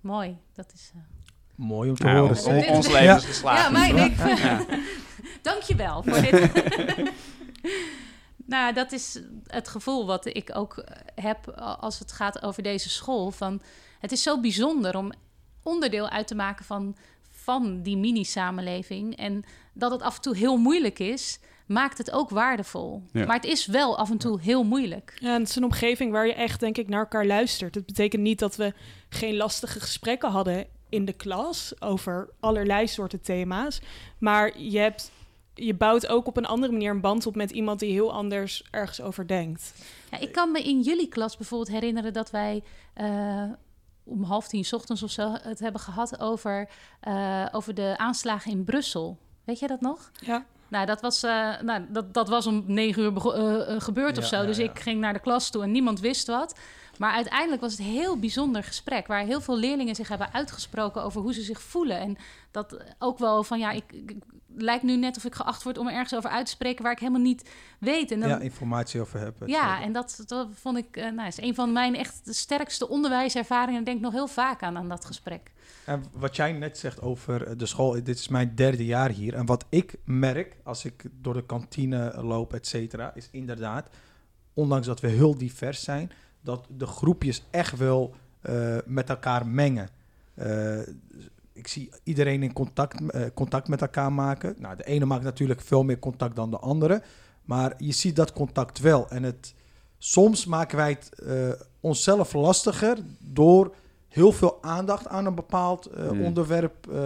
mooi. 0.00 0.38
Dat 0.54 0.72
is... 0.74 0.90
eh, 0.94 1.00
Mooi 1.54 1.88
om 1.90 1.96
te 1.96 2.06
Ja, 2.06 2.14
horen. 2.18 2.68
ons, 2.68 2.88
leven 2.88 3.16
is 3.16 3.24
geslaagd. 3.24 3.62
Ja, 3.62 3.70
mijn 3.70 3.96
ik. 3.96 4.16
Ja. 4.16 4.64
Dankjewel 5.42 6.02
voor 6.02 6.20
dit. 6.20 6.50
nou, 8.46 8.72
dat 8.74 8.92
is 8.92 9.20
het 9.46 9.68
gevoel 9.68 10.06
wat 10.06 10.26
ik 10.26 10.50
ook 10.56 10.76
eh, 10.78 10.96
heb 11.24 11.48
als 11.80 11.98
het 11.98 12.12
gaat 12.12 12.42
over 12.42 12.62
deze 12.62 12.88
school. 12.88 13.30
Van, 13.30 13.62
het 14.00 14.12
is 14.12 14.22
zo 14.22 14.40
bijzonder 14.40 14.96
om 14.96 15.12
onderdeel 15.62 16.08
uit 16.08 16.26
te 16.26 16.34
maken 16.34 16.64
van, 16.64 16.96
van 17.30 17.82
die 17.82 17.96
mini-samenleving. 17.96 19.16
En 19.16 19.44
dat 19.72 19.90
het 19.90 20.02
af 20.02 20.16
en 20.16 20.22
toe 20.22 20.36
heel 20.36 20.56
moeilijk 20.56 20.98
is. 20.98 21.38
Maakt 21.66 21.98
het 21.98 22.10
ook 22.10 22.30
waardevol. 22.30 23.02
Ja. 23.12 23.26
Maar 23.26 23.36
het 23.36 23.44
is 23.44 23.66
wel 23.66 23.98
af 23.98 24.10
en 24.10 24.18
toe 24.18 24.40
heel 24.40 24.64
moeilijk. 24.64 25.16
Ja, 25.20 25.34
en 25.34 25.40
het 25.40 25.48
is 25.48 25.56
een 25.56 25.64
omgeving 25.64 26.12
waar 26.12 26.26
je 26.26 26.34
echt, 26.34 26.60
denk 26.60 26.76
ik, 26.76 26.88
naar 26.88 27.00
elkaar 27.00 27.26
luistert. 27.26 27.74
Het 27.74 27.86
betekent 27.86 28.22
niet 28.22 28.38
dat 28.38 28.56
we 28.56 28.72
geen 29.08 29.36
lastige 29.36 29.80
gesprekken 29.80 30.30
hadden 30.30 30.66
in 30.88 31.04
de 31.04 31.12
klas 31.12 31.80
over 31.80 32.28
allerlei 32.40 32.88
soorten 32.88 33.20
thema's. 33.20 33.80
Maar 34.18 34.60
je, 34.60 34.78
hebt, 34.78 35.10
je 35.54 35.74
bouwt 35.74 36.06
ook 36.06 36.26
op 36.26 36.36
een 36.36 36.46
andere 36.46 36.72
manier 36.72 36.90
een 36.90 37.00
band 37.00 37.26
op 37.26 37.36
met 37.36 37.50
iemand 37.50 37.80
die 37.80 37.92
heel 37.92 38.12
anders 38.12 38.64
ergens 38.70 39.00
over 39.00 39.26
denkt. 39.26 39.72
Ja, 40.10 40.18
ik 40.18 40.32
kan 40.32 40.52
me 40.52 40.62
in 40.62 40.80
jullie 40.80 41.08
klas 41.08 41.36
bijvoorbeeld 41.36 41.70
herinneren 41.70 42.12
dat 42.12 42.30
wij 42.30 42.62
eh, 42.94 43.42
om 44.04 44.22
half 44.22 44.48
tien 44.48 44.64
's 44.64 44.72
ochtends 44.72 45.02
of 45.02 45.10
zo 45.10 45.32
het 45.42 45.58
hebben 45.58 45.80
gehad 45.80 46.20
over, 46.20 46.68
eh, 47.00 47.46
over 47.52 47.74
de 47.74 47.94
aanslagen 47.96 48.50
in 48.50 48.64
Brussel. 48.64 49.18
Weet 49.44 49.58
jij 49.58 49.68
dat 49.68 49.80
nog? 49.80 50.10
Ja. 50.12 50.46
Nou, 50.68 50.86
dat 50.86 51.00
was, 51.00 51.22
eh, 51.22 51.60
nou, 51.60 51.84
dat, 51.88 52.14
dat 52.14 52.28
was 52.28 52.46
om 52.46 52.64
negen 52.66 53.02
uur 53.02 53.34
eh, 53.34 53.74
eh, 53.74 53.80
gebeurd 53.80 54.18
of 54.18 54.24
zo. 54.24 54.36
ja, 54.36 54.46
dus 54.46 54.56
ja. 54.56 54.64
ik 54.64 54.78
ging 54.78 55.00
naar 55.00 55.12
de 55.12 55.18
klas 55.18 55.50
toe 55.50 55.62
en 55.62 55.70
niemand 55.70 56.00
wist 56.00 56.26
wat. 56.26 56.58
Maar 56.98 57.12
uiteindelijk 57.12 57.60
was 57.60 57.70
het 57.70 57.80
een 57.80 57.86
heel 57.86 58.18
bijzonder 58.18 58.64
gesprek... 58.64 59.06
waar 59.06 59.24
heel 59.24 59.40
veel 59.40 59.58
leerlingen 59.58 59.94
zich 59.94 60.08
hebben 60.08 60.32
uitgesproken 60.32 61.02
over 61.02 61.20
hoe 61.20 61.34
ze 61.34 61.42
zich 61.42 61.62
voelen. 61.62 61.98
En 61.98 62.16
dat 62.50 62.76
ook 62.98 63.18
wel 63.18 63.44
van, 63.44 63.58
ja, 63.58 63.70
ik, 63.70 63.92
ik, 63.92 64.10
ik- 64.10 64.22
lijkt 64.58 64.82
nu 64.82 64.96
net 64.96 65.16
of 65.16 65.24
ik 65.24 65.34
geacht 65.34 65.62
word 65.62 65.78
om 65.78 65.86
er 65.86 65.92
ergens 65.92 66.14
over 66.14 66.30
uit 66.30 66.46
te 66.46 66.52
spreken... 66.52 66.82
waar 66.82 66.92
ik 66.92 66.98
helemaal 66.98 67.20
niet 67.20 67.50
weet. 67.78 68.10
En 68.10 68.20
dan, 68.20 68.28
ja, 68.28 68.38
informatie 68.38 69.00
over 69.00 69.20
hebben. 69.20 69.48
ja, 69.48 69.82
en 69.82 69.92
dat, 69.92 70.22
dat 70.26 70.48
vond 70.52 70.76
ik, 70.76 70.96
nou, 70.96 71.26
is 71.26 71.40
een 71.40 71.54
van 71.54 71.72
mijn 71.72 71.94
echt 71.94 72.20
sterkste 72.24 72.88
onderwijservaringen. 72.88 73.80
Ik 73.80 73.86
denk 73.86 74.00
nog 74.00 74.12
heel 74.12 74.28
vaak 74.28 74.62
aan, 74.62 74.76
aan 74.76 74.88
dat 74.88 75.04
gesprek. 75.04 75.50
En 75.86 76.04
wat 76.12 76.36
jij 76.36 76.52
net 76.52 76.78
zegt 76.78 77.00
over 77.00 77.46
eh, 77.46 77.58
de 77.58 77.66
school, 77.66 77.92
dit 77.92 78.18
is 78.18 78.28
mijn 78.28 78.54
derde 78.54 78.84
jaar 78.84 79.10
hier. 79.10 79.34
En 79.34 79.46
wat 79.46 79.64
ik 79.68 79.94
merk 80.04 80.56
als 80.62 80.84
ik 80.84 81.04
door 81.20 81.34
de 81.34 81.46
kantine 81.46 82.22
loop, 82.22 82.54
et 82.54 82.66
cetera, 82.66 83.14
is 83.14 83.28
inderdaad, 83.30 83.88
ondanks 84.54 84.86
dat 84.86 85.00
we 85.00 85.08
heel 85.08 85.38
divers 85.38 85.82
zijn, 85.82 86.10
dat 86.40 86.66
de 86.68 86.86
groepjes 86.86 87.42
echt 87.50 87.76
wel 87.76 88.14
eh, 88.40 88.76
met 88.86 89.08
elkaar 89.08 89.46
mengen. 89.46 89.88
Eh, 90.34 90.78
ik 91.52 91.68
zie 91.68 91.90
iedereen 92.02 92.42
in 92.42 92.52
contact, 92.52 93.02
contact 93.34 93.68
met 93.68 93.80
elkaar 93.80 94.12
maken. 94.12 94.54
Nou, 94.58 94.76
de 94.76 94.84
ene 94.84 95.04
maakt 95.04 95.24
natuurlijk 95.24 95.60
veel 95.60 95.82
meer 95.82 95.98
contact 95.98 96.36
dan 96.36 96.50
de 96.50 96.58
andere. 96.58 97.02
Maar 97.44 97.74
je 97.78 97.92
ziet 97.92 98.16
dat 98.16 98.32
contact 98.32 98.78
wel. 98.78 99.08
En 99.08 99.22
het, 99.22 99.54
soms 99.98 100.46
maken 100.46 100.76
wij 100.76 100.90
het 100.90 101.10
onszelf 101.80 102.32
lastiger 102.32 102.98
door 103.18 103.74
heel 104.16 104.32
veel 104.32 104.58
aandacht 104.62 105.08
aan 105.08 105.26
een 105.26 105.34
bepaald 105.34 105.86
eh, 105.86 106.08
Hmm. 106.08 106.22
onderwerp 106.24 106.86
eh, 106.92 106.98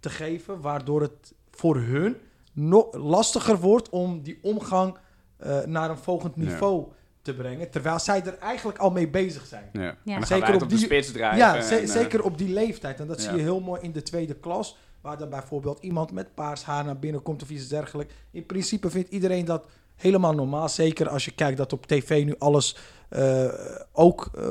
te 0.00 0.10
geven, 0.10 0.60
waardoor 0.60 1.00
het 1.00 1.34
voor 1.50 1.76
hun 1.76 2.16
nog 2.52 2.94
lastiger 2.94 3.58
wordt 3.58 3.88
om 3.90 4.22
die 4.22 4.38
omgang 4.42 4.96
eh, 5.36 5.60
naar 5.64 5.90
een 5.90 5.96
volgend 5.98 6.32
Ja. 6.36 6.42
niveau 6.42 6.86
te 7.22 7.34
brengen, 7.34 7.70
terwijl 7.70 7.98
zij 7.98 8.24
er 8.24 8.38
eigenlijk 8.38 8.78
al 8.78 8.90
mee 8.90 9.08
bezig 9.08 9.46
zijn. 9.46 9.68
Ja. 9.72 9.80
En 9.80 9.96
dan 10.04 10.14
gaan 10.14 10.26
Zeker 10.26 10.54
op 10.54 10.60
de 10.60 10.66
die- 10.66 10.78
spits 10.78 11.12
drijven. 11.12 11.38
Ja, 11.38 11.56
en, 11.56 11.88
zeker 11.88 12.22
op 12.24 12.38
die 12.38 12.52
leeftijd. 12.52 13.00
En 13.00 13.06
dat 13.06 13.22
ja. 13.22 13.28
zie 13.28 13.36
je 13.36 13.42
heel 13.42 13.60
mooi 13.60 13.80
in 13.80 13.92
de 13.92 14.02
tweede 14.02 14.34
klas, 14.34 14.76
waar 15.00 15.18
dan 15.18 15.28
bijvoorbeeld 15.28 15.78
iemand 15.82 16.12
met 16.12 16.34
paars 16.34 16.62
haar 16.64 16.84
naar 16.84 16.98
binnen 16.98 17.22
komt 17.22 17.42
of 17.42 17.50
iets 17.50 17.68
dergelijks. 17.68 18.14
In 18.30 18.46
principe 18.46 18.90
vindt 18.90 19.10
iedereen 19.10 19.44
dat 19.44 19.66
helemaal 20.02 20.32
normaal. 20.32 20.68
Zeker 20.68 21.08
als 21.08 21.24
je 21.24 21.30
kijkt 21.30 21.56
dat 21.56 21.72
op 21.72 21.86
tv 21.86 22.24
nu 22.24 22.34
alles 22.38 22.76
eh, 23.08 23.44
ook 23.92 24.30
eh, 24.38 24.44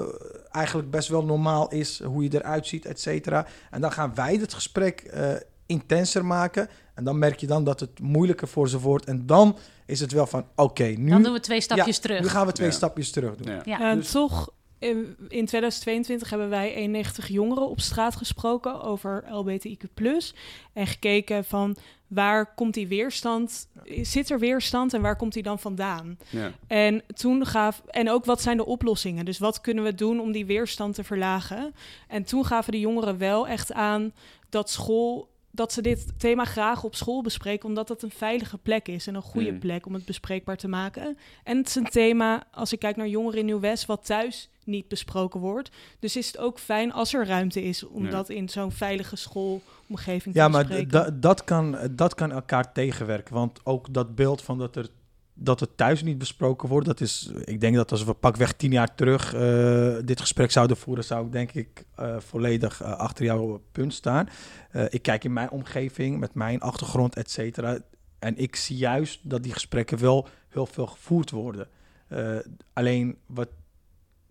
eigenlijk 0.52 0.92
best 0.92 1.08
wel 1.08 1.24
normaal 1.24 1.70
is, 1.70 2.04
hoe 2.04 2.24
je 2.24 2.30
eruit 2.34 2.68
ziet, 2.68 2.86
et 2.86 3.00
cetera. 3.00 3.46
En 3.72 3.82
dan 3.82 3.92
gaan 3.92 4.12
wij 4.16 4.36
het 4.36 4.54
gesprek 4.54 5.00
eh, 5.02 5.30
intenser 5.66 6.26
maken. 6.26 6.70
En 6.96 7.04
dan 7.04 7.20
merk 7.20 7.40
je 7.40 7.48
dan 7.48 7.64
dat 7.64 7.80
het 7.80 8.00
moeilijker 8.00 8.48
voor 8.48 8.70
ze 8.70 8.80
wordt. 8.80 9.06
En 9.06 9.26
dan 9.26 9.58
is 9.86 10.00
het 10.00 10.12
wel 10.12 10.28
van, 10.28 10.46
oké, 10.56 10.84
nu, 10.84 11.10
Dan 11.10 11.24
doen 11.24 11.34
we 11.34 11.40
twee 11.40 11.62
stapjes 11.62 11.96
ja, 11.96 12.02
terug. 12.02 12.22
nu 12.22 12.28
gaan 12.28 12.46
we 12.46 12.52
twee 12.52 12.68
Ja. 12.68 12.74
stapjes 12.74 13.12
terug 13.12 13.36
doen. 13.36 13.54
Ja. 13.54 13.62
Ja. 13.66 13.90
En 13.92 13.98
Dus- 13.98 14.12
toch, 14.12 14.50
in, 14.82 15.16
in 15.28 15.46
2022 15.46 16.30
hebben 16.30 16.50
wij 16.50 16.74
91 16.74 17.28
jongeren 17.28 17.70
op 17.70 17.80
straat 17.80 18.16
gesproken 18.16 18.82
over 18.82 19.24
LBTIQ+. 19.30 19.78
En 20.74 20.88
gekeken 20.88 21.46
van 21.46 21.76
waar 22.08 22.54
komt 22.56 22.74
die 22.74 22.88
weerstand, 22.88 23.68
zit 24.02 24.30
er 24.30 24.40
weerstand 24.40 24.94
en 24.94 25.02
waar 25.02 25.16
komt 25.16 25.34
die 25.34 25.44
dan 25.44 25.60
vandaan? 25.60 26.18
Ja. 26.30 26.52
En 26.68 27.04
toen 27.14 27.46
gaf 27.46 27.82
en 27.88 28.10
ook 28.10 28.26
wat 28.26 28.42
zijn 28.42 28.58
de 28.58 28.66
oplossingen? 28.66 29.26
Dus 29.26 29.38
wat 29.38 29.62
kunnen 29.62 29.84
we 29.84 29.96
doen 29.96 30.20
om 30.20 30.32
die 30.32 30.46
weerstand 30.46 30.96
te 30.96 31.04
verlagen? 31.04 31.76
En 32.08 32.24
toen 32.24 32.46
gaven 32.46 32.72
de 32.72 32.80
jongeren 32.80 33.18
wel 33.18 33.48
echt 33.48 33.74
aan 33.74 34.14
dat 34.50 34.70
school 34.70 35.30
dat 35.52 35.74
ze 35.74 35.82
dit 35.82 36.20
thema 36.20 36.46
graag 36.46 36.84
op 36.84 36.96
school 36.96 37.22
bespreken, 37.22 37.68
omdat 37.68 37.88
dat 37.88 38.04
een 38.04 38.12
veilige 38.12 38.58
plek 38.58 38.88
is 38.88 39.08
en 39.08 39.16
een 39.16 39.22
goede 39.22 39.52
Mm. 39.52 39.60
plek 39.60 39.86
om 39.86 39.94
het 39.94 40.06
bespreekbaar 40.06 40.58
te 40.58 40.68
maken. 40.68 41.18
En 41.44 41.58
het 41.58 41.68
is 41.68 41.76
een 41.76 41.90
thema, 41.90 42.44
als 42.52 42.74
ik 42.74 42.80
kijk 42.80 42.96
naar 42.96 43.08
jongeren 43.08 43.40
in 43.40 43.46
Nieuw-West, 43.46 43.86
wat 43.86 44.06
thuis 44.06 44.50
niet 44.66 44.88
besproken 44.88 45.40
wordt. 45.40 45.70
Dus 46.00 46.16
is 46.16 46.28
het 46.28 46.38
ook 46.38 46.60
fijn 46.60 46.94
als 46.94 47.14
er 47.14 47.26
ruimte 47.26 47.64
is 47.64 47.88
om 47.88 48.04
Ja. 48.06 48.10
dat 48.12 48.30
in 48.30 48.50
zo'n 48.50 48.72
veilige 48.72 49.16
schoolomgeving 49.16 50.36
Ja, 50.36 50.46
te 50.46 50.52
maar 50.52 50.66
bespreken. 50.66 50.92
da- 50.92 51.10
dat, 51.20 51.44
kan, 51.44 51.78
dat 51.92 52.16
kan 52.16 52.32
elkaar 52.32 52.74
tegenwerken. 52.74 53.34
Want 53.34 53.60
ook 53.66 53.94
dat 53.94 54.16
beeld 54.16 54.42
van 54.42 54.58
dat, 54.58 54.76
er, 54.76 54.88
dat 55.34 55.60
het 55.60 55.78
thuis 55.78 56.04
niet 56.04 56.18
besproken 56.18 56.70
wordt, 56.70 56.88
dat 56.88 57.02
is, 57.02 57.32
ik 57.44 57.62
denk 57.62 57.76
dat 57.76 57.92
als 57.92 58.04
we 58.04 58.14
pakweg 58.14 58.54
tien 58.54 58.72
jaar 58.72 58.96
terug 58.96 59.34
eh, 59.34 59.96
dit 60.06 60.20
gesprek 60.20 60.52
zouden 60.52 60.78
voeren, 60.78 61.04
zou 61.04 61.26
ik 61.26 61.32
denk 61.32 61.52
ik 61.52 61.86
eh, 61.96 62.16
volledig 62.20 62.82
eh, 62.82 62.92
achter 62.98 63.26
jouw 63.26 63.62
punt 63.72 63.94
staan. 63.94 64.30
Eh, 64.72 64.84
ik 64.90 65.02
kijk 65.02 65.24
in 65.24 65.34
mijn 65.34 65.50
omgeving, 65.52 66.20
met 66.20 66.34
mijn 66.34 66.60
achtergrond, 66.62 67.16
et 67.16 67.32
cetera. 67.32 67.78
En 68.20 68.38
ik 68.38 68.56
zie 68.56 68.78
juist 68.78 69.20
dat 69.30 69.44
die 69.44 69.54
gesprekken 69.54 70.00
wel 70.00 70.28
heel 70.50 70.66
veel 70.66 70.88
gevoerd 70.88 71.32
worden. 71.32 71.68
Eh, 72.08 72.36
alleen 72.74 73.18
wat, 73.26 73.48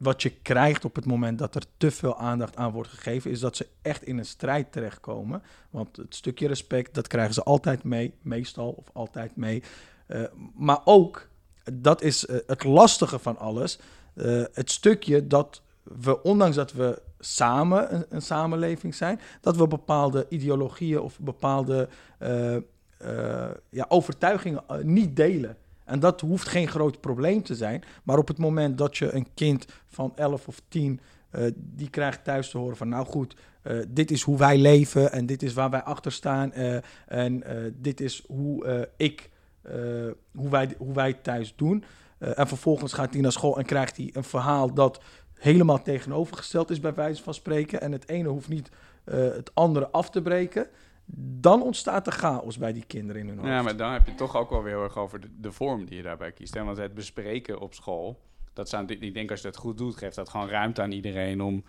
wat 0.00 0.22
je 0.22 0.30
krijgt 0.30 0.84
op 0.84 0.94
het 0.94 1.06
moment 1.06 1.38
dat 1.38 1.54
er 1.54 1.62
te 1.76 1.90
veel 1.90 2.18
aandacht 2.18 2.56
aan 2.56 2.72
wordt 2.72 2.88
gegeven, 2.88 3.30
is 3.30 3.40
dat 3.40 3.56
ze 3.56 3.66
echt 3.82 4.02
in 4.02 4.18
een 4.18 4.24
strijd 4.24 4.72
terechtkomen. 4.72 5.42
Want 5.70 5.96
het 5.96 6.14
stukje 6.14 6.46
respect, 6.46 6.94
dat 6.94 7.06
krijgen 7.06 7.34
ze 7.34 7.42
altijd 7.42 7.82
mee, 7.82 8.14
meestal 8.22 8.70
of 8.70 8.84
altijd 8.92 9.36
mee. 9.36 9.62
Eh, 10.06 10.22
maar 10.54 10.80
ook, 10.84 11.28
dat 11.72 12.02
is 12.02 12.26
eh, 12.26 12.36
het 12.46 12.64
lastige 12.64 13.18
van 13.18 13.38
alles, 13.38 13.78
eh, 14.14 14.44
het 14.52 14.70
stukje 14.70 15.26
dat 15.26 15.62
we, 15.82 16.22
ondanks 16.22 16.56
dat 16.56 16.72
we 16.72 17.02
samen 17.18 17.94
een, 17.94 18.04
een 18.08 18.22
samenleving 18.22 18.94
zijn, 18.94 19.20
dat 19.40 19.56
we 19.56 19.66
bepaalde 19.66 20.26
ideologieën 20.28 21.00
of 21.00 21.18
bepaalde 21.18 21.88
ja, 23.70 23.84
overtuigingen 23.88 24.62
niet 24.82 25.16
delen. 25.16 25.56
En 25.90 26.00
dat 26.00 26.20
hoeft 26.20 26.48
geen 26.48 26.68
groot 26.68 27.00
probleem 27.00 27.42
te 27.42 27.54
zijn. 27.54 27.82
Maar 28.02 28.18
op 28.18 28.28
het 28.28 28.38
moment 28.38 28.78
dat 28.78 28.96
je 28.96 29.12
een 29.12 29.26
kind 29.34 29.66
van 29.86 30.12
11 30.16 30.48
of 30.48 30.62
10, 30.68 31.00
eh, 31.30 31.44
die 31.56 31.90
krijgt 31.90 32.24
thuis 32.24 32.50
te 32.50 32.58
horen 32.58 32.76
van 32.76 32.88
nou 32.88 33.06
goed, 33.06 33.36
eh, 33.62 33.76
dit 33.88 34.10
is 34.10 34.22
hoe 34.22 34.38
wij 34.38 34.58
leven 34.58 35.12
en 35.12 35.26
dit 35.26 35.42
is 35.42 35.52
waar 35.52 35.70
wij 35.70 35.82
achter 35.82 36.12
staan. 36.12 36.52
eh, 36.52 36.76
en 37.06 37.42
dit 37.76 38.00
is 38.00 38.24
hoe 38.26 38.88
ik, 38.96 39.30
hoe, 40.32 40.50
wij, 40.50 40.74
hoe 40.78 40.94
wij 40.94 41.12
thuis 41.12 41.52
doen. 41.56 41.84
En 42.18 42.48
vervolgens 42.48 42.92
gaat 42.92 43.12
hij 43.12 43.22
naar 43.22 43.32
school 43.32 43.58
en 43.58 43.64
krijgt 43.64 43.96
hij 43.96 44.10
een 44.12 44.24
verhaal 44.24 44.74
dat 44.74 45.00
helemaal 45.34 45.82
tegenovergesteld 45.82 46.70
is 46.70 46.80
bij 46.80 46.94
wijze 46.94 47.22
van 47.22 47.34
spreken. 47.34 47.80
En 47.80 47.92
het 47.92 48.08
ene 48.08 48.28
hoeft 48.28 48.48
niet 48.48 48.70
het 49.04 49.54
andere 49.54 49.90
af 49.90 50.10
te 50.10 50.22
breken. 50.22 50.66
Dan 51.16 51.62
ontstaat 51.62 52.06
er 52.06 52.12
chaos 52.12 52.58
bij 52.58 52.72
die 52.72 52.84
kinderen 52.84 53.22
in 53.22 53.28
hun 53.28 53.36
hoofd. 53.36 53.50
Ja, 53.50 53.62
maar 53.62 53.76
dan 53.76 53.92
heb 53.92 54.06
je 54.06 54.14
toch 54.14 54.36
ook 54.36 54.50
wel 54.50 54.62
weer 54.62 54.74
heel 54.74 54.82
erg 54.82 54.96
over 54.96 55.20
de, 55.20 55.28
de 55.36 55.52
vorm 55.52 55.84
die 55.84 55.96
je 55.96 56.02
daarbij 56.02 56.32
kiest. 56.32 56.54
Hè? 56.54 56.64
Want 56.64 56.76
het 56.76 56.94
bespreken 56.94 57.60
op 57.60 57.74
school, 57.74 58.20
dat 58.52 58.68
zou, 58.68 58.84
ik 58.86 59.14
denk 59.14 59.30
als 59.30 59.40
je 59.40 59.46
dat 59.46 59.56
goed 59.56 59.78
doet, 59.78 59.96
geeft 59.96 60.16
dat 60.16 60.28
gewoon 60.28 60.48
ruimte 60.48 60.82
aan 60.82 60.92
iedereen 60.92 61.40
om 61.40 61.64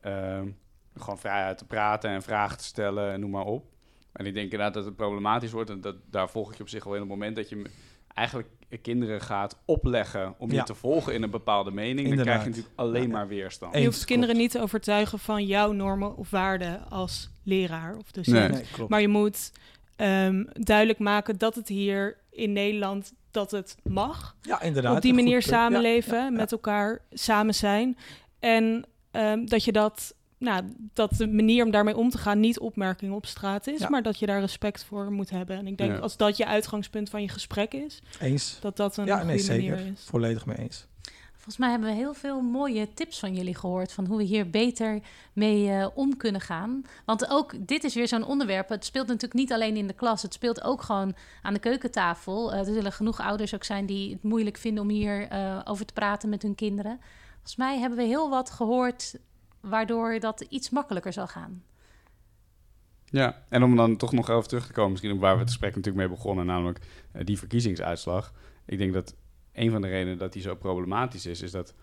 ehm, 0.00 0.48
gewoon 0.94 1.18
vrijheid 1.18 1.58
te 1.58 1.66
praten 1.66 2.10
en 2.10 2.22
vragen 2.22 2.58
te 2.58 2.64
stellen 2.64 3.12
en 3.12 3.20
noem 3.20 3.30
maar 3.30 3.44
op. 3.44 3.64
En 4.12 4.26
ik 4.26 4.34
denk 4.34 4.44
inderdaad 4.44 4.74
dat 4.74 4.84
het 4.84 4.96
problematisch 4.96 5.52
wordt 5.52 5.70
en 5.70 5.80
dat, 5.80 5.96
daar 6.10 6.30
volg 6.30 6.50
ik 6.50 6.56
je 6.56 6.62
op 6.62 6.68
zich 6.68 6.84
wel 6.84 6.94
in 6.94 7.00
het 7.00 7.08
moment 7.08 7.36
dat 7.36 7.48
je 7.48 7.70
eigenlijk 8.16 8.48
kinderen 8.82 9.20
gaat 9.20 9.56
opleggen 9.64 10.34
om 10.38 10.50
Ja. 10.50 10.56
je 10.56 10.62
te 10.62 10.74
volgen 10.74 11.14
in 11.14 11.22
een 11.22 11.30
bepaalde 11.30 11.70
mening, 11.70 12.08
dan 12.14 12.24
krijg 12.24 12.42
je 12.42 12.48
natuurlijk 12.48 12.74
alleen 12.76 13.02
Ja. 13.02 13.08
maar 13.08 13.28
weerstand. 13.28 13.74
Eens, 13.74 13.82
je 13.82 13.88
hoeft 13.88 14.04
kinderen 14.04 14.34
klopt. 14.34 14.48
niet 14.52 14.56
te 14.56 14.66
overtuigen 14.66 15.18
van 15.18 15.46
jouw 15.46 15.72
normen 15.72 16.16
of 16.16 16.30
waarden 16.30 16.90
als 16.90 17.30
leraar 17.42 17.96
of 17.96 18.10
docent. 18.10 18.36
Nee. 18.36 18.48
Nee, 18.48 18.64
klopt. 18.72 18.90
Maar 18.90 19.00
je 19.00 19.08
moet 19.08 19.52
ehm, 19.96 20.44
duidelijk 20.52 20.98
maken 20.98 21.38
dat 21.38 21.54
het 21.54 21.68
hier 21.68 22.16
in 22.30 22.52
Nederland 22.52 23.12
dat 23.30 23.50
het 23.50 23.76
mag. 23.82 24.36
ja, 24.42 24.60
inderdaad. 24.62 24.96
op 24.96 25.02
die 25.02 25.14
manier 25.14 25.42
samenleven, 25.42 26.18
ja, 26.18 26.24
ja. 26.24 26.30
met 26.30 26.52
elkaar 26.52 27.00
samen 27.10 27.54
zijn. 27.54 27.96
En 28.40 28.84
ehm, 29.10 29.44
dat 29.46 29.64
je 29.64 29.72
dat, 29.72 30.14
nou, 30.38 30.64
dat 30.92 31.10
de 31.16 31.26
manier 31.28 31.64
om 31.64 31.70
daarmee 31.70 31.96
om 31.96 32.10
te 32.10 32.18
gaan 32.18 32.40
niet 32.40 32.58
opmerking 32.58 33.12
op 33.12 33.26
straat 33.26 33.66
is, 33.66 33.80
Ja. 33.80 33.88
maar 33.88 34.02
dat 34.02 34.18
je 34.18 34.26
daar 34.26 34.40
respect 34.40 34.84
voor 34.84 35.12
moet 35.12 35.30
hebben. 35.30 35.56
En 35.56 35.66
ik 35.66 35.78
denk 35.78 35.92
Ja. 35.92 35.98
als 35.98 36.16
dat 36.16 36.36
je 36.36 36.46
uitgangspunt 36.46 37.10
van 37.10 37.22
je 37.22 37.28
gesprek 37.28 37.74
is, 37.74 38.02
Eens. 38.20 38.58
dat 38.60 38.76
dat 38.76 38.96
een 38.96 39.06
Ja, 39.06 39.16
goede 39.16 39.28
nee, 39.32 39.38
zeker. 39.38 39.74
manier 39.76 39.92
is. 39.92 40.04
Volledig 40.04 40.46
mee 40.46 40.56
eens. 40.56 40.86
Volgens 41.32 41.56
mij 41.66 41.70
hebben 41.70 41.88
we 41.96 42.02
heel 42.02 42.14
veel 42.14 42.40
mooie 42.40 42.94
tips 42.94 43.18
van 43.18 43.34
jullie 43.34 43.54
gehoord 43.54 43.92
van 43.92 44.06
hoe 44.06 44.16
we 44.16 44.22
hier 44.22 44.50
beter 44.50 45.00
mee 45.32 45.68
uh, 45.68 45.86
om 45.94 46.16
kunnen 46.16 46.40
gaan. 46.40 46.82
Want 47.04 47.30
ook 47.30 47.54
dit 47.58 47.84
is 47.84 47.94
weer 47.94 48.08
zo'n 48.08 48.24
onderwerp. 48.24 48.68
Het 48.68 48.84
speelt 48.84 49.06
natuurlijk 49.06 49.34
niet 49.34 49.52
alleen 49.52 49.76
in 49.76 49.86
de 49.86 49.92
klas, 49.92 50.22
het 50.22 50.32
speelt 50.34 50.62
ook 50.64 50.82
gewoon 50.82 51.14
aan 51.42 51.54
de 51.54 51.60
keukentafel. 51.60 52.52
Uh, 52.52 52.58
er 52.58 52.64
zullen 52.64 52.92
genoeg 52.92 53.20
ouders 53.20 53.54
ook 53.54 53.64
zijn 53.64 53.86
die 53.86 54.12
het 54.12 54.22
moeilijk 54.22 54.56
vinden 54.56 54.82
om 54.82 54.88
hier 54.88 55.32
uh, 55.32 55.60
over 55.64 55.86
te 55.86 55.92
praten 55.92 56.28
met 56.28 56.42
hun 56.42 56.54
kinderen. 56.54 57.00
Volgens 57.32 57.56
mij 57.56 57.78
hebben 57.78 57.98
we 57.98 58.04
heel 58.04 58.30
wat 58.30 58.50
gehoord 58.50 59.14
waardoor 59.68 60.20
dat 60.20 60.40
iets 60.40 60.70
makkelijker 60.70 61.12
zal 61.12 61.26
gaan. 61.26 61.64
Ja, 63.04 63.44
en 63.48 63.62
om 63.62 63.76
dan 63.76 63.96
toch 63.96 64.12
nog 64.12 64.28
even 64.28 64.48
terug 64.48 64.66
te 64.66 64.72
komen, 64.72 64.90
misschien 64.90 65.18
waar 65.18 65.34
we 65.34 65.40
het 65.40 65.48
gesprek 65.48 65.74
natuurlijk 65.74 66.06
mee 66.06 66.16
begonnen, 66.16 66.46
namelijk 66.46 66.78
die 67.24 67.38
verkiezingsuitslag. 67.38 68.32
Ik 68.64 68.78
denk 68.78 68.92
dat 68.92 69.14
een 69.52 69.70
van 69.70 69.80
de 69.80 69.88
redenen 69.88 70.18
dat 70.18 70.32
die 70.32 70.42
zo 70.42 70.54
problematisch 70.54 71.26
is, 71.26 71.42
is 71.42 71.50
dat 71.50 71.74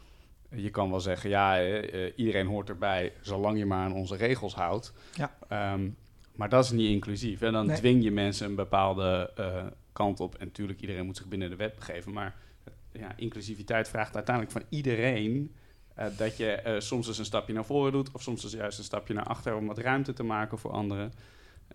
je 0.50 0.70
kan 0.70 0.90
wel 0.90 1.00
zeggen, 1.00 1.30
ja, 1.30 1.64
uh, 1.64 2.12
iedereen 2.16 2.48
hoort 2.48 2.70
erbij, 2.70 3.14
zolang 3.22 3.58
je 3.58 3.66
maar 3.66 3.86
aan 3.86 3.94
onze 3.94 4.16
regels 4.16 4.56
houdt. 4.56 4.94
Ja. 5.14 5.74
Um, 5.74 5.96
maar 6.36 6.50
dat 6.50 6.64
is 6.64 6.72
niet 6.72 6.90
inclusief. 6.90 7.42
En 7.42 7.54
dan 7.54 7.68
dwing 7.68 8.04
je 8.04 8.12
mensen 8.12 8.48
een 8.48 8.56
bepaalde 8.56 9.32
uh, 9.40 9.66
kant 9.94 10.20
op. 10.20 10.36
En 10.36 10.46
natuurlijk, 10.46 10.82
iedereen 10.82 11.06
moet 11.06 11.18
zich 11.18 11.28
binnen 11.28 11.50
de 11.50 11.56
wet 11.56 11.76
begeven. 11.76 12.14
Maar 12.14 12.36
ja, 12.92 13.14
inclusiviteit 13.16 13.90
vraagt 13.90 14.16
uiteindelijk 14.16 14.56
van 14.56 14.66
iedereen 14.70 15.56
uh, 16.00 16.06
dat 16.18 16.38
je 16.38 16.76
soms 16.78 17.08
eens 17.08 17.18
een 17.18 17.26
stapje 17.26 17.54
naar 17.54 17.66
voren 17.66 17.91
doet, 17.91 18.12
of 18.12 18.22
soms 18.22 18.44
eens 18.44 18.54
juist 18.54 18.78
een 18.78 18.84
stapje 18.84 19.14
naar 19.14 19.26
achter 19.26 19.56
om 19.56 19.68
wat 19.68 19.78
ruimte 19.78 20.14
te 20.14 20.24
maken 20.24 20.58
voor 20.58 20.72
anderen. 20.72 21.12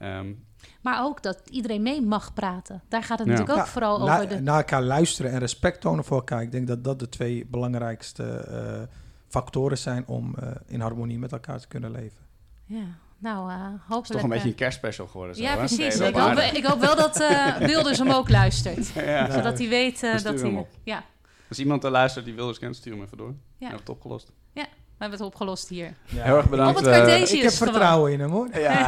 Um, 0.03 0.47
maar 0.81 1.05
ook 1.05 1.23
dat 1.23 1.43
iedereen 1.51 1.83
mee 1.83 2.03
mag 2.03 2.35
praten. 2.35 2.83
Daar 2.89 3.03
gaat 3.03 3.19
het 3.19 3.29
natuurlijk 3.29 3.59
ook 3.59 3.67
vooral 3.67 4.01
over. 4.01 4.29
De... 4.29 4.41
Naar 4.41 4.57
elkaar 4.57 4.83
luisteren 4.83 5.31
en 5.31 5.39
respect 5.39 5.81
tonen 5.81 6.05
voor 6.05 6.17
elkaar. 6.17 6.43
Ik 6.43 6.53
denk 6.53 6.67
dat 6.67 6.85
dat 6.85 6.99
de 6.99 7.09
twee 7.09 7.47
belangrijkste 7.47 8.49
uh, 8.51 8.83
factoren 9.29 9.79
zijn 9.79 10.07
om 10.07 10.35
uh, 10.43 10.49
in 10.67 10.81
harmonie 10.81 11.19
met 11.19 11.33
elkaar 11.33 11.61
te 11.61 11.69
kunnen 11.69 11.91
leven. 11.91 12.19
Ja, 12.65 12.85
nou, 13.19 13.51
uh, 13.51 13.57
hopelijk... 13.65 13.89
Het 13.89 14.03
is 14.03 14.09
toch 14.09 14.23
een 14.23 14.29
beetje 14.29 14.49
een 14.49 14.55
kerstspecial 14.55 15.07
geworden. 15.07 15.37
Zo, 15.37 15.43
ja, 15.43 15.57
precies. 15.57 16.01
ik, 16.01 16.17
hoop, 16.17 16.39
ik, 16.39 16.65
hoop, 16.65 16.81
wel 16.81 16.97
dat 16.97 17.17
Wilders 17.59 17.99
hem 17.99 18.11
ook 18.11 18.29
luistert. 18.29 18.89
ja. 18.89 19.31
Zodat 19.31 19.59
hij 19.59 19.69
weet 19.69 20.01
dat 20.01 20.41
hij... 20.41 20.67
Ja. 20.83 21.05
Als 21.49 21.59
iemand 21.59 21.85
er 21.85 21.91
luistert 21.91 22.25
die 22.25 22.35
Wilders 22.35 22.59
kent, 22.59 22.77
stuur 22.77 22.93
hem 22.93 23.03
even 23.03 23.17
door. 23.17 23.35
Ja. 23.59 23.69
heb 23.69 23.79
het 23.79 23.89
opgelost. 23.89 24.33
Ja. 24.53 24.63
We 24.63 25.05
hebben 25.05 25.19
het 25.19 25.29
opgelost 25.29 25.69
hier. 25.69 25.95
Ja. 26.05 26.23
Heel 26.23 26.37
erg 26.37 26.49
bedankt. 26.49 26.79
Op 26.79 26.85
het 26.85 27.09
uh, 27.09 27.33
ik 27.33 27.43
heb 27.43 27.53
vertrouwen 27.53 28.13
in 28.13 28.21
hem 28.21 28.31
hoor. 28.31 28.59
Ja. 28.59 28.87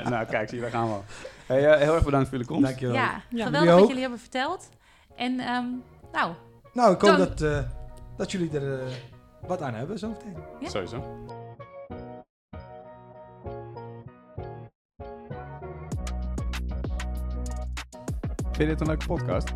nou 0.10 0.26
kijk, 0.26 0.48
zie, 0.48 0.60
daar 0.60 0.70
gaan 0.70 0.88
we. 0.88 0.98
Hey, 1.46 1.74
uh, 1.74 1.80
heel 1.80 1.94
erg 1.94 2.04
bedankt 2.04 2.28
voor 2.28 2.38
jullie 2.38 2.52
komst. 2.52 2.64
Dankjewel. 2.64 2.94
Ja, 2.94 3.22
ja. 3.28 3.44
geweldig 3.44 3.74
wat 3.74 3.86
jullie 3.86 4.00
hebben 4.00 4.18
verteld. 4.18 4.68
En 5.16 5.40
um, 5.40 5.82
nou... 6.12 6.32
Nou, 6.72 6.94
ik 6.94 7.00
hoop 7.00 7.16
dat, 7.16 7.42
uh, 7.42 7.58
dat 8.16 8.32
jullie 8.32 8.50
er 8.60 8.80
wat 9.46 9.62
aan 9.62 9.74
hebben 9.74 9.98
zo 9.98 10.08
meteen. 10.08 10.36
Ja? 10.60 10.68
Sowieso. 10.68 11.04
Vind 18.42 18.56
je 18.56 18.66
dit 18.66 18.80
een 18.80 18.86
leuke 18.86 19.06
podcast? 19.06 19.52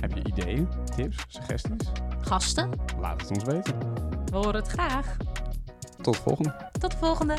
Heb 0.00 0.12
je 0.14 0.24
ideeën, 0.24 0.68
tips, 0.96 1.24
suggesties? 1.28 1.90
Gasten? 2.20 2.70
Laat 3.00 3.20
het 3.20 3.30
ons 3.30 3.44
weten. 3.44 3.78
We 4.24 4.36
horen 4.36 4.54
het 4.54 4.68
graag. 4.68 5.16
Tot 6.02 6.14
de 6.14 6.20
volgende. 6.20 6.70
Tot 6.78 6.90
de 6.90 6.96
volgende. 6.96 7.34